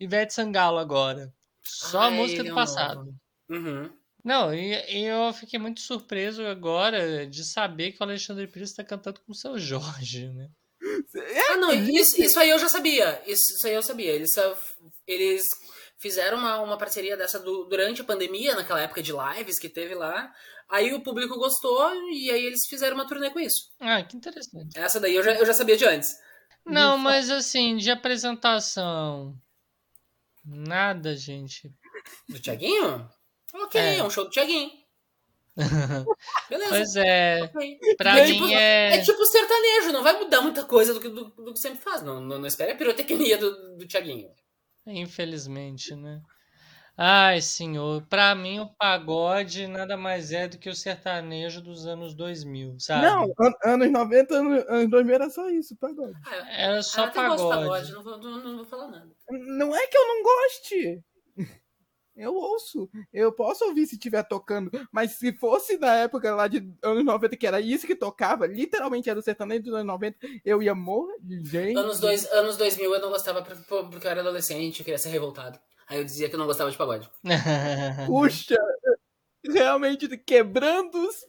Ivete 0.00 0.34
Sangalo 0.34 0.78
agora. 0.78 1.32
Só 1.62 2.02
a 2.02 2.10
música 2.10 2.42
do 2.42 2.54
passado. 2.54 3.14
Uhum. 3.48 3.90
Não, 4.26 4.52
e, 4.52 4.74
e, 4.92 5.04
eu 5.04 5.32
fiquei 5.32 5.56
muito 5.56 5.80
surpreso 5.80 6.44
agora 6.44 7.24
de 7.28 7.44
saber 7.44 7.92
que 7.92 7.98
o 8.00 8.02
Alexandre 8.02 8.48
Pires 8.48 8.70
está 8.70 8.82
cantando 8.82 9.20
com 9.20 9.30
o 9.30 9.34
seu 9.36 9.56
Jorge, 9.56 10.28
né? 10.32 10.48
Ah, 11.48 11.56
não, 11.56 11.72
isso, 11.72 12.20
isso 12.20 12.36
aí 12.40 12.50
eu 12.50 12.58
já 12.58 12.68
sabia. 12.68 13.22
Isso, 13.24 13.54
isso 13.56 13.66
aí 13.68 13.74
eu 13.74 13.82
sabia. 13.82 14.12
Eles, 14.12 14.30
eles 15.06 15.44
fizeram 15.96 16.38
uma, 16.38 16.60
uma 16.60 16.76
parceria 16.76 17.16
dessa 17.16 17.38
do, 17.38 17.66
durante 17.66 18.00
a 18.00 18.04
pandemia, 18.04 18.56
naquela 18.56 18.80
época 18.80 19.00
de 19.00 19.12
lives 19.12 19.60
que 19.60 19.68
teve 19.68 19.94
lá. 19.94 20.32
Aí 20.68 20.92
o 20.92 21.02
público 21.04 21.38
gostou 21.38 21.94
e 22.10 22.28
aí 22.28 22.44
eles 22.44 22.66
fizeram 22.68 22.96
uma 22.96 23.06
turnê 23.06 23.30
com 23.30 23.38
isso. 23.38 23.70
Ah, 23.78 24.02
que 24.02 24.16
interessante. 24.16 24.76
Essa 24.76 24.98
daí 24.98 25.14
eu 25.14 25.22
já, 25.22 25.34
eu 25.34 25.46
já 25.46 25.54
sabia 25.54 25.76
de 25.76 25.84
antes. 25.84 26.10
Não, 26.64 26.98
mas 26.98 27.30
assim, 27.30 27.76
de 27.76 27.92
apresentação 27.92 29.40
Nada, 30.46 31.16
gente. 31.16 31.74
Do 32.28 32.38
Tiaguinho? 32.38 33.10
Ok, 33.64 33.80
é. 33.80 33.98
é 33.98 34.04
um 34.04 34.10
show 34.10 34.24
do 34.24 34.30
Tiaguinho. 34.30 34.70
Beleza. 36.50 36.68
Pois 36.68 36.96
é. 36.96 37.42
Okay. 37.44 37.78
Pra 37.96 38.14
mim 38.24 38.52
é... 38.52 38.96
é. 38.96 39.02
tipo 39.02 39.24
sertanejo, 39.24 39.92
não 39.92 40.02
vai 40.02 40.18
mudar 40.18 40.42
muita 40.42 40.64
coisa 40.64 40.92
do 40.92 41.00
que, 41.00 41.08
do, 41.08 41.24
do 41.30 41.52
que 41.54 41.58
sempre 41.58 41.78
faz. 41.78 42.02
Não, 42.02 42.20
não, 42.20 42.38
não 42.38 42.46
espera 42.46 42.72
a 42.72 42.76
pirotecnia 42.76 43.38
do, 43.38 43.76
do 43.76 43.86
Tiaguinho. 43.86 44.28
Infelizmente, 44.86 45.94
né? 45.94 46.20
Ai, 46.98 47.42
senhor, 47.42 48.06
pra 48.08 48.34
mim 48.34 48.58
o 48.60 48.74
pagode 48.74 49.66
nada 49.66 49.98
mais 49.98 50.32
é 50.32 50.48
do 50.48 50.56
que 50.56 50.70
o 50.70 50.74
sertanejo 50.74 51.60
dos 51.60 51.86
anos 51.86 52.14
2000, 52.14 52.76
sabe? 52.80 53.02
Não, 53.02 53.24
an 53.38 53.52
anos 53.64 53.92
90, 53.92 54.34
anos, 54.34 54.64
anos 54.66 54.90
2000 54.90 55.14
era 55.14 55.28
só 55.28 55.50
isso, 55.50 55.76
pagode. 55.76 56.18
Ah, 56.24 56.52
era 56.52 56.82
só 56.82 57.04
ah, 57.04 57.10
pagode. 57.10 57.42
pagode 57.42 57.92
não, 57.92 58.02
vou, 58.02 58.18
não, 58.18 58.42
não 58.42 58.56
vou 58.56 58.64
falar 58.64 58.88
nada. 58.88 59.10
Não 59.30 59.76
é 59.76 59.86
que 59.86 59.96
eu 59.96 60.08
não 60.08 60.22
goste. 60.22 61.04
Eu 62.16 62.34
ouço. 62.34 62.88
Eu 63.12 63.30
posso 63.30 63.64
ouvir 63.66 63.86
se 63.86 63.96
estiver 63.96 64.22
tocando. 64.22 64.70
Mas 64.90 65.12
se 65.12 65.32
fosse 65.34 65.76
na 65.76 65.94
época 65.96 66.34
lá 66.34 66.48
de 66.48 66.66
anos 66.82 67.04
90, 67.04 67.36
que 67.36 67.46
era 67.46 67.60
isso 67.60 67.86
que 67.86 67.94
tocava, 67.94 68.46
literalmente 68.46 69.10
era 69.10 69.18
o 69.18 69.22
sertanejo 69.22 69.64
dos 69.64 69.74
anos 69.74 69.86
90, 69.86 70.18
eu 70.44 70.62
ia 70.62 70.74
morrer 70.74 71.18
de 71.20 71.44
gente. 71.44 71.76
Anos, 71.76 72.00
dois, 72.00 72.24
anos 72.32 72.56
2000 72.56 72.94
eu 72.94 73.00
não 73.00 73.10
gostava 73.10 73.42
porque 73.42 74.06
eu 74.06 74.10
era 74.10 74.20
adolescente, 74.20 74.80
eu 74.80 74.84
queria 74.84 74.98
ser 74.98 75.10
revoltado. 75.10 75.58
Aí 75.88 75.98
eu 75.98 76.04
dizia 76.04 76.28
que 76.28 76.34
eu 76.34 76.38
não 76.38 76.46
gostava 76.46 76.70
de 76.70 76.76
pagode. 76.76 77.08
Puxa, 78.06 78.56
realmente 79.44 80.08
quebrando 80.18 80.96
os. 80.96 81.24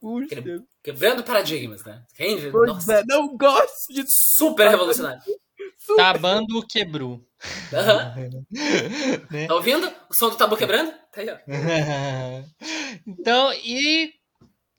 Puxa. 0.00 0.42
quebrando 0.82 1.22
paradigmas, 1.22 1.84
né? 1.84 2.04
Quem? 2.16 2.50
Pois 2.50 2.68
Nossa. 2.68 2.94
é, 2.94 3.04
não 3.06 3.36
gosto 3.36 3.92
de. 3.92 4.04
Super 4.36 4.68
revolucionário. 4.68 5.22
Super. 5.78 5.96
Tabando 5.96 6.66
quebrou. 6.66 7.26
Uhum. 7.72 8.46
né? 9.30 9.46
Tá 9.46 9.54
ouvindo? 9.54 9.86
O 10.10 10.14
som 10.14 10.30
do 10.30 10.36
tabu 10.36 10.56
quebrando? 10.56 10.92
Tá 11.12 11.20
aí, 11.20 11.28
ó. 11.30 11.38
então, 13.06 13.52
e 13.54 14.12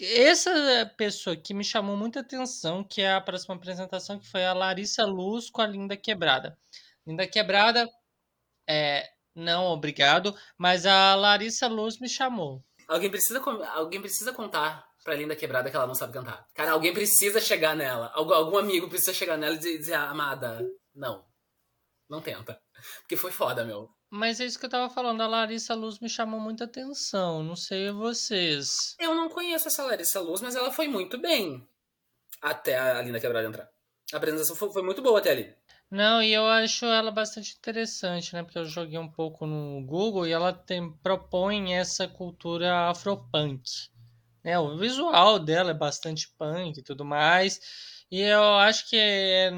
essa 0.02 0.92
pessoa 0.98 1.36
que 1.36 1.54
me 1.54 1.64
chamou 1.64 1.98
muita 1.98 2.22
atenção, 2.22 2.84
que 2.84 3.02
é 3.02 3.14
a 3.14 3.22
próxima 3.22 3.56
apresentação, 3.56 4.20
que 4.20 4.28
foi 4.28 4.46
a 4.46 4.54
Larissa 4.54 5.06
Luz 5.06 5.50
com 5.50 5.62
a 5.62 5.68
Linda 5.68 5.98
Quebrada. 5.98 6.58
Linda 7.06 7.28
Quebrada 7.28 7.90
é, 8.68 9.10
não, 9.36 9.66
obrigado. 9.66 10.36
Mas 10.58 10.86
a 10.86 11.16
Larissa 11.16 11.68
Luz 11.68 12.00
me 12.00 12.08
chamou. 12.08 12.64
Alguém 12.88 13.10
precisa, 13.10 13.42
alguém 13.74 14.02
precisa 14.02 14.34
contar 14.34 14.86
pra 15.04 15.16
Linda 15.16 15.36
Quebrada 15.36 15.70
que 15.70 15.76
ela 15.76 15.88
não 15.88 15.96
sabe 15.96 16.14
cantar. 16.14 16.48
Cara, 16.54 16.72
alguém 16.72 16.94
precisa 16.94 17.40
chegar 17.40 17.76
nela. 17.76 18.12
Algum, 18.14 18.34
algum 18.34 18.58
amigo 18.58 18.88
precisa 18.88 19.14
chegar 19.14 19.38
nela 19.38 19.56
e 19.56 19.60
dizer, 19.60 19.94
amada, 19.94 20.66
não. 20.96 21.26
Não 22.10 22.22
tenta. 22.22 22.62
Porque 23.02 23.18
foi 23.18 23.32
foda, 23.32 23.64
meu. 23.66 23.90
Mas 24.10 24.40
é 24.40 24.46
isso 24.46 24.60
que 24.60 24.66
eu 24.66 24.70
tava 24.70 24.94
falando. 24.94 25.22
A 25.22 25.28
Larissa 25.28 25.74
Luz 25.74 26.00
me 26.00 26.08
chamou 26.08 26.40
muita 26.40 26.66
atenção. 26.66 27.42
Não 27.44 27.56
sei 27.56 27.92
vocês. 27.92 28.96
Eu 29.00 29.16
não 29.16 29.30
conheço 29.30 29.68
essa 29.68 29.84
Larissa 29.84 30.20
Luz, 30.20 30.42
mas 30.42 30.56
ela 30.56 30.72
foi 30.72 30.88
muito 30.88 31.18
bem. 31.18 31.68
Até 32.42 32.78
a 32.78 33.02
Linda 33.02 33.20
Quebrada 33.20 33.48
entrar. 33.48 33.70
A 34.14 34.18
apresentação 34.18 34.56
foi, 34.56 34.72
foi 34.72 34.84
muito 34.84 35.02
boa 35.02 35.20
até 35.20 35.32
ali. 35.32 35.56
Não, 35.90 36.22
e 36.22 36.34
eu 36.34 36.46
acho 36.48 36.86
ela 36.86 37.12
bastante 37.12 37.56
interessante, 37.56 38.34
né? 38.34 38.44
Porque 38.44 38.58
eu 38.58 38.66
joguei 38.66 38.98
um 38.98 39.10
pouco 39.10 39.46
no 39.46 39.84
Google 39.86 40.28
e 40.28 40.32
ela 40.32 40.52
tem, 40.52 40.92
propõe 40.98 41.76
essa 41.76 42.08
cultura 42.08 42.90
afropunk. 42.90 43.64
Né? 44.44 44.58
O 44.60 44.78
visual 44.78 45.40
dela 45.40 45.72
é 45.72 45.74
bastante 45.74 46.30
punk 46.38 46.78
e 46.78 46.84
tudo 46.84 47.06
mais. 47.06 47.60
E 48.12 48.22
eu 48.22 48.44
acho 48.60 48.90
que 48.90 48.98
é, 48.98 49.52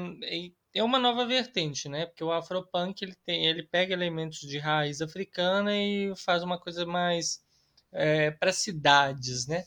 é 0.74 0.82
uma 0.82 0.98
nova 0.98 1.26
vertente, 1.26 1.88
né? 1.88 2.06
Porque 2.06 2.24
o 2.24 2.32
afropunk 2.32 3.02
ele, 3.02 3.14
tem, 3.24 3.46
ele 3.46 3.62
pega 3.62 3.92
elementos 3.92 4.40
de 4.40 4.58
raiz 4.58 5.00
africana 5.00 5.76
e 5.76 6.14
faz 6.16 6.42
uma 6.42 6.58
coisa 6.58 6.86
mais 6.86 7.42
é, 7.92 8.30
para 8.30 8.52
cidades, 8.52 9.46
né? 9.46 9.64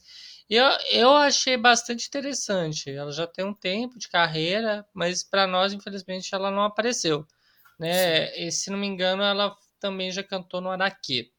Eu, 0.49 0.65
eu 0.91 1.11
achei 1.11 1.55
bastante 1.57 2.07
interessante. 2.07 2.89
Ela 2.89 3.11
já 3.11 3.27
tem 3.27 3.45
um 3.45 3.53
tempo 3.53 3.99
de 3.99 4.09
carreira, 4.09 4.83
mas 4.93 5.23
para 5.23 5.45
nós, 5.45 5.73
infelizmente, 5.73 6.33
ela 6.33 6.49
não 6.49 6.63
apareceu. 6.63 7.25
Né? 7.77 8.35
E, 8.35 8.51
se 8.51 8.71
não 8.71 8.77
me 8.77 8.87
engano, 8.87 9.21
ela 9.21 9.55
também 9.79 10.11
já 10.11 10.23
cantou 10.23 10.59
no 10.59 10.71
Araqueto. 10.71 11.31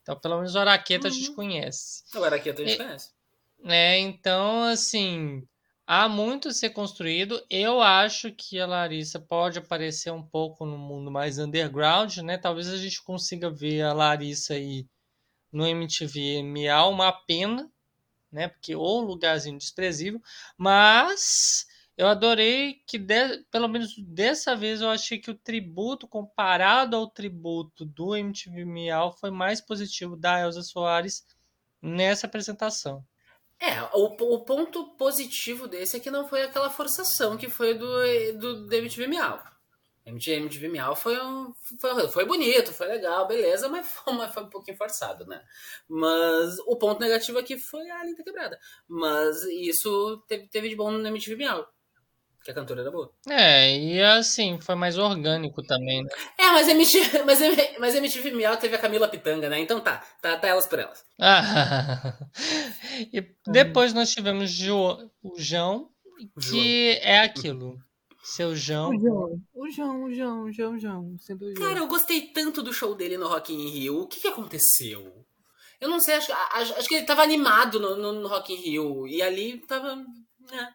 Então, 0.00 0.18
pelo 0.18 0.36
menos 0.36 0.54
o 0.54 0.58
Araqueto 0.58 1.06
uhum. 1.06 1.12
a 1.12 1.14
gente 1.14 1.28
uhum. 1.28 1.34
conhece. 1.34 2.02
O 2.14 2.24
Araqueto 2.24 2.62
a 2.62 2.64
gente 2.64 2.74
e, 2.74 2.84
conhece. 2.84 3.10
É, 3.64 3.98
então, 3.98 4.64
assim, 4.64 5.46
há 5.86 6.08
muito 6.08 6.48
a 6.48 6.52
ser 6.52 6.70
construído. 6.70 7.42
Eu 7.50 7.80
acho 7.80 8.32
que 8.32 8.58
a 8.60 8.66
Larissa 8.66 9.20
pode 9.20 9.58
aparecer 9.58 10.12
um 10.12 10.22
pouco 10.22 10.64
no 10.64 10.78
mundo 10.78 11.10
mais 11.10 11.38
underground, 11.38 12.18
né? 12.18 12.38
Talvez 12.38 12.68
a 12.68 12.76
gente 12.76 13.02
consiga 13.02 13.50
ver 13.50 13.82
a 13.82 13.92
Larissa 13.92 14.54
aí 14.54 14.86
no 15.52 15.66
MTV 15.66 16.42
Miau, 16.42 16.92
uma 16.92 17.12
pena, 17.12 17.70
né? 18.32 18.48
Porque 18.48 18.76
o 18.76 19.00
lugarzinho 19.00 19.58
desprezível, 19.58 20.20
mas 20.56 21.66
eu 21.96 22.06
adorei 22.06 22.82
que 22.86 22.98
de, 22.98 23.44
pelo 23.50 23.68
menos 23.68 23.94
dessa 23.98 24.54
vez 24.56 24.80
eu 24.80 24.90
achei 24.90 25.18
que 25.18 25.30
o 25.30 25.38
tributo 25.38 26.06
comparado 26.06 26.96
ao 26.96 27.08
tributo 27.10 27.84
do 27.84 28.14
MTV 28.16 28.64
Miau 28.64 29.12
foi 29.12 29.30
mais 29.30 29.60
positivo 29.60 30.16
da 30.16 30.40
Elza 30.40 30.62
Soares 30.62 31.26
nessa 31.82 32.26
apresentação. 32.26 33.04
É, 33.60 33.82
o, 33.92 34.34
o 34.34 34.44
ponto 34.44 34.94
positivo 34.96 35.66
desse 35.66 35.96
é 35.96 36.00
que 36.00 36.10
não 36.10 36.28
foi 36.28 36.42
aquela 36.42 36.70
forçação 36.70 37.36
que 37.36 37.48
foi 37.48 37.74
do, 37.74 37.88
do, 38.38 38.66
do 38.66 38.74
MTV 38.74 39.06
Miau. 39.08 39.42
MTV, 40.06 40.70
foi, 40.96 41.18
um, 41.20 41.52
foi, 41.78 42.08
foi 42.08 42.24
bonito, 42.24 42.72
foi 42.72 42.86
legal, 42.86 43.26
beleza, 43.26 43.68
mas 43.68 43.86
foi, 43.86 44.14
mas 44.14 44.32
foi 44.32 44.42
um 44.44 44.48
pouquinho 44.48 44.76
forçado, 44.76 45.26
né? 45.26 45.42
Mas 45.86 46.58
o 46.60 46.76
ponto 46.76 47.00
negativo 47.00 47.38
aqui 47.38 47.58
foi 47.58 47.90
a 47.90 48.04
linda 48.04 48.24
quebrada. 48.24 48.58
Mas 48.86 49.42
isso 49.44 50.22
teve, 50.26 50.48
teve 50.48 50.68
de 50.70 50.76
bom 50.76 50.90
no 50.90 51.06
MTV 51.06 51.36
Miau. 51.36 51.68
Porque 52.48 52.50
a 52.50 52.54
cantora 52.54 52.80
era 52.80 52.90
boa. 52.90 53.12
É, 53.28 53.78
e 53.78 54.02
assim, 54.02 54.58
foi 54.60 54.74
mais 54.74 54.96
orgânico 54.96 55.62
também, 55.62 56.02
né? 56.02 56.10
É, 56.38 56.46
mas 56.50 56.68
MTV, 56.68 57.22
mas, 57.24 57.38
mas 57.78 57.94
MTV 57.94 58.30
Miau 58.32 58.56
teve 58.56 58.74
a 58.74 58.78
Camila 58.78 59.08
Pitanga, 59.08 59.48
né? 59.48 59.60
Então 59.60 59.80
tá, 59.80 60.04
tá, 60.22 60.36
tá 60.36 60.48
elas 60.48 60.66
por 60.66 60.78
elas. 60.78 61.04
Ah, 61.20 62.14
e 63.12 63.20
depois 63.46 63.92
nós 63.92 64.10
tivemos 64.10 64.50
jo, 64.50 65.10
o 65.22 65.38
João, 65.38 65.90
que 66.48 66.98
é 67.02 67.20
aquilo. 67.20 67.78
Seu 68.22 68.54
João. 68.54 68.90
O 68.90 68.98
João, 68.98 69.40
o 69.54 69.70
João, 69.70 70.04
o 70.04 70.12
João, 70.12 70.44
o 70.44 70.52
João, 70.52 70.74
o 70.74 70.78
João. 70.78 71.16
Sendo 71.18 71.46
o 71.46 71.54
João. 71.54 71.68
Cara, 71.68 71.80
eu 71.80 71.86
gostei 71.86 72.32
tanto 72.32 72.62
do 72.62 72.72
show 72.74 72.94
dele 72.94 73.16
no 73.16 73.26
Rock 73.26 73.54
in 73.54 73.68
Rio. 73.68 74.00
O 74.00 74.06
que, 74.06 74.20
que 74.20 74.28
aconteceu? 74.28 75.24
Eu 75.80 75.88
não 75.88 75.98
sei, 75.98 76.14
acho, 76.14 76.32
acho, 76.32 76.74
acho 76.74 76.88
que 76.88 76.96
ele 76.96 77.06
tava 77.06 77.22
animado 77.22 77.80
no, 77.80 77.96
no, 77.96 78.12
no 78.12 78.28
Rock 78.28 78.52
in 78.52 78.56
Rio. 78.56 79.06
E 79.06 79.22
ali 79.22 79.58
tava. 79.66 79.96
né. 79.96 80.72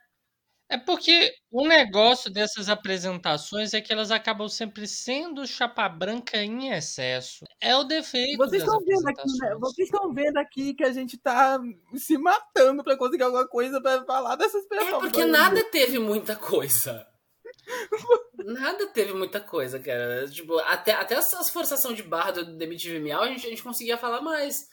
É 0.70 0.78
porque 0.80 1.32
o 1.54 1.68
negócio 1.68 2.32
dessas 2.32 2.68
apresentações 2.68 3.74
é 3.74 3.80
que 3.80 3.94
elas 3.94 4.10
acabam 4.12 4.50
sempre 4.50 4.88
sendo 4.88 5.46
chapa 5.46 5.88
branca 5.88 6.38
em 6.38 6.70
excesso. 6.74 7.46
É 7.62 7.76
o 7.76 7.84
defeito 7.84 8.38
Vocês 8.38 8.64
estão 8.64 8.80
vendo 8.80 9.08
aqui, 9.08 9.38
né? 9.40 9.56
Vocês 9.60 9.88
estão 9.88 10.12
vendo 10.14 10.38
aqui 10.38 10.74
que 10.74 10.84
a 10.84 10.92
gente 10.92 11.18
tá 11.18 11.60
se 11.96 12.18
matando 12.18 12.84
pra 12.84 12.98
conseguir 12.98 13.24
alguma 13.24 13.48
coisa 13.48 13.80
pra 13.80 14.04
falar 14.04 14.36
dessas 14.36 14.66
É 14.66 14.68
pessoas. 14.68 15.00
porque 15.04 15.24
nada 15.26 15.64
teve 15.66 16.00
muita 16.00 16.36
coisa. 16.36 17.08
Nada 18.46 18.88
teve 18.88 19.14
muita 19.14 19.40
coisa, 19.40 19.80
cara. 19.80 20.28
Tipo, 20.28 20.58
até, 20.60 20.92
até 20.94 21.16
essas 21.16 21.50
forçação 21.50 21.94
de 21.94 22.04
barra 22.04 22.32
do 22.32 22.62
MTV 22.64 23.00
Miau, 23.00 23.22
a 23.22 23.28
gente, 23.28 23.46
a 23.46 23.50
gente 23.50 23.64
conseguia 23.64 23.98
falar 23.98 24.22
mais. 24.22 24.68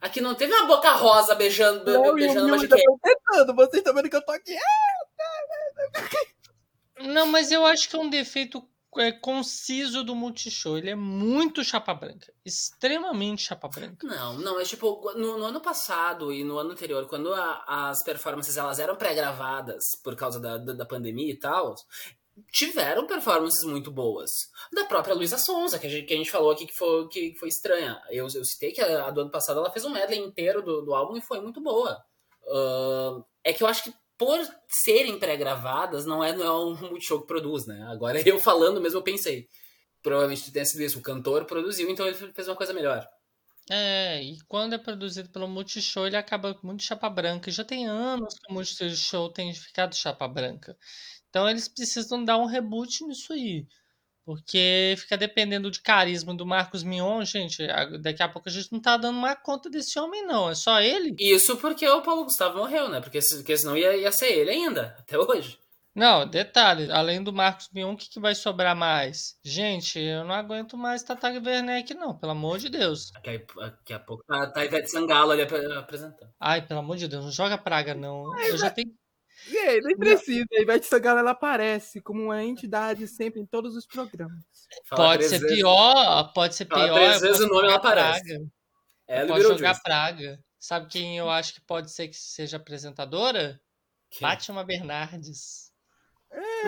Aqui 0.00 0.20
não 0.20 0.34
teve 0.34 0.52
uma 0.54 0.66
boca 0.66 0.90
rosa 0.92 1.34
beijando, 1.34 1.84
be- 1.84 1.92
Não, 1.92 2.14
beijando 2.14 2.48
eu 2.54 2.68
tô 2.68 2.76
tentando. 3.02 3.54
Vocês 3.54 3.74
estão 3.78 3.94
vendo 3.94 4.08
que 4.08 4.16
eu 4.16 4.24
tô 4.24 4.32
aqui. 4.32 4.54
Não, 7.00 7.26
mas 7.26 7.50
eu 7.50 7.64
acho 7.66 7.88
que 7.88 7.96
é 7.96 7.98
um 7.98 8.08
defeito 8.10 8.62
é, 8.96 9.10
conciso 9.10 10.04
do 10.04 10.14
Multishow. 10.14 10.76
Ele 10.78 10.90
é 10.90 10.94
muito 10.94 11.64
chapa 11.64 11.94
branca. 11.94 12.32
Extremamente 12.44 13.42
chapa 13.42 13.68
branca. 13.68 14.06
Não, 14.06 14.38
não, 14.38 14.60
é 14.60 14.64
tipo, 14.64 15.00
no, 15.14 15.38
no 15.38 15.44
ano 15.46 15.60
passado 15.60 16.32
e 16.32 16.44
no 16.44 16.58
ano 16.58 16.72
anterior, 16.72 17.06
quando 17.08 17.32
a- 17.32 17.64
as 17.90 18.02
performances 18.02 18.56
elas 18.56 18.78
eram 18.78 18.96
pré-gravadas 18.96 19.96
por 20.04 20.14
causa 20.14 20.38
da, 20.38 20.58
da, 20.58 20.72
da 20.74 20.86
pandemia 20.86 21.32
e 21.32 21.36
tal, 21.36 21.74
tiveram 22.50 23.06
performances 23.06 23.64
muito 23.64 23.90
boas. 23.90 24.50
Da 24.72 24.84
própria 24.84 25.14
Luísa 25.14 25.38
Sonza, 25.38 25.78
que 25.78 25.86
a 25.86 25.90
gente, 25.90 26.06
que 26.06 26.14
a 26.14 26.16
gente 26.16 26.30
falou 26.30 26.50
aqui 26.50 26.66
que 26.66 26.76
foi, 26.76 27.08
que 27.08 27.34
foi 27.36 27.48
estranha. 27.48 28.00
Eu, 28.10 28.26
eu 28.34 28.44
citei 28.44 28.72
que 28.72 28.80
a, 28.80 29.06
a 29.06 29.10
do 29.10 29.22
ano 29.22 29.30
passado 29.30 29.58
ela 29.58 29.70
fez 29.70 29.84
um 29.84 29.90
medley 29.90 30.20
inteiro 30.20 30.62
do, 30.62 30.82
do 30.82 30.94
álbum 30.94 31.16
e 31.16 31.22
foi 31.22 31.40
muito 31.40 31.60
boa. 31.60 32.04
Ahn, 32.46 33.22
é 33.44 33.52
que 33.52 33.62
eu 33.62 33.66
acho 33.66 33.84
que 33.84 33.94
por 34.24 34.38
serem 34.68 35.18
pré-gravadas, 35.18 36.06
não 36.06 36.22
é, 36.22 36.32
não 36.32 36.44
é 36.44 36.52
um 36.52 36.76
multishow 36.90 37.20
que 37.20 37.26
produz, 37.26 37.66
né? 37.66 37.82
Agora 37.88 38.20
eu 38.26 38.38
falando 38.38 38.80
mesmo, 38.80 38.98
eu 38.98 39.02
pensei. 39.02 39.48
Provavelmente 40.00 40.52
tenha 40.52 40.64
sido 40.64 40.82
isso. 40.82 41.00
O 41.00 41.02
cantor 41.02 41.44
produziu, 41.44 41.90
então 41.90 42.06
ele 42.06 42.14
fez 42.14 42.46
uma 42.46 42.54
coisa 42.54 42.72
melhor. 42.72 43.04
É, 43.68 44.22
e 44.22 44.38
quando 44.46 44.74
é 44.74 44.78
produzido 44.78 45.28
pelo 45.30 45.48
Multishow, 45.48 46.06
ele 46.06 46.16
acaba 46.16 46.56
muito 46.62 46.84
chapa 46.84 47.10
branca. 47.10 47.50
Já 47.50 47.64
tem 47.64 47.86
anos 47.88 48.34
que 48.34 48.48
o 48.48 48.54
Multishow 48.54 49.28
tem 49.32 49.52
ficado 49.52 49.96
chapa 49.96 50.28
branca. 50.28 50.76
Então 51.28 51.48
eles 51.50 51.66
precisam 51.66 52.24
dar 52.24 52.38
um 52.38 52.46
reboot 52.46 53.04
nisso 53.04 53.32
aí. 53.32 53.66
Porque 54.24 54.94
fica 54.98 55.16
dependendo 55.16 55.70
de 55.70 55.80
carisma 55.80 56.34
do 56.34 56.46
Marcos 56.46 56.82
Mion, 56.82 57.24
gente. 57.24 57.66
Daqui 58.00 58.22
a 58.22 58.28
pouco 58.28 58.48
a 58.48 58.52
gente 58.52 58.72
não 58.72 58.80
tá 58.80 58.96
dando 58.96 59.18
uma 59.18 59.34
conta 59.34 59.68
desse 59.68 59.98
homem, 59.98 60.24
não. 60.24 60.48
É 60.50 60.54
só 60.54 60.80
ele. 60.80 61.14
Isso 61.18 61.56
porque 61.56 61.88
o 61.88 62.02
Paulo 62.02 62.24
Gustavo 62.24 62.58
morreu, 62.58 62.88
né? 62.88 63.00
Porque, 63.00 63.18
porque 63.36 63.56
senão 63.56 63.76
ia, 63.76 63.96
ia 63.96 64.12
ser 64.12 64.30
ele 64.32 64.50
ainda, 64.50 64.94
até 64.98 65.18
hoje. 65.18 65.58
Não, 65.94 66.26
detalhe, 66.26 66.90
além 66.90 67.22
do 67.22 67.34
Marcos 67.34 67.68
Mion, 67.70 67.92
o 67.92 67.96
que, 67.98 68.08
que 68.08 68.18
vai 68.18 68.34
sobrar 68.34 68.74
mais? 68.74 69.36
Gente, 69.44 69.98
eu 69.98 70.24
não 70.24 70.34
aguento 70.34 70.74
mais 70.74 71.02
Tata 71.02 71.28
Werneck, 71.28 71.92
não, 71.92 72.16
pelo 72.16 72.32
amor 72.32 72.58
de 72.58 72.70
Deus. 72.70 73.10
Daqui 73.12 73.28
a, 73.28 73.60
daqui 73.66 73.92
a 73.92 73.98
pouco 73.98 74.24
tá, 74.26 74.50
tá 74.50 74.64
Ivete 74.64 74.90
Sangalo 74.90 75.32
ali 75.32 75.42
ap- 75.42 75.52
apresentando. 75.76 76.30
Ai, 76.40 76.62
pelo 76.66 76.80
amor 76.80 76.96
de 76.96 77.08
Deus, 77.08 77.24
não 77.26 77.30
joga 77.30 77.58
praga, 77.58 77.92
não. 77.94 78.24
Eu 78.40 78.56
já 78.56 78.70
tenho. 78.70 78.94
E 79.48 79.58
aí, 79.58 79.80
nem 79.80 79.96
precisa. 79.96 80.46
A 80.52 80.60
Ivete 80.62 80.86
Sangalo 80.86 81.18
ela 81.18 81.32
aparece 81.32 82.00
como 82.00 82.22
uma 82.24 82.42
entidade 82.42 83.06
sempre 83.08 83.40
em 83.40 83.46
todos 83.46 83.74
os 83.76 83.86
programas. 83.86 84.44
Fala 84.86 85.10
Pode 85.10 85.24
ser 85.24 85.38
vezes. 85.40 85.56
pior, 85.56 86.32
pode 86.32 86.54
ser 86.54 86.66
Fala 86.66 86.84
pior. 86.84 86.94
três 86.94 87.20
vezes 87.20 87.40
o 87.40 87.46
nome, 87.48 87.58
ela 87.66 87.72
jogar 87.72 87.76
aparece. 87.78 88.24
praga. 88.24 88.44
É, 89.08 89.26
posso 89.26 89.34
virou 89.40 89.58
jogar 89.58 89.68
Juice. 89.70 89.82
praga. 89.82 90.40
Sabe 90.58 90.86
quem 90.88 91.18
eu 91.18 91.28
acho 91.28 91.54
que 91.54 91.60
pode 91.60 91.90
ser 91.90 92.08
que 92.08 92.16
seja 92.16 92.56
apresentadora? 92.56 93.60
Quem? 94.10 94.20
Fátima 94.20 94.62
Bernardes. 94.64 95.70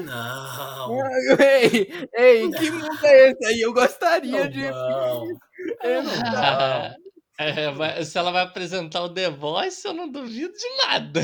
Não. 0.04 0.98
Ei, 1.40 1.88
ei, 2.14 2.50
que 2.50 2.70
mundo 2.70 2.98
é 3.06 3.30
esse 3.30 3.46
aí? 3.46 3.60
Eu 3.60 3.72
gostaria 3.72 4.44
Não, 4.44 4.50
de. 4.50 4.60
não. 4.70 5.24
Eu 5.82 6.02
não- 6.02 6.12
É, 7.36 7.70
vai- 7.72 8.04
se 8.04 8.16
ela 8.16 8.30
vai 8.30 8.42
apresentar 8.44 9.02
o 9.02 9.12
The 9.12 9.28
Voice, 9.30 9.84
eu 9.84 9.92
não 9.92 10.08
duvido 10.08 10.52
de 10.52 10.76
nada. 10.86 11.20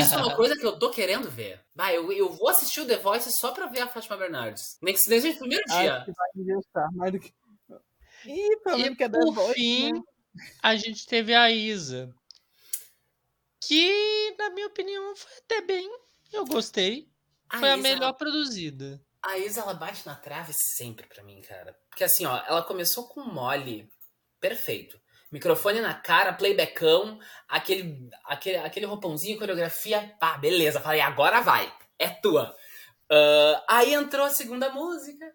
Isso 0.00 0.14
é 0.14 0.18
uma 0.18 0.36
coisa 0.36 0.56
que 0.56 0.64
eu 0.64 0.78
tô 0.78 0.90
querendo 0.90 1.28
ver. 1.30 1.60
Vai, 1.74 1.96
eu, 1.96 2.12
eu 2.12 2.30
vou 2.32 2.48
assistir 2.48 2.80
o 2.80 2.86
The 2.86 2.96
Voice 2.98 3.28
só 3.40 3.50
pra 3.50 3.66
ver 3.66 3.80
a 3.80 3.88
Fátima 3.88 4.16
Bernardes. 4.16 4.62
Nem 4.80 4.94
que 4.94 5.00
se 5.00 5.08
seja 5.08 5.28
no 5.32 5.38
primeiro 5.38 5.64
dia. 5.64 5.96
Acho 5.96 6.04
que 6.04 6.12
vai 6.12 6.28
me 6.36 6.54
gostar 6.54 6.88
mais 6.92 7.12
do 7.12 7.18
que. 7.20 7.32
Ih, 8.26 8.60
falando 8.62 8.86
E 8.86 8.96
que 8.96 9.02
é 9.04 9.08
da 9.08 9.18
por 9.18 9.34
voz, 9.34 9.54
fim, 9.54 9.92
né? 9.92 10.00
a 10.62 10.76
gente 10.76 11.06
teve 11.06 11.34
a 11.34 11.50
Isa. 11.50 12.08
Que, 13.66 14.34
na 14.38 14.50
minha 14.50 14.66
opinião, 14.66 15.14
foi 15.16 15.32
até 15.44 15.60
bem. 15.60 15.88
Eu 16.32 16.44
gostei. 16.44 17.08
Foi 17.58 17.68
a 17.70 17.74
Isa, 17.74 17.82
melhor 17.82 18.12
produzida. 18.14 19.00
A 19.22 19.38
Isa, 19.38 19.60
ela 19.60 19.74
bate 19.74 20.06
na 20.06 20.14
trave 20.14 20.52
sempre 20.76 21.06
pra 21.06 21.22
mim, 21.24 21.40
cara. 21.42 21.76
Porque 21.90 22.04
assim, 22.04 22.24
ó, 22.26 22.36
ela 22.46 22.62
começou 22.62 23.08
com 23.08 23.22
mole 23.24 23.88
perfeito. 24.40 25.00
Microfone 25.30 25.80
na 25.80 25.94
cara, 25.94 26.32
playbackão, 26.32 27.18
aquele, 27.46 28.08
aquele, 28.24 28.56
aquele 28.56 28.86
roupãozinho, 28.86 29.38
coreografia, 29.38 30.14
pá, 30.18 30.38
beleza. 30.38 30.80
Falei, 30.80 31.00
agora 31.00 31.40
vai, 31.40 31.72
é 31.98 32.08
tua. 32.08 32.56
Ah, 33.10 33.64
aí 33.68 33.94
entrou 33.94 34.26
a 34.26 34.30
segunda 34.30 34.70
música, 34.70 35.32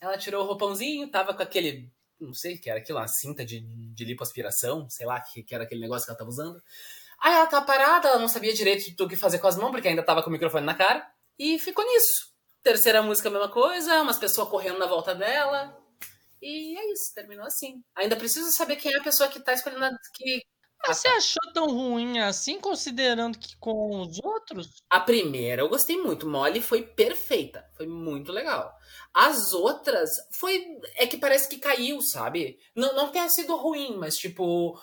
ela 0.00 0.16
tirou 0.16 0.44
o 0.44 0.46
roupãozinho, 0.46 1.10
tava 1.10 1.34
com 1.34 1.42
aquele, 1.42 1.92
não 2.20 2.32
sei 2.32 2.54
o 2.54 2.60
que 2.60 2.70
era 2.70 2.78
aquilo, 2.78 2.98
uma 2.98 3.08
cinta 3.08 3.44
de, 3.44 3.60
de 3.60 4.04
lipoaspiração, 4.04 4.88
sei 4.88 5.06
lá, 5.06 5.20
que, 5.20 5.42
que 5.42 5.54
era 5.54 5.64
aquele 5.64 5.80
negócio 5.80 6.06
que 6.06 6.10
ela 6.10 6.18
tava 6.18 6.30
usando. 6.30 6.62
Aí 7.20 7.34
ela 7.34 7.46
tava 7.46 7.66
parada, 7.66 8.08
ela 8.08 8.18
não 8.18 8.28
sabia 8.28 8.54
direito 8.54 8.94
do 8.96 9.08
que 9.08 9.16
fazer 9.16 9.40
com 9.40 9.48
as 9.48 9.56
mãos, 9.56 9.72
porque 9.72 9.88
ainda 9.88 10.04
tava 10.04 10.22
com 10.22 10.30
o 10.30 10.32
microfone 10.32 10.64
na 10.64 10.74
cara, 10.74 11.04
e 11.36 11.58
ficou 11.58 11.84
nisso. 11.84 12.32
Terceira 12.62 13.02
música, 13.02 13.28
a 13.28 13.32
mesma 13.32 13.48
coisa, 13.48 14.02
umas 14.02 14.18
pessoas 14.18 14.48
correndo 14.48 14.78
na 14.78 14.86
volta 14.86 15.14
dela. 15.14 15.76
E 16.42 16.78
é 16.78 16.92
isso, 16.92 17.12
terminou 17.14 17.44
assim. 17.46 17.82
Ainda 17.96 18.16
preciso 18.16 18.50
saber 18.52 18.76
quem 18.76 18.92
é 18.92 18.98
a 18.98 19.02
pessoa 19.02 19.28
que 19.28 19.40
tá 19.40 19.52
escolhendo. 19.52 19.84
a- 19.84 19.90
Que... 20.14 20.42
Mas 20.86 20.98
você 20.98 21.08
achou 21.08 21.52
tão 21.52 21.66
ruim 21.66 22.20
assim, 22.20 22.60
considerando 22.60 23.36
que 23.36 23.56
com 23.58 24.00
os 24.02 24.20
outros? 24.22 24.68
A 24.88 25.00
primeira 25.00 25.62
eu 25.62 25.68
gostei 25.68 25.96
muito. 26.00 26.28
Molly 26.28 26.60
foi 26.62 26.82
perfeita. 26.82 27.64
Foi 27.76 27.86
muito 27.86 28.30
legal. 28.30 28.72
As 29.12 29.52
outras 29.52 30.08
foi. 30.38 30.64
É 30.94 31.04
que 31.06 31.16
parece 31.16 31.48
que 31.48 31.58
caiu, 31.58 32.00
sabe? 32.00 32.56
Não, 32.76 32.94
não 32.94 33.10
tenha 33.10 33.28
sido 33.28 33.56
ruim, 33.56 33.96
mas 33.98 34.16
tipo. 34.16 34.80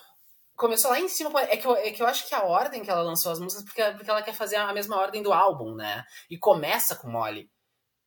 Começou 0.57 0.91
lá 0.91 0.99
em 0.99 1.07
cima. 1.09 1.29
É 1.43 1.55
que, 1.57 1.65
eu, 1.67 1.75
é 1.75 1.91
que 1.91 2.01
eu 2.01 2.07
acho 2.07 2.27
que 2.27 2.35
a 2.35 2.43
ordem 2.43 2.81
que 2.83 2.89
ela 2.89 3.01
lançou 3.01 3.31
as 3.31 3.39
músicas, 3.39 3.63
porque, 3.65 3.81
porque 3.93 4.09
ela 4.09 4.21
quer 4.21 4.33
fazer 4.33 4.55
a 4.57 4.73
mesma 4.73 4.97
ordem 4.97 5.21
do 5.23 5.31
álbum, 5.33 5.75
né? 5.75 6.03
E 6.29 6.37
começa 6.37 6.95
com 6.95 7.09
Molly. 7.09 7.49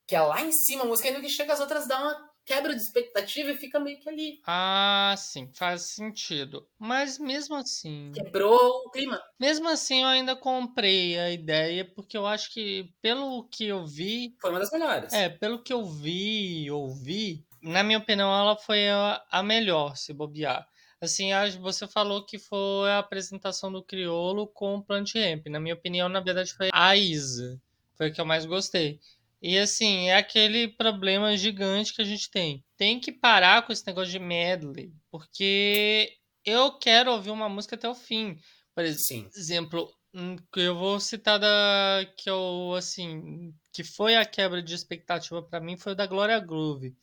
Que 0.06 0.16
é 0.16 0.20
lá 0.20 0.40
em 0.42 0.52
cima 0.52 0.84
a 0.84 0.86
música, 0.86 1.08
ainda 1.08 1.20
que 1.20 1.28
chega 1.28 1.52
as 1.52 1.60
outras 1.60 1.86
dá 1.88 1.98
uma 2.00 2.27
quebra 2.48 2.74
de 2.74 2.80
expectativa 2.80 3.50
e 3.50 3.56
fica 3.58 3.78
meio 3.78 4.00
que 4.00 4.08
ali. 4.08 4.40
Ah, 4.46 5.14
sim, 5.18 5.50
faz 5.54 5.82
sentido. 5.82 6.66
Mas 6.78 7.18
mesmo 7.18 7.54
assim, 7.54 8.10
Quebrou 8.14 8.84
o 8.86 8.90
clima. 8.90 9.22
mesmo 9.38 9.68
assim 9.68 10.00
eu 10.00 10.08
ainda 10.08 10.34
comprei 10.34 11.18
a 11.18 11.30
ideia, 11.30 11.84
porque 11.84 12.16
eu 12.16 12.26
acho 12.26 12.50
que 12.52 12.90
pelo 13.02 13.44
que 13.44 13.66
eu 13.66 13.84
vi, 13.86 14.34
Foi 14.40 14.48
uma 14.50 14.58
das 14.60 14.70
melhores. 14.72 15.12
é, 15.12 15.28
pelo 15.28 15.62
que 15.62 15.72
eu 15.72 15.84
vi 15.84 16.64
e 16.64 16.70
ouvi, 16.70 17.44
na 17.62 17.82
minha 17.82 17.98
opinião 17.98 18.32
ela 18.32 18.56
foi 18.56 18.88
a, 18.88 19.22
a 19.30 19.42
melhor, 19.42 19.94
se 19.96 20.14
bobear. 20.14 20.66
Assim, 21.00 21.30
você 21.60 21.86
falou 21.86 22.24
que 22.24 22.38
foi 22.38 22.90
a 22.90 22.98
apresentação 22.98 23.70
do 23.70 23.82
Criolo 23.84 24.48
com 24.48 24.74
o 24.76 24.82
Plant 24.82 25.14
Ramp. 25.14 25.46
Na 25.46 25.60
minha 25.60 25.74
opinião, 25.74 26.08
na 26.08 26.18
verdade, 26.18 26.52
foi 26.52 26.70
a 26.72 26.96
Isa. 26.96 27.60
Foi 27.96 28.06
a 28.08 28.10
que 28.10 28.20
eu 28.20 28.24
mais 28.26 28.44
gostei. 28.44 28.98
E 29.40 29.56
assim, 29.58 30.08
é 30.08 30.16
aquele 30.16 30.68
problema 30.68 31.36
gigante 31.36 31.94
que 31.94 32.02
a 32.02 32.04
gente 32.04 32.30
tem. 32.30 32.64
Tem 32.76 32.98
que 33.00 33.12
parar 33.12 33.62
com 33.64 33.72
esse 33.72 33.86
negócio 33.86 34.10
de 34.10 34.18
medley, 34.18 34.92
porque 35.10 36.12
eu 36.44 36.78
quero 36.78 37.12
ouvir 37.12 37.30
uma 37.30 37.48
música 37.48 37.76
até 37.76 37.88
o 37.88 37.94
fim. 37.94 38.36
Por 38.74 38.84
ex- 38.84 39.06
Sim. 39.06 39.30
exemplo, 39.36 39.92
hum, 40.14 40.36
que 40.52 40.60
eu 40.60 40.76
vou 40.76 40.98
citar 41.00 41.38
da 41.38 42.04
que 42.16 42.28
eu 42.28 42.74
assim, 42.76 43.54
que 43.72 43.84
foi 43.84 44.16
a 44.16 44.24
quebra 44.24 44.62
de 44.62 44.74
expectativa 44.74 45.42
pra 45.42 45.60
mim 45.60 45.76
foi 45.76 45.92
o 45.92 45.96
da 45.96 46.06
Glória 46.06 46.38
Groove. 46.40 46.96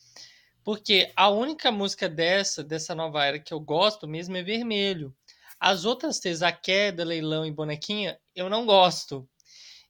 Porque 0.64 1.12
a 1.16 1.30
única 1.30 1.72
música 1.72 2.10
dessa, 2.10 2.64
dessa 2.64 2.96
nova 2.96 3.24
era 3.24 3.40
que 3.40 3.54
eu 3.54 3.60
gosto 3.60 4.08
mesmo 4.08 4.36
é 4.36 4.44
Vermelho. 4.44 5.16
As 5.60 5.86
outras 5.86 6.20
três, 6.20 6.42
A 6.42 6.52
Queda, 6.52 7.04
Leilão 7.06 7.46
e 7.46 7.52
Bonequinha, 7.52 8.20
eu 8.36 8.50
não 8.50 8.66
gosto. 8.66 9.28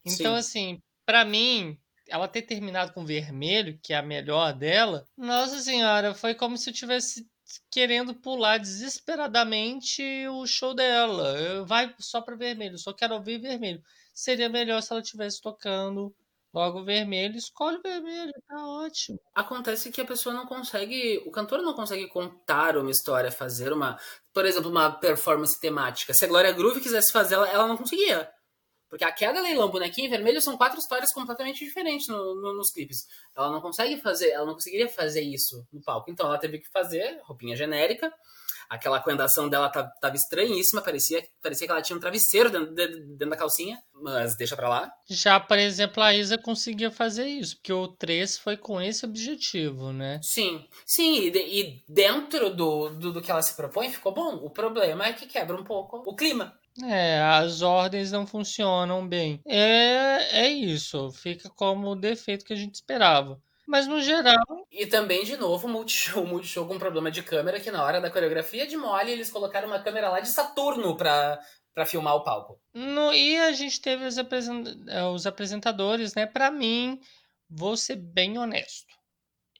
Então, 0.06 0.36
Sim. 0.36 0.40
assim, 0.40 0.82
para 1.06 1.26
mim, 1.26 1.78
ela 2.08 2.28
ter 2.28 2.44
terminado 2.44 2.94
com 2.94 3.06
vermelho, 3.06 3.80
que 3.82 3.94
é 3.94 3.98
a 3.98 4.02
melhor 4.02 4.54
dela, 4.54 5.06
nossa 5.18 5.60
senhora, 5.60 6.14
foi 6.14 6.34
como 6.36 6.58
se 6.58 6.70
eu 6.70 6.74
tivesse 6.74 7.28
querendo 7.70 8.14
pular 8.14 8.58
desesperadamente 8.58 10.02
o 10.30 10.46
show 10.48 10.74
dela. 10.74 11.64
Vai 11.66 11.94
só 12.00 12.22
para 12.22 12.36
vermelho, 12.36 12.78
só 12.78 12.94
quero 12.94 13.16
ouvir 13.16 13.40
vermelho. 13.40 13.82
Seria 14.14 14.50
melhor 14.50 14.82
se 14.82 14.92
ela 14.92 15.02
estivesse 15.02 15.42
tocando 15.42 16.14
logo 16.54 16.86
vermelho, 16.86 17.36
escolhe 17.36 17.78
o 17.78 17.82
vermelho, 17.82 18.32
tá 18.48 18.66
ótimo. 18.66 19.20
Acontece 19.36 19.92
que 19.92 20.00
a 20.00 20.06
pessoa 20.06 20.34
não 20.34 20.46
consegue, 20.46 21.22
o 21.26 21.32
cantor 21.32 21.62
não 21.62 21.74
consegue 21.74 22.08
contar 22.08 22.78
uma 22.78 22.90
história, 22.90 23.30
fazer 23.30 23.74
uma, 23.74 24.00
por 24.34 24.46
exemplo, 24.46 24.72
uma 24.72 24.90
performance 24.90 25.60
temática. 25.60 26.14
Se 26.14 26.24
a 26.24 26.28
Glória 26.30 26.54
Groove 26.54 26.80
quisesse 26.80 27.12
fazer, 27.12 27.36
ela, 27.36 27.50
ela 27.50 27.68
não 27.68 27.76
conseguia. 27.76 28.32
Porque 28.96 29.04
a 29.04 29.12
queda, 29.12 29.42
leilão, 29.42 29.70
bonequinho 29.70 30.10
vermelho 30.10 30.42
são 30.42 30.56
quatro 30.56 30.80
histórias 30.80 31.12
completamente 31.12 31.66
diferentes 31.66 32.08
no, 32.08 32.34
no, 32.36 32.56
nos 32.56 32.72
clipes. 32.72 33.00
Ela 33.36 33.52
não 33.52 33.60
consegue 33.60 33.98
fazer, 33.98 34.30
ela 34.30 34.46
não 34.46 34.54
conseguiria 34.54 34.88
fazer 34.88 35.20
isso 35.20 35.68
no 35.74 35.82
palco. 35.82 36.10
Então 36.10 36.26
ela 36.26 36.38
teve 36.38 36.60
que 36.60 36.72
fazer 36.72 37.20
roupinha 37.26 37.58
genérica. 37.58 38.10
Aquela 38.70 39.02
coendação 39.02 39.50
dela 39.50 39.70
tava 39.70 40.16
estranhíssima, 40.16 40.82
parecia, 40.82 41.22
parecia 41.44 41.68
que 41.68 41.74
ela 41.74 41.82
tinha 41.82 41.98
um 41.98 42.00
travesseiro 42.00 42.50
dentro, 42.50 42.74
dentro 42.74 43.30
da 43.30 43.36
calcinha, 43.36 43.78
mas 43.94 44.38
deixa 44.38 44.56
pra 44.56 44.70
lá. 44.70 44.90
Já, 45.10 45.42
por 45.42 45.60
exemplo, 45.60 46.02
a 46.02 46.14
Isa 46.14 46.38
conseguia 46.38 46.90
fazer 46.90 47.28
isso, 47.28 47.58
porque 47.58 47.74
o 47.74 47.90
3 47.90 48.38
foi 48.38 48.56
com 48.56 48.82
esse 48.82 49.06
objetivo, 49.06 49.92
né? 49.92 50.22
Sim, 50.24 50.66
sim, 50.86 51.20
e, 51.20 51.62
e 51.62 51.84
dentro 51.88 52.50
do, 52.50 52.90
do, 52.92 53.12
do 53.12 53.22
que 53.22 53.30
ela 53.30 53.42
se 53.42 53.58
propõe 53.58 53.90
ficou 53.90 54.14
bom. 54.14 54.36
O 54.36 54.50
problema 54.50 55.06
é 55.06 55.12
que 55.12 55.28
quebra 55.28 55.58
um 55.58 55.66
pouco 55.66 55.98
o 55.98 56.16
clima. 56.16 56.58
É, 56.84 57.22
as 57.22 57.62
ordens 57.62 58.12
não 58.12 58.28
funcionam 58.28 59.08
bem. 59.08 59.40
É, 59.46 60.42
é 60.42 60.50
isso, 60.50 61.12
fica 61.12 61.50
como 61.50 61.90
o 61.90 61.96
defeito 61.96 62.44
que 62.44 62.54
a 62.54 62.58
gente 62.58 62.76
esperava. 62.76 63.42
Mas 63.68 63.88
no 63.88 64.02
geral. 64.02 64.68
E 64.72 64.86
também, 64.86 65.24
de 65.24 65.38
novo, 65.38 65.68
o 65.68 65.70
Multishow, 65.70 66.26
Multishow 66.26 66.68
com 66.68 66.76
um 66.76 66.80
problema 66.80 67.10
de 67.10 67.24
câmera, 67.24 67.60
que 67.60 67.72
na 67.72 67.84
hora 67.84 68.00
da 68.00 68.12
coreografia 68.12 68.68
de 68.68 68.78
mole, 68.78 69.12
eles 69.12 69.32
colocaram 69.32 69.68
uma 69.68 69.80
câmera 69.80 70.10
lá 70.10 70.20
de 70.20 70.30
Saturno 70.30 70.96
pra, 70.96 71.40
pra 71.74 71.86
filmar 71.86 72.16
o 72.16 72.24
palco. 72.24 72.60
No, 72.74 73.12
e 73.12 73.38
a 73.38 73.52
gente 73.54 73.82
teve 73.82 74.06
os, 74.06 74.18
apresent, 74.18 74.68
os 75.14 75.26
apresentadores, 75.26 76.14
né? 76.14 76.28
Pra 76.28 76.52
mim, 76.52 77.00
vou 77.50 77.76
ser 77.76 77.96
bem 77.96 78.38
honesto. 78.38 78.94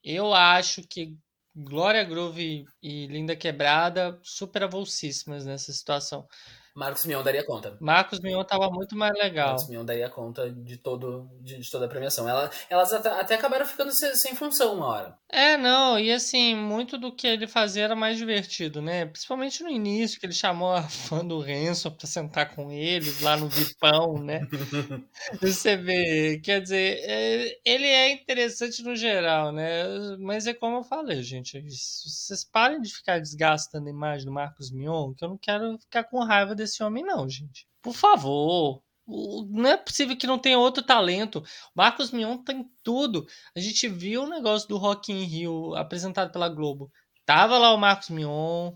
Eu 0.04 0.34
acho 0.34 0.84
que 0.88 1.16
Glória 1.56 2.04
Groove 2.04 2.66
e 2.84 3.08
Linda 3.08 3.36
Quebrada 3.36 4.20
super 4.22 4.64
avulsíssimas 4.64 5.46
nessa 5.46 5.72
situação. 5.72 6.28
Marcos 6.76 7.06
Mion 7.06 7.24
daria 7.24 7.46
conta. 7.46 7.78
Marcos 7.80 8.20
Mion 8.20 8.44
tava 8.44 8.70
muito 8.70 8.98
mais 8.98 9.14
legal. 9.14 9.52
Marcos 9.52 9.70
Mion 9.70 9.86
daria 9.86 10.10
conta 10.10 10.52
de, 10.52 10.76
todo, 10.76 11.30
de, 11.40 11.58
de 11.58 11.72
toda 11.72 11.86
a 11.86 11.88
premiação. 11.88 12.28
Ela, 12.28 12.52
elas 12.70 12.92
até, 12.92 13.10
até 13.10 13.36
acabaram 13.36 13.66
ficando 13.66 13.94
sem, 13.94 14.14
sem, 14.16 14.36
função 14.36 14.76
uma 14.76 14.88
hora. 14.88 15.18
É, 15.30 15.56
não, 15.56 15.98
e 15.98 16.12
assim, 16.12 16.54
muito 16.54 16.98
do 16.98 17.16
que 17.16 17.28
ele 17.28 17.48
fazia 17.48 17.86
era 17.86 17.96
mais 17.96 18.18
divertido, 18.18 18.82
né? 18.82 19.06
Principalmente 19.06 19.64
no 19.64 19.70
início, 19.70 20.20
que 20.20 20.26
ele 20.26 20.34
chamou 20.34 20.74
a 20.74 20.84
fã 20.84 21.26
do 21.26 21.40
Renzo 21.40 21.90
pra 21.92 22.08
sentar 22.08 22.54
com 22.54 22.70
eles 22.70 23.22
lá 23.22 23.38
no 23.38 23.48
Vipão, 23.48 24.18
né? 24.22 24.42
Você 25.42 25.78
vê, 25.78 26.42
quer 26.44 26.62
dizer, 26.62 27.00
é, 27.04 27.58
ele 27.64 27.88
é 27.88 28.12
interessante 28.12 28.84
no 28.84 28.98
geral, 28.98 29.54
né? 29.54 29.86
Mas 30.20 30.46
é 30.46 30.54
como 30.54 30.78
eu 30.78 30.84
falei, 30.84 31.24
gente, 31.24 31.62
vocês 31.62 32.44
parem 32.44 32.82
de 32.82 32.94
ficar 32.94 33.20
desgastando 33.20 33.88
a 33.88 33.92
imagem 33.92 34.26
do 34.26 34.32
Marcos 34.34 34.72
Mion, 34.72 35.14
que 35.14 35.24
eu 35.24 35.30
não 35.30 35.38
quero 35.38 35.78
ficar 35.80 36.04
com 36.04 36.22
raiva 36.22 36.54
desse 36.54 36.65
desse 36.66 36.84
homem, 36.84 37.04
não, 37.04 37.28
gente. 37.30 37.68
Por 37.82 37.94
favor. 37.94 38.82
Não 39.08 39.70
é 39.70 39.78
possível 39.78 40.18
que 40.18 40.26
não 40.26 40.40
tenha 40.40 40.58
outro 40.58 40.84
talento. 40.84 41.44
Marcos 41.76 42.12
Mion 42.12 42.38
tem 42.40 42.66
tudo. 42.84 43.28
A 43.56 43.60
gente 43.60 43.88
viu 43.88 44.24
o 44.24 44.30
negócio 44.30 44.68
do 44.68 44.78
Rock 44.78 45.12
in 45.12 45.24
Rio 45.24 45.76
apresentado 45.76 46.32
pela 46.32 46.50
Globo. 46.50 46.92
Tava 47.26 47.58
lá 47.58 47.74
o 47.74 47.78
Marcos 47.78 48.10
Mion. 48.10 48.74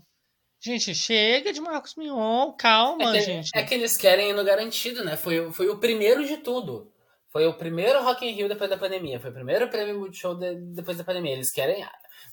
Gente, 0.62 0.94
chega 0.94 1.52
de 1.52 1.60
Marcos 1.60 1.94
Mion, 1.96 2.52
calma, 2.52 3.16
é 3.16 3.18
que, 3.18 3.20
gente. 3.22 3.50
É 3.54 3.62
que 3.62 3.74
eles 3.74 3.96
querem 3.96 4.30
ir 4.30 4.32
no 4.34 4.44
garantido, 4.44 5.02
né? 5.02 5.16
Foi, 5.16 5.50
foi 5.52 5.68
o 5.68 5.78
primeiro 5.78 6.24
de 6.26 6.36
tudo. 6.36 6.92
Foi 7.30 7.46
o 7.46 7.54
primeiro 7.54 8.02
Rock 8.02 8.26
in 8.26 8.32
Rio 8.32 8.48
depois 8.48 8.68
da 8.68 8.76
pandemia. 8.76 9.18
Foi 9.18 9.30
o 9.30 9.34
primeiro 9.34 9.68
prêmio 9.68 9.98
Multishow 9.98 10.34
de, 10.34 10.54
depois 10.74 10.98
da 10.98 11.04
pandemia. 11.04 11.32
Eles 11.32 11.50
querem 11.50 11.82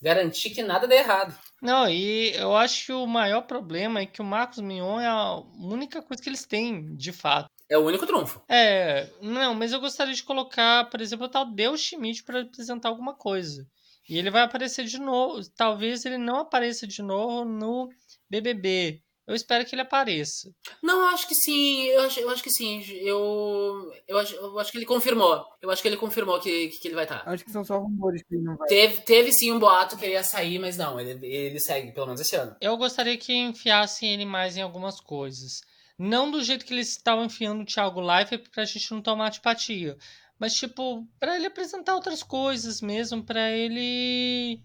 garantir 0.01 0.51
que 0.51 0.63
nada 0.63 0.87
dê 0.87 0.97
errado. 0.97 1.37
Não, 1.61 1.89
e 1.89 2.31
eu 2.35 2.55
acho 2.55 2.85
que 2.85 2.91
o 2.91 3.07
maior 3.07 3.41
problema 3.41 3.99
é 4.01 4.05
que 4.05 4.21
o 4.21 4.25
Marcos 4.25 4.59
Mion 4.59 4.99
é 4.99 5.07
a 5.07 5.41
única 5.59 6.01
coisa 6.01 6.21
que 6.21 6.29
eles 6.29 6.45
têm, 6.45 6.95
de 6.95 7.11
fato. 7.11 7.49
É 7.69 7.77
o 7.77 7.85
único 7.85 8.05
trunfo. 8.05 8.41
É, 8.47 9.09
não, 9.21 9.53
mas 9.53 9.73
eu 9.73 9.79
gostaria 9.79 10.13
de 10.13 10.23
colocar, 10.23 10.89
por 10.89 11.01
exemplo, 11.01 11.25
o 11.25 11.29
tal 11.29 11.45
Deus 11.45 11.81
Schmidt 11.81 12.23
para 12.23 12.41
apresentar 12.41 12.89
alguma 12.89 13.13
coisa. 13.13 13.67
E 14.07 14.17
ele 14.17 14.31
vai 14.31 14.43
aparecer 14.43 14.85
de 14.85 14.99
novo. 14.99 15.41
Talvez 15.55 16.05
ele 16.05 16.17
não 16.17 16.37
apareça 16.37 16.87
de 16.87 17.01
novo 17.01 17.43
no 17.43 17.89
BBB. 18.29 19.01
Eu 19.27 19.35
espero 19.35 19.65
que 19.65 19.75
ele 19.75 19.81
apareça. 19.81 20.49
Não, 20.81 21.01
eu 21.01 21.07
acho 21.07 21.27
que 21.27 21.35
sim. 21.35 21.83
Eu 21.87 22.03
acho, 22.03 22.19
eu 22.21 22.29
acho 22.29 22.41
que 22.41 22.49
sim. 22.49 22.81
Eu, 23.01 23.91
eu, 24.07 24.17
acho, 24.17 24.33
eu 24.33 24.57
acho 24.57 24.71
que 24.71 24.77
ele 24.77 24.85
confirmou. 24.85 25.45
Eu 25.61 25.69
acho 25.69 25.81
que 25.81 25.87
ele 25.89 25.97
confirmou 25.97 26.39
que, 26.39 26.69
que 26.69 26.87
ele 26.87 26.95
vai 26.95 27.03
estar. 27.03 27.27
Acho 27.27 27.43
que 27.43 27.51
são 27.51 27.65
só 27.65 27.77
rumores 27.77 28.23
que 28.23 28.35
ele 28.35 28.43
não 28.43 28.55
vai. 28.55 28.69
Teve, 28.69 29.01
teve 29.01 29.33
sim 29.33 29.51
um 29.51 29.59
boato 29.59 29.97
que 29.97 30.05
ele 30.05 30.13
ia 30.13 30.23
sair, 30.23 30.57
mas 30.59 30.77
não. 30.77 30.97
Ele, 30.97 31.27
ele 31.27 31.59
segue, 31.59 31.91
pelo 31.91 32.05
menos 32.05 32.21
esse 32.21 32.37
ano. 32.37 32.55
Eu 32.61 32.77
gostaria 32.77 33.17
que 33.17 33.33
enfiassem 33.33 34.13
ele 34.13 34.25
mais 34.25 34.55
em 34.55 34.61
algumas 34.61 35.01
coisas. 35.01 35.59
Não 35.99 36.31
do 36.31 36.41
jeito 36.41 36.65
que 36.65 36.73
eles 36.73 36.91
estavam 36.91 37.25
enfiando 37.25 37.63
o 37.63 37.65
Thiago 37.65 37.99
Life 37.99 38.37
pra 38.49 38.63
gente 38.63 38.91
não 38.91 39.01
tomar 39.01 39.27
antipatia. 39.27 39.97
Mas, 40.39 40.53
tipo, 40.53 41.05
para 41.19 41.35
ele 41.35 41.47
apresentar 41.47 41.95
outras 41.95 42.23
coisas 42.23 42.79
mesmo, 42.79 43.23
para 43.23 43.51
ele 43.51 44.61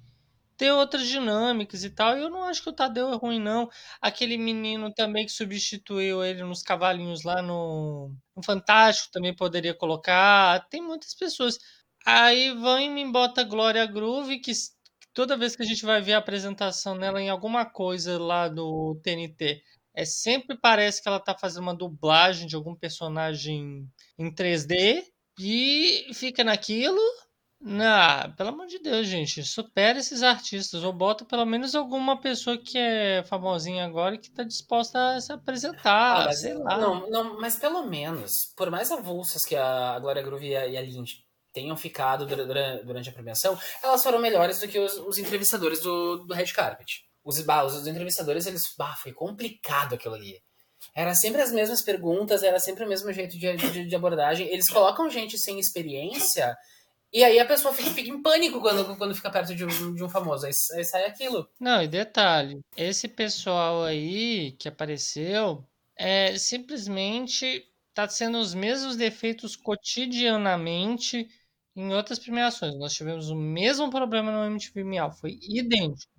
ter 0.62 0.70
outras 0.70 1.08
dinâmicas 1.08 1.82
e 1.82 1.90
tal. 1.90 2.16
Eu 2.16 2.30
não 2.30 2.44
acho 2.44 2.62
que 2.62 2.68
o 2.68 2.72
Tadeu 2.72 3.08
é 3.12 3.16
ruim, 3.16 3.40
não. 3.40 3.68
Aquele 4.00 4.38
menino 4.38 4.94
também 4.94 5.26
que 5.26 5.32
substituiu 5.32 6.22
ele 6.24 6.44
nos 6.44 6.62
cavalinhos 6.62 7.24
lá 7.24 7.42
no, 7.42 8.14
no 8.36 8.44
Fantástico 8.44 9.10
também 9.10 9.34
poderia 9.34 9.74
colocar. 9.74 10.64
Tem 10.68 10.80
muitas 10.80 11.14
pessoas. 11.16 11.58
Aí 12.06 12.52
vão 12.54 12.78
e 12.78 12.88
me 12.88 13.10
bota 13.10 13.42
Glória 13.42 13.84
Groove, 13.86 14.38
que 14.38 14.52
toda 15.12 15.36
vez 15.36 15.56
que 15.56 15.64
a 15.64 15.66
gente 15.66 15.84
vai 15.84 16.00
ver 16.00 16.12
a 16.12 16.18
apresentação 16.18 16.96
dela 16.96 17.20
em 17.20 17.28
alguma 17.28 17.66
coisa 17.66 18.16
lá 18.16 18.46
do 18.46 19.00
TNT, 19.02 19.60
é 19.92 20.04
sempre 20.04 20.56
parece 20.56 21.02
que 21.02 21.08
ela 21.08 21.18
tá 21.18 21.36
fazendo 21.36 21.64
uma 21.64 21.74
dublagem 21.76 22.46
de 22.46 22.54
algum 22.54 22.76
personagem 22.76 23.84
em 24.16 24.32
3D 24.32 25.02
e 25.40 26.06
fica 26.14 26.44
naquilo. 26.44 27.00
Não, 27.64 28.32
pelo 28.36 28.48
amor 28.48 28.66
de 28.66 28.80
Deus, 28.80 29.06
gente, 29.06 29.44
supera 29.44 30.00
esses 30.00 30.24
artistas, 30.24 30.82
ou 30.82 30.92
bota 30.92 31.24
pelo 31.24 31.46
menos 31.46 31.76
alguma 31.76 32.20
pessoa 32.20 32.58
que 32.58 32.76
é 32.76 33.22
famosinha 33.22 33.84
agora 33.84 34.16
e 34.16 34.18
que 34.18 34.32
tá 34.32 34.42
disposta 34.42 35.14
a 35.14 35.20
se 35.20 35.32
apresentar, 35.32 36.22
ah, 36.22 36.24
mas, 36.24 36.40
sei 36.40 36.54
lá. 36.54 36.76
Não, 36.76 37.08
não, 37.08 37.40
mas 37.40 37.54
pelo 37.54 37.86
menos, 37.86 38.52
por 38.56 38.68
mais 38.68 38.90
avulsas 38.90 39.44
que 39.44 39.54
a 39.54 39.96
Glória 40.00 40.22
Groove 40.22 40.48
e 40.48 40.56
a, 40.56 40.82
Lindy 40.82 41.24
tenham 41.52 41.76
ficado 41.76 42.26
durante, 42.26 42.84
durante 42.84 43.08
a 43.08 43.12
premiação, 43.12 43.56
elas 43.80 44.02
foram 44.02 44.18
melhores 44.18 44.58
do 44.58 44.66
que 44.66 44.80
os, 44.80 44.96
os 44.96 45.16
entrevistadores 45.18 45.80
do, 45.80 46.24
do 46.24 46.34
Red 46.34 46.46
Carpet. 46.46 47.04
Os, 47.24 47.40
bah, 47.42 47.62
os, 47.62 47.76
os 47.76 47.86
entrevistadores, 47.86 48.44
eles, 48.46 48.62
bah, 48.76 48.96
foi 48.96 49.12
complicado 49.12 49.94
aquilo 49.94 50.16
ali. 50.16 50.42
Era 50.96 51.14
sempre 51.14 51.40
as 51.40 51.52
mesmas 51.52 51.80
perguntas, 51.80 52.42
era 52.42 52.58
sempre 52.58 52.84
o 52.84 52.88
mesmo 52.88 53.12
jeito 53.12 53.38
de, 53.38 53.54
de, 53.56 53.86
de 53.86 53.96
abordagem. 53.96 54.48
Eles 54.48 54.68
colocam 54.68 55.08
gente 55.08 55.38
sem 55.38 55.60
experiência 55.60 56.56
e 57.12 57.22
aí 57.22 57.38
a 57.38 57.44
pessoa 57.44 57.74
fica, 57.74 57.90
fica 57.90 58.08
em 58.08 58.22
pânico 58.22 58.58
quando, 58.60 58.96
quando 58.96 59.14
fica 59.14 59.30
perto 59.30 59.54
de 59.54 59.64
um, 59.64 59.94
de 59.94 60.02
um 60.02 60.08
famoso. 60.08 60.46
Aí, 60.46 60.52
aí 60.74 60.84
sai 60.84 61.04
aquilo. 61.04 61.46
Não, 61.60 61.82
e 61.82 61.86
detalhe: 61.86 62.60
esse 62.74 63.06
pessoal 63.06 63.84
aí 63.84 64.52
que 64.52 64.66
apareceu 64.66 65.62
é 65.94 66.38
simplesmente 66.38 67.68
tá 67.92 68.08
sendo 68.08 68.38
os 68.38 68.54
mesmos 68.54 68.96
defeitos 68.96 69.54
cotidianamente 69.54 71.28
em 71.76 71.92
outras 71.92 72.18
premiações. 72.18 72.78
Nós 72.78 72.94
tivemos 72.94 73.28
o 73.28 73.36
mesmo 73.36 73.90
problema 73.90 74.32
no 74.32 74.46
MTV 74.46 74.82
Miau, 74.82 75.12
foi 75.12 75.38
idêntico. 75.42 76.12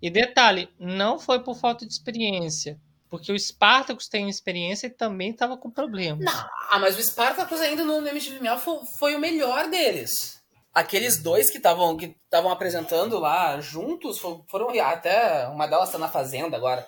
E 0.00 0.08
detalhe, 0.08 0.68
não 0.78 1.18
foi 1.18 1.42
por 1.42 1.56
falta 1.56 1.84
de 1.84 1.92
experiência, 1.92 2.78
porque 3.10 3.32
o 3.32 3.38
Spartacus 3.38 4.06
tem 4.06 4.28
experiência 4.28 4.86
e 4.86 4.90
também 4.90 5.30
estava 5.30 5.56
com 5.56 5.70
problemas. 5.70 6.24
Não, 6.24 6.48
ah, 6.70 6.78
mas 6.78 6.96
o 6.96 7.02
Spartacus 7.02 7.60
ainda 7.60 7.82
no 7.84 8.06
MTV 8.06 8.38
Miau 8.38 8.58
foi, 8.58 8.86
foi 8.98 9.16
o 9.16 9.20
melhor 9.20 9.68
deles 9.68 10.35
aqueles 10.76 11.22
dois 11.22 11.50
que 11.50 11.56
estavam 11.56 11.96
que 11.96 12.14
estavam 12.24 12.50
apresentando 12.50 13.18
lá 13.18 13.58
juntos 13.62 14.18
foram 14.18 14.68
até 14.78 15.48
uma 15.48 15.66
delas 15.66 15.88
está 15.88 15.98
na 15.98 16.08
fazenda 16.08 16.54
agora. 16.54 16.86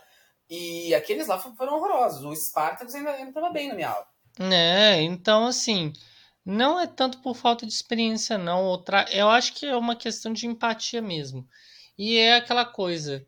E 0.51 0.95
aqueles 0.95 1.27
lá 1.27 1.39
foram 1.39 1.77
horrorosos. 1.77 2.23
O 2.23 2.35
Spartacus 2.37 2.95
ainda 2.95 3.19
estava 3.19 3.51
bem 3.51 3.69
no 3.69 3.75
Miau 3.75 4.07
é 4.41 5.03
então 5.03 5.47
assim 5.47 5.93
não 6.45 6.79
é 6.79 6.87
tanto 6.87 7.19
por 7.23 7.35
falta 7.35 7.67
de 7.67 7.73
experiência 7.73 8.37
não. 8.37 8.65
Outra 8.65 9.07
eu 9.11 9.29
acho 9.31 9.55
que 9.55 9.67
é 9.67 9.77
uma 9.77 9.97
questão 9.97 10.33
de 10.33 10.47
empatia 10.47 11.01
mesmo. 11.03 11.49
E 11.97 12.19
é 12.19 12.37
aquela 12.37 12.67
coisa 12.67 13.27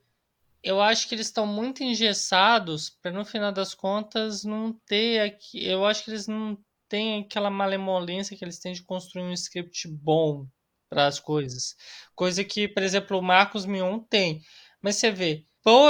eu 0.63 0.81
acho 0.81 1.09
que 1.09 1.15
eles 1.15 1.27
estão 1.27 1.47
muito 1.47 1.83
engessados 1.83 2.91
para 2.91 3.11
no 3.11 3.25
final 3.25 3.51
das 3.51 3.73
contas 3.75 4.45
não 4.45 4.75
ter 4.87 5.21
aqui 5.21 5.67
eu 5.67 5.87
acho 5.87 6.05
que 6.05 6.11
eles 6.11 6.27
não 6.27 6.59
tem 6.91 7.21
aquela 7.21 7.49
malemolência 7.49 8.37
que 8.37 8.45
eles 8.45 8.59
têm 8.59 8.73
de 8.73 8.83
construir 8.83 9.23
um 9.23 9.33
script 9.33 9.87
bom 9.89 10.47
para 10.91 11.07
as 11.07 11.21
coisas. 11.21 11.77
Coisa 12.17 12.45
que, 12.45 12.67
por 12.67 12.83
exemplo, 12.83 13.17
o 13.17 13.23
Marcos 13.23 13.65
Mion 13.65 14.01
tem. 14.01 14.43
Mas 14.83 14.97
você 14.97 15.13
vê, 15.13 15.47
pô, 15.63 15.89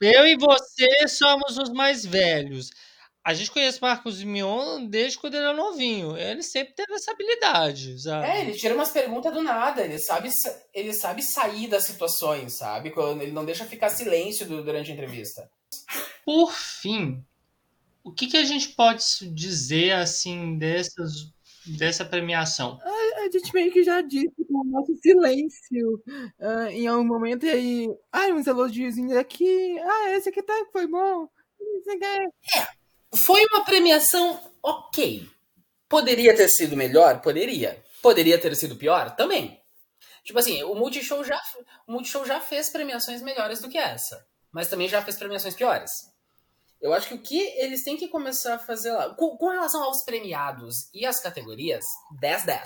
eu 0.00 0.26
e 0.26 0.36
você 0.36 1.06
somos 1.06 1.58
os 1.58 1.68
mais 1.68 2.04
velhos. 2.04 2.70
A 3.22 3.34
gente 3.34 3.50
conhece 3.50 3.82
Marcos 3.82 4.22
Mion 4.22 4.86
desde 4.86 5.18
quando 5.18 5.34
ele 5.34 5.44
era 5.44 5.52
novinho. 5.52 6.16
Ele 6.16 6.42
sempre 6.42 6.74
teve 6.74 6.94
essa 6.94 7.10
habilidade, 7.10 8.00
sabe? 8.00 8.26
É, 8.26 8.40
ele 8.40 8.54
tira 8.56 8.74
umas 8.74 8.90
perguntas 8.90 9.34
do 9.34 9.42
nada. 9.42 9.84
Ele 9.84 9.98
sabe, 9.98 10.30
ele 10.72 10.94
sabe 10.94 11.22
sair 11.22 11.68
das 11.68 11.84
situações, 11.84 12.54
sabe? 12.54 12.90
Quando 12.90 13.20
ele 13.20 13.32
não 13.32 13.44
deixa 13.44 13.66
ficar 13.66 13.90
silêncio 13.90 14.46
durante 14.46 14.90
a 14.90 14.94
entrevista. 14.94 15.50
Por 16.24 16.50
fim, 16.52 17.22
o 18.08 18.12
que, 18.12 18.26
que 18.26 18.36
a 18.38 18.44
gente 18.44 18.70
pode 18.70 19.04
dizer 19.34 19.92
assim 19.92 20.56
dessas, 20.56 21.10
dessa 21.66 22.04
premiação? 22.04 22.78
A, 22.82 23.20
a 23.20 23.30
gente 23.30 23.52
meio 23.52 23.70
que 23.70 23.84
já 23.84 24.00
disse 24.00 24.32
com 24.48 24.62
o 24.62 24.64
nosso 24.64 24.94
silêncio 24.96 26.02
uh, 26.40 26.68
em 26.70 26.86
algum 26.86 27.04
momento 27.04 27.44
e 27.44 27.50
aí, 27.50 27.88
ai, 28.10 28.32
uns 28.32 28.46
elogiozinhos 28.46 29.14
aqui, 29.14 29.78
ah, 29.78 30.10
esse 30.12 30.30
aqui 30.30 30.42
tá, 30.42 30.54
foi 30.72 30.86
bom. 30.86 31.28
É, 32.02 32.56
foi 33.14 33.44
uma 33.52 33.64
premiação 33.64 34.40
ok. 34.62 35.28
Poderia 35.86 36.34
ter 36.34 36.48
sido 36.48 36.76
melhor? 36.76 37.20
Poderia. 37.20 37.82
Poderia 38.00 38.38
ter 38.38 38.54
sido 38.54 38.76
pior? 38.76 39.14
Também. 39.16 39.60
Tipo 40.24 40.38
assim, 40.38 40.62
o 40.62 40.74
Multishow 40.74 41.22
já, 41.24 41.40
o 41.86 41.92
Multishow 41.92 42.24
já 42.24 42.40
fez 42.40 42.70
premiações 42.70 43.20
melhores 43.20 43.60
do 43.60 43.68
que 43.68 43.78
essa. 43.78 44.26
Mas 44.50 44.68
também 44.68 44.88
já 44.88 45.02
fez 45.02 45.16
premiações 45.16 45.54
piores. 45.54 45.90
Eu 46.80 46.92
acho 46.92 47.08
que 47.08 47.14
o 47.14 47.22
que 47.22 47.40
eles 47.60 47.82
têm 47.82 47.96
que 47.96 48.08
começar 48.08 48.54
a 48.54 48.58
fazer 48.58 48.92
lá. 48.92 49.14
Com, 49.14 49.36
com 49.36 49.48
relação 49.48 49.82
aos 49.82 50.02
premiados 50.02 50.88
e 50.94 51.04
as 51.04 51.20
categorias, 51.20 51.84
10-10. 52.22 52.64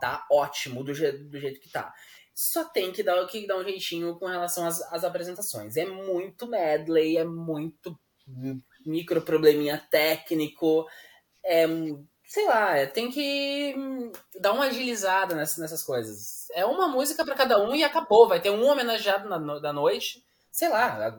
Tá 0.00 0.26
ótimo 0.30 0.84
do, 0.84 0.94
je, 0.94 1.10
do 1.12 1.40
jeito 1.40 1.60
que 1.60 1.70
tá. 1.70 1.92
Só 2.34 2.64
tem 2.64 2.92
que 2.92 3.02
dar, 3.02 3.26
que 3.26 3.46
dar 3.46 3.56
um 3.56 3.64
jeitinho 3.64 4.16
com 4.16 4.26
relação 4.26 4.66
às, 4.66 4.80
às 4.92 5.02
apresentações. 5.02 5.76
É 5.76 5.84
muito 5.84 6.46
medley, 6.46 7.16
é 7.16 7.24
muito 7.24 7.98
micro 8.86 9.22
probleminha 9.22 9.82
técnico. 9.90 10.86
É, 11.44 11.66
sei 12.24 12.46
lá, 12.46 12.76
é, 12.76 12.86
tem 12.86 13.10
que 13.10 13.74
dar 14.40 14.52
uma 14.52 14.66
agilizada 14.66 15.34
nessas, 15.34 15.58
nessas 15.58 15.82
coisas. 15.82 16.46
É 16.52 16.64
uma 16.64 16.86
música 16.86 17.24
para 17.24 17.34
cada 17.34 17.60
um 17.60 17.74
e 17.74 17.82
acabou. 17.82 18.28
Vai 18.28 18.40
ter 18.40 18.50
um 18.50 18.66
homenageado 18.66 19.28
na, 19.28 19.58
da 19.58 19.72
noite. 19.72 20.24
Sei 20.52 20.68
lá, 20.68 21.18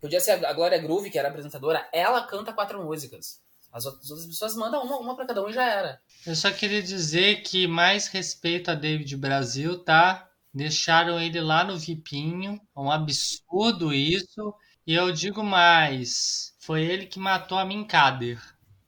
podia 0.00 0.20
ser 0.20 0.44
a 0.44 0.52
Glória 0.52 0.78
Groove, 0.78 1.10
que 1.10 1.18
era 1.18 1.28
apresentadora, 1.28 1.88
ela 1.92 2.26
canta 2.26 2.52
quatro 2.52 2.82
músicas. 2.82 3.40
As 3.72 3.84
outras 3.84 4.26
pessoas 4.26 4.56
mandam 4.56 4.82
uma, 4.82 4.98
uma 4.98 5.16
para 5.16 5.26
cada 5.26 5.44
um 5.44 5.50
e 5.50 5.52
já 5.52 5.64
era. 5.64 6.00
Eu 6.26 6.34
só 6.34 6.50
queria 6.50 6.82
dizer 6.82 7.42
que 7.42 7.66
mais 7.66 8.06
respeito 8.06 8.70
a 8.70 8.74
David 8.74 9.16
Brasil, 9.16 9.78
tá? 9.78 10.30
Deixaram 10.52 11.20
ele 11.20 11.40
lá 11.40 11.62
no 11.62 11.76
Vipinho. 11.76 12.58
É 12.74 12.80
um 12.80 12.90
absurdo 12.90 13.92
isso. 13.92 14.54
E 14.86 14.94
eu 14.94 15.12
digo 15.12 15.42
mais, 15.42 16.54
foi 16.60 16.84
ele 16.84 17.06
que 17.06 17.18
matou 17.18 17.58
a 17.58 17.64
Minkader, 17.64 18.40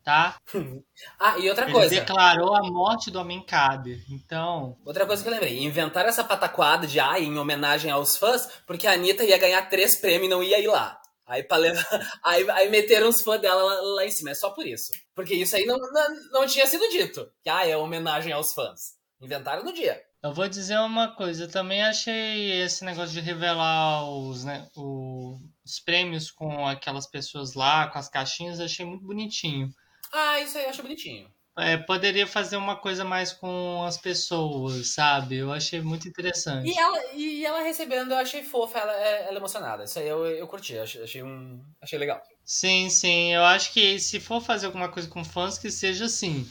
tá? 0.09 0.41
ah, 1.21 1.39
e 1.39 1.51
outra 1.51 1.67
ele 1.67 1.73
coisa. 1.73 1.95
Declarou 1.95 2.57
a 2.57 2.63
morte 2.63 3.11
do 3.11 3.23
Minkader. 3.23 4.03
Então. 4.11 4.79
Outra 4.83 5.05
coisa 5.05 5.23
que 5.23 5.29
eu 5.29 5.33
lembrei: 5.33 5.63
inventaram 5.63 6.09
essa 6.09 6.25
pataquada 6.25 6.87
de 6.87 6.99
ai, 6.99 7.25
em 7.25 7.39
homenagem 7.39 7.91
aos 7.91 8.17
fãs, 8.17 8.49
porque 8.67 8.87
a 8.87 8.93
Anitta 8.93 9.23
ia 9.23 9.37
ganhar 9.37 9.69
três 9.69 10.01
prêmios 10.01 10.25
e 10.25 10.31
não 10.31 10.43
ia 10.43 10.59
ir 10.59 10.67
lá. 10.67 10.99
Aí, 11.27 11.43
pra 11.43 11.59
levar, 11.59 11.85
aí, 12.25 12.49
aí 12.53 12.71
meteram 12.71 13.11
os 13.11 13.21
fãs 13.21 13.39
dela 13.39 13.63
lá, 13.63 13.81
lá, 13.97 14.07
em 14.07 14.11
cima. 14.11 14.31
É 14.31 14.35
só 14.35 14.49
por 14.49 14.67
isso. 14.67 14.91
Porque 15.15 15.35
isso 15.35 15.55
aí 15.55 15.67
não, 15.67 15.77
não, 15.77 16.07
não 16.33 16.47
tinha 16.47 16.67
sido 16.67 16.89
dito. 16.89 17.31
Que 17.43 17.51
ah, 17.51 17.69
é 17.69 17.77
homenagem 17.77 18.33
aos 18.33 18.55
fãs. 18.55 18.97
Inventaram 19.21 19.63
no 19.63 19.75
dia. 19.75 20.01
Eu 20.23 20.33
vou 20.33 20.49
dizer 20.49 20.79
uma 20.79 21.15
coisa, 21.15 21.45
eu 21.45 21.51
também 21.51 21.83
achei 21.83 22.63
esse 22.63 22.85
negócio 22.85 23.13
de 23.13 23.21
revelar 23.21 24.11
os, 24.11 24.43
né, 24.43 24.67
os 24.75 25.79
prêmios 25.85 26.31
com 26.31 26.67
aquelas 26.67 27.07
pessoas 27.07 27.55
lá, 27.55 27.89
com 27.89 27.99
as 27.99 28.09
caixinhas, 28.09 28.59
achei 28.59 28.85
muito 28.85 29.05
bonitinho. 29.05 29.69
Ah, 30.13 30.41
isso 30.41 30.59
aí 30.59 30.65
eu 30.65 30.71
acho 30.71 30.83
bonitinho. 30.83 31.31
É, 31.59 31.77
poderia 31.77 32.25
fazer 32.25 32.57
uma 32.57 32.77
coisa 32.77 33.05
mais 33.05 33.33
com 33.33 33.83
as 33.83 33.99
pessoas, 33.99 34.95
sabe? 34.95 35.39
Eu 35.39 35.53
achei 35.53 35.81
muito 35.81 36.07
interessante. 36.07 36.71
E 36.71 36.79
ela, 36.79 37.15
e 37.15 37.45
ela 37.45 37.63
recebendo, 37.63 38.13
eu 38.13 38.17
achei 38.19 38.45
fofa, 38.45 38.79
ela, 38.79 38.93
ela 38.93 39.39
emocionada. 39.39 39.83
Isso 39.83 39.99
aí 39.99 40.07
eu, 40.07 40.25
eu 40.25 40.47
curti, 40.47 40.79
achei, 40.79 41.03
achei, 41.03 41.23
um, 41.23 41.61
achei 41.83 41.99
legal. 41.99 42.23
Sim, 42.45 42.89
sim. 42.89 43.35
Eu 43.35 43.45
acho 43.45 43.73
que 43.73 43.99
se 43.99 44.21
for 44.21 44.41
fazer 44.41 44.67
alguma 44.67 44.89
coisa 44.89 45.09
com 45.09 45.25
fãs, 45.25 45.59
que 45.59 45.69
seja 45.69 46.05
assim. 46.05 46.49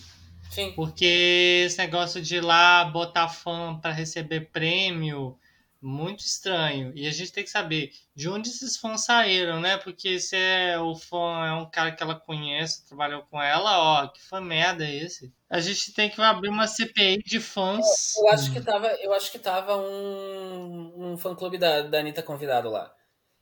Sim. 0.52 0.74
Porque 0.76 1.64
esse 1.66 1.78
negócio 1.78 2.22
de 2.22 2.36
ir 2.36 2.42
lá 2.42 2.84
botar 2.84 3.30
fã 3.30 3.80
para 3.82 3.94
receber 3.94 4.50
prêmio, 4.52 5.40
muito 5.82 6.22
estranho. 6.22 6.92
E 6.96 7.08
a 7.08 7.12
gente 7.12 7.32
tem 7.32 7.44
que 7.44 7.50
saber 7.50 7.92
de 8.16 8.30
onde 8.30 8.50
esses 8.50 8.78
fãs 8.78 9.06
saíram, 9.06 9.60
né? 9.60 9.78
Porque 9.78 10.20
se 10.20 10.36
é, 10.36 10.80
o 10.80 10.96
fã 10.96 11.46
é 11.46 11.54
um 11.54 11.70
cara 11.70 11.92
que 11.92 12.02
ela 12.02 12.16
conhece, 12.16 12.86
trabalhou 12.86 13.24
com 13.24 13.42
ela, 13.42 13.78
ó, 13.80 14.08
que 14.08 14.22
fã 14.22 14.42
merda 14.42 14.86
é 14.86 14.96
esse? 14.96 15.32
A 15.50 15.60
gente 15.60 15.94
tem 15.94 16.10
que 16.10 16.22
abrir 16.22 16.50
uma 16.50 16.68
CPI 16.68 17.24
de 17.24 17.40
fãs. 17.40 18.16
Eu, 18.18 18.26
eu 18.26 18.34
acho 18.34 18.52
que 18.52 18.62
tava, 18.62 18.88
eu 18.88 19.14
acho 19.14 19.32
que 19.32 19.40
tava 19.40 19.78
um, 19.78 21.14
um 21.14 21.18
fã 21.18 21.36
clube 21.36 21.58
da, 21.58 21.82
da 21.84 22.00
Anitta 22.00 22.22
convidado 22.22 22.70
lá. 22.70 22.94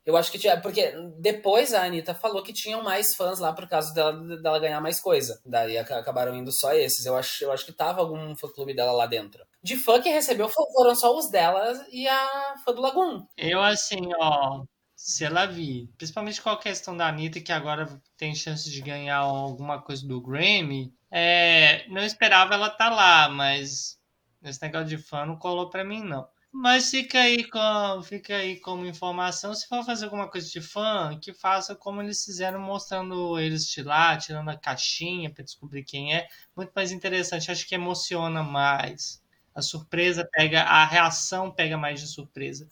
Eu 0.06 0.16
acho 0.16 0.32
que 0.32 0.38
tinha. 0.38 0.60
Porque 0.62 0.94
depois 1.18 1.74
a 1.74 1.84
Anitta 1.84 2.14
falou 2.14 2.44
que 2.44 2.54
tinham 2.54 2.84
mais 2.84 3.16
fãs 3.16 3.40
lá 3.40 3.52
por 3.52 3.68
causa 3.68 3.94
dela, 3.94 4.14
dela 4.38 4.60
ganhar 4.60 4.80
mais 4.80 5.00
coisa. 5.00 5.42
Daí 5.46 5.78
acabaram 5.78 6.36
indo 6.36 6.52
só 6.52 6.74
esses. 6.74 7.06
Eu 7.06 7.16
acho, 7.16 7.44
eu 7.44 7.52
acho 7.52 7.66
que 7.66 7.74
tava 7.74 8.02
algum 8.02 8.36
fã 8.36 8.48
clube 8.50 8.76
dela 8.76 8.92
lá 8.92 9.08
dentro. 9.08 9.44
De 9.64 9.76
fã 9.76 10.00
que 10.00 10.10
recebeu 10.10 10.48
foram 10.48 10.96
só 10.96 11.18
os 11.18 11.32
dela 11.32 11.86
e 11.92 12.08
a 12.08 12.56
fã 12.64 12.74
do 12.74 12.82
Lagoon. 12.82 13.26
Eu, 13.36 13.62
assim, 13.62 14.02
ó. 14.20 14.64
Se 14.96 15.26
ela 15.26 15.46
vir, 15.46 15.90
principalmente 15.98 16.42
com 16.42 16.50
a 16.50 16.58
questão 16.58 16.96
da 16.96 17.08
Anitta, 17.08 17.42
que 17.42 17.52
agora 17.52 18.02
tem 18.18 18.34
chance 18.34 18.72
de 18.72 18.82
ganhar 18.82 19.18
alguma 19.18 19.82
coisa 19.82 20.08
do 20.08 20.22
Grammy, 20.22 20.94
é, 21.12 21.86
não 21.90 22.04
esperava 22.04 22.54
ela 22.54 22.68
estar 22.68 22.90
tá 22.90 22.96
lá, 22.96 23.30
mas 23.30 24.00
esse 24.42 24.62
negócio 24.62 24.88
de 24.88 24.98
fã 24.98 25.26
não 25.26 25.38
colou 25.38 25.70
pra 25.70 25.84
mim, 25.84 26.02
não. 26.02 26.28
Mas 26.58 26.90
fica 26.90 27.20
aí, 27.20 27.44
com, 27.44 28.02
fica 28.02 28.34
aí 28.38 28.58
como 28.62 28.86
informação. 28.86 29.54
Se 29.54 29.68
for 29.68 29.84
fazer 29.84 30.06
alguma 30.06 30.30
coisa 30.30 30.50
de 30.50 30.62
fã, 30.62 31.18
que 31.22 31.34
faça 31.34 31.76
como 31.76 32.02
eles 32.02 32.24
fizeram, 32.24 32.62
mostrando 32.62 33.38
eles 33.38 33.68
de 33.68 33.84
lá, 33.84 34.18
tirando 34.18 34.50
a 34.50 34.58
caixinha 34.58 35.30
para 35.30 35.44
descobrir 35.44 35.84
quem 35.84 36.16
é. 36.16 36.28
Muito 36.56 36.72
mais 36.74 36.94
interessante. 36.94 37.52
Acho 37.52 37.68
que 37.68 37.76
emociona 37.76 38.42
mais. 38.42 39.22
A 39.54 39.62
surpresa 39.62 40.28
pega, 40.32 40.62
a 40.64 40.86
reação 40.86 41.52
pega 41.52 41.78
mais 41.78 42.00
de 42.00 42.08
surpresa. 42.08 42.70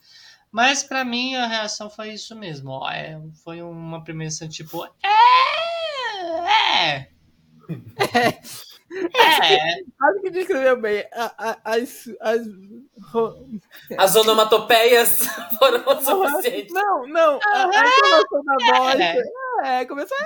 Mas 0.50 0.82
para 0.82 1.04
mim 1.04 1.36
a 1.36 1.46
reação 1.46 1.90
foi 1.90 2.14
isso 2.14 2.36
mesmo. 2.38 2.72
Ó, 2.72 2.90
é, 2.90 3.22
foi 3.44 3.62
uma 3.62 4.02
premiação 4.02 4.48
tipo. 4.48 4.86
É! 4.86 5.10
É! 6.88 7.10
é. 9.14 9.54
É. 9.54 9.60
Acho 10.02 10.22
que 10.22 10.30
descreveu 10.30 10.78
bem. 10.78 11.06
As, 11.64 12.10
as, 12.20 12.48
as 13.98 14.16
onomatopeias 14.16 15.18
foram 15.60 15.84
o 15.86 16.02
suficientes. 16.02 16.74
Não, 16.74 17.08
não. 17.08 17.40
A, 17.44 17.64
a 17.64 17.88
entonação 17.88 18.44
da 18.44 18.78
voz. 18.78 19.00
É, 19.00 19.82
é 19.82 19.86
começou. 19.86 20.18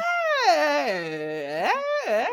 É, 0.47 0.49
é, 0.49 1.71
é, 2.07 2.27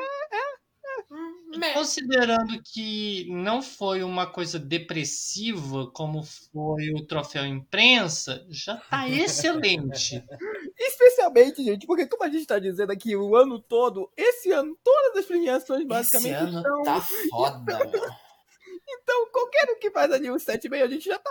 Considerando 1.74 2.60
que 2.62 3.26
não 3.30 3.62
foi 3.62 4.02
uma 4.02 4.26
coisa 4.26 4.58
depressiva 4.58 5.90
como 5.92 6.22
foi 6.22 6.90
o 6.90 7.06
troféu 7.06 7.44
imprensa, 7.46 8.44
já 8.48 8.76
tá 8.76 9.08
excelente. 9.08 10.24
Especialmente, 10.76 11.62
gente, 11.62 11.86
porque 11.86 12.06
como 12.06 12.24
a 12.24 12.28
gente 12.28 12.46
tá 12.46 12.58
dizendo 12.58 12.90
aqui 12.90 13.16
o 13.16 13.36
ano 13.36 13.58
todo, 13.60 14.10
esse 14.16 14.50
ano, 14.50 14.76
todas 14.82 15.16
as 15.16 15.26
premiações 15.26 15.86
basicamente. 15.86 16.34
Esse 16.34 16.44
ano 16.44 16.58
estão... 16.58 16.82
tá 16.82 17.00
foda, 17.30 17.78
Então, 18.88 19.30
qualquer 19.32 19.70
um 19.70 19.78
que 19.78 19.90
faz 19.90 20.12
ali 20.12 20.30
um 20.30 20.36
7,5, 20.36 20.82
a 20.82 20.88
gente 20.88 21.04
já 21.04 21.18
tá. 21.18 21.30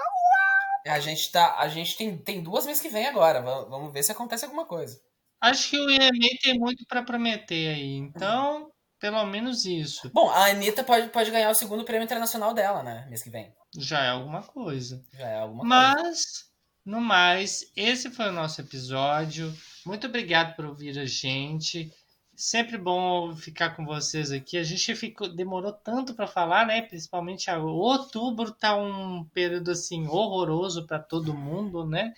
A 0.88 1.00
gente 1.00 1.32
tá. 1.32 1.56
A 1.58 1.68
gente 1.70 1.96
tem, 1.96 2.18
tem 2.18 2.44
duas 2.44 2.66
meses 2.66 2.82
que 2.82 2.90
vem 2.90 3.06
agora. 3.08 3.42
Vamos 3.42 3.94
ver 3.94 4.04
se 4.04 4.12
acontece 4.12 4.44
alguma 4.44 4.66
coisa. 4.66 5.00
Acho 5.40 5.72
que 5.72 5.78
o 5.78 5.90
EMA 5.90 6.30
tem 6.42 6.58
muito 6.58 6.86
para 6.88 7.04
prometer 7.04 7.76
aí. 7.76 7.96
Então, 7.96 8.72
pelo 9.04 9.26
menos 9.26 9.66
isso. 9.66 10.10
Bom, 10.14 10.30
a 10.30 10.46
Anitta 10.46 10.82
pode, 10.82 11.10
pode 11.10 11.30
ganhar 11.30 11.50
o 11.50 11.54
segundo 11.54 11.84
prêmio 11.84 12.06
internacional 12.06 12.54
dela, 12.54 12.82
né? 12.82 13.06
Mês 13.10 13.22
que 13.22 13.30
vem. 13.30 13.54
Já 13.78 14.02
é 14.02 14.08
alguma 14.08 14.42
coisa. 14.42 15.04
Já 15.12 15.28
é 15.28 15.40
alguma 15.40 15.66
Mas, 15.66 15.94
coisa. 15.94 16.06
Mas, 16.06 16.46
no 16.86 17.02
mais, 17.02 17.72
esse 17.76 18.10
foi 18.10 18.30
o 18.30 18.32
nosso 18.32 18.62
episódio. 18.62 19.54
Muito 19.86 20.08
obrigado 20.08 20.56
por 20.56 20.64
ouvir 20.64 20.98
a 20.98 21.06
gente. 21.06 21.92
Sempre 22.36 22.80
bom 22.80 23.36
ficar 23.36 23.76
com 23.76 23.86
vocês 23.86 24.32
aqui. 24.32 24.58
A 24.58 24.64
gente 24.64 24.96
ficou, 24.96 25.30
demorou 25.30 25.72
tanto 25.72 26.16
para 26.16 26.26
falar, 26.26 26.66
né? 26.66 26.82
Principalmente 26.82 27.52
a 27.52 27.60
outubro 27.60 28.52
tá 28.52 28.76
um 28.76 29.24
período 29.26 29.70
assim 29.70 30.08
horroroso 30.08 30.88
para 30.88 30.98
todo 30.98 31.34
mundo, 31.34 31.86
né? 31.86 32.14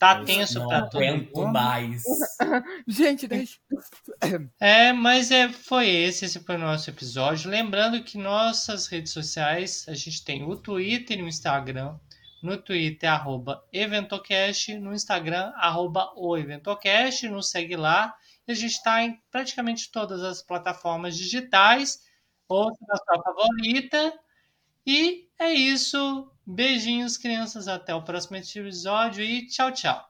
Tá 0.00 0.24
tenso 0.24 0.66
para 0.66 0.86
todo 0.86 1.00
mundo. 1.02 1.52
mais. 1.52 2.02
gente, 2.86 3.28
deixa. 3.28 3.58
É, 4.58 4.92
mas 4.92 5.30
é, 5.30 5.48
foi 5.48 5.88
esse, 5.88 6.24
esse 6.24 6.40
foi 6.40 6.56
o 6.56 6.58
nosso 6.58 6.90
episódio. 6.90 7.48
Lembrando 7.48 8.02
que 8.02 8.18
nossas 8.18 8.88
redes 8.88 9.12
sociais, 9.12 9.86
a 9.88 9.94
gente 9.94 10.24
tem 10.24 10.42
o 10.42 10.56
Twitter 10.56 11.18
e 11.18 11.22
o 11.22 11.28
Instagram. 11.28 11.94
No 12.42 12.56
Twitter, 12.56 13.12
arroba 13.12 13.62
Eventocast, 13.72 14.74
no 14.78 14.94
Instagram, 14.94 15.52
arroba 15.56 16.10
o 16.16 16.36
Eventocast, 16.36 17.28
nos 17.28 17.50
segue 17.50 17.76
lá. 17.76 18.14
A 18.48 18.54
gente 18.54 18.72
está 18.72 19.02
em 19.02 19.20
praticamente 19.30 19.90
todas 19.90 20.22
as 20.22 20.42
plataformas 20.42 21.16
digitais. 21.16 22.02
Ouça 22.48 22.84
a 22.90 22.96
sua 22.96 23.22
favorita. 23.22 24.18
E 24.86 25.28
é 25.38 25.52
isso. 25.52 26.30
Beijinhos, 26.46 27.16
crianças. 27.16 27.68
Até 27.68 27.94
o 27.94 28.02
próximo 28.02 28.36
episódio 28.36 29.22
e 29.22 29.46
tchau, 29.46 29.72
tchau. 29.72 30.09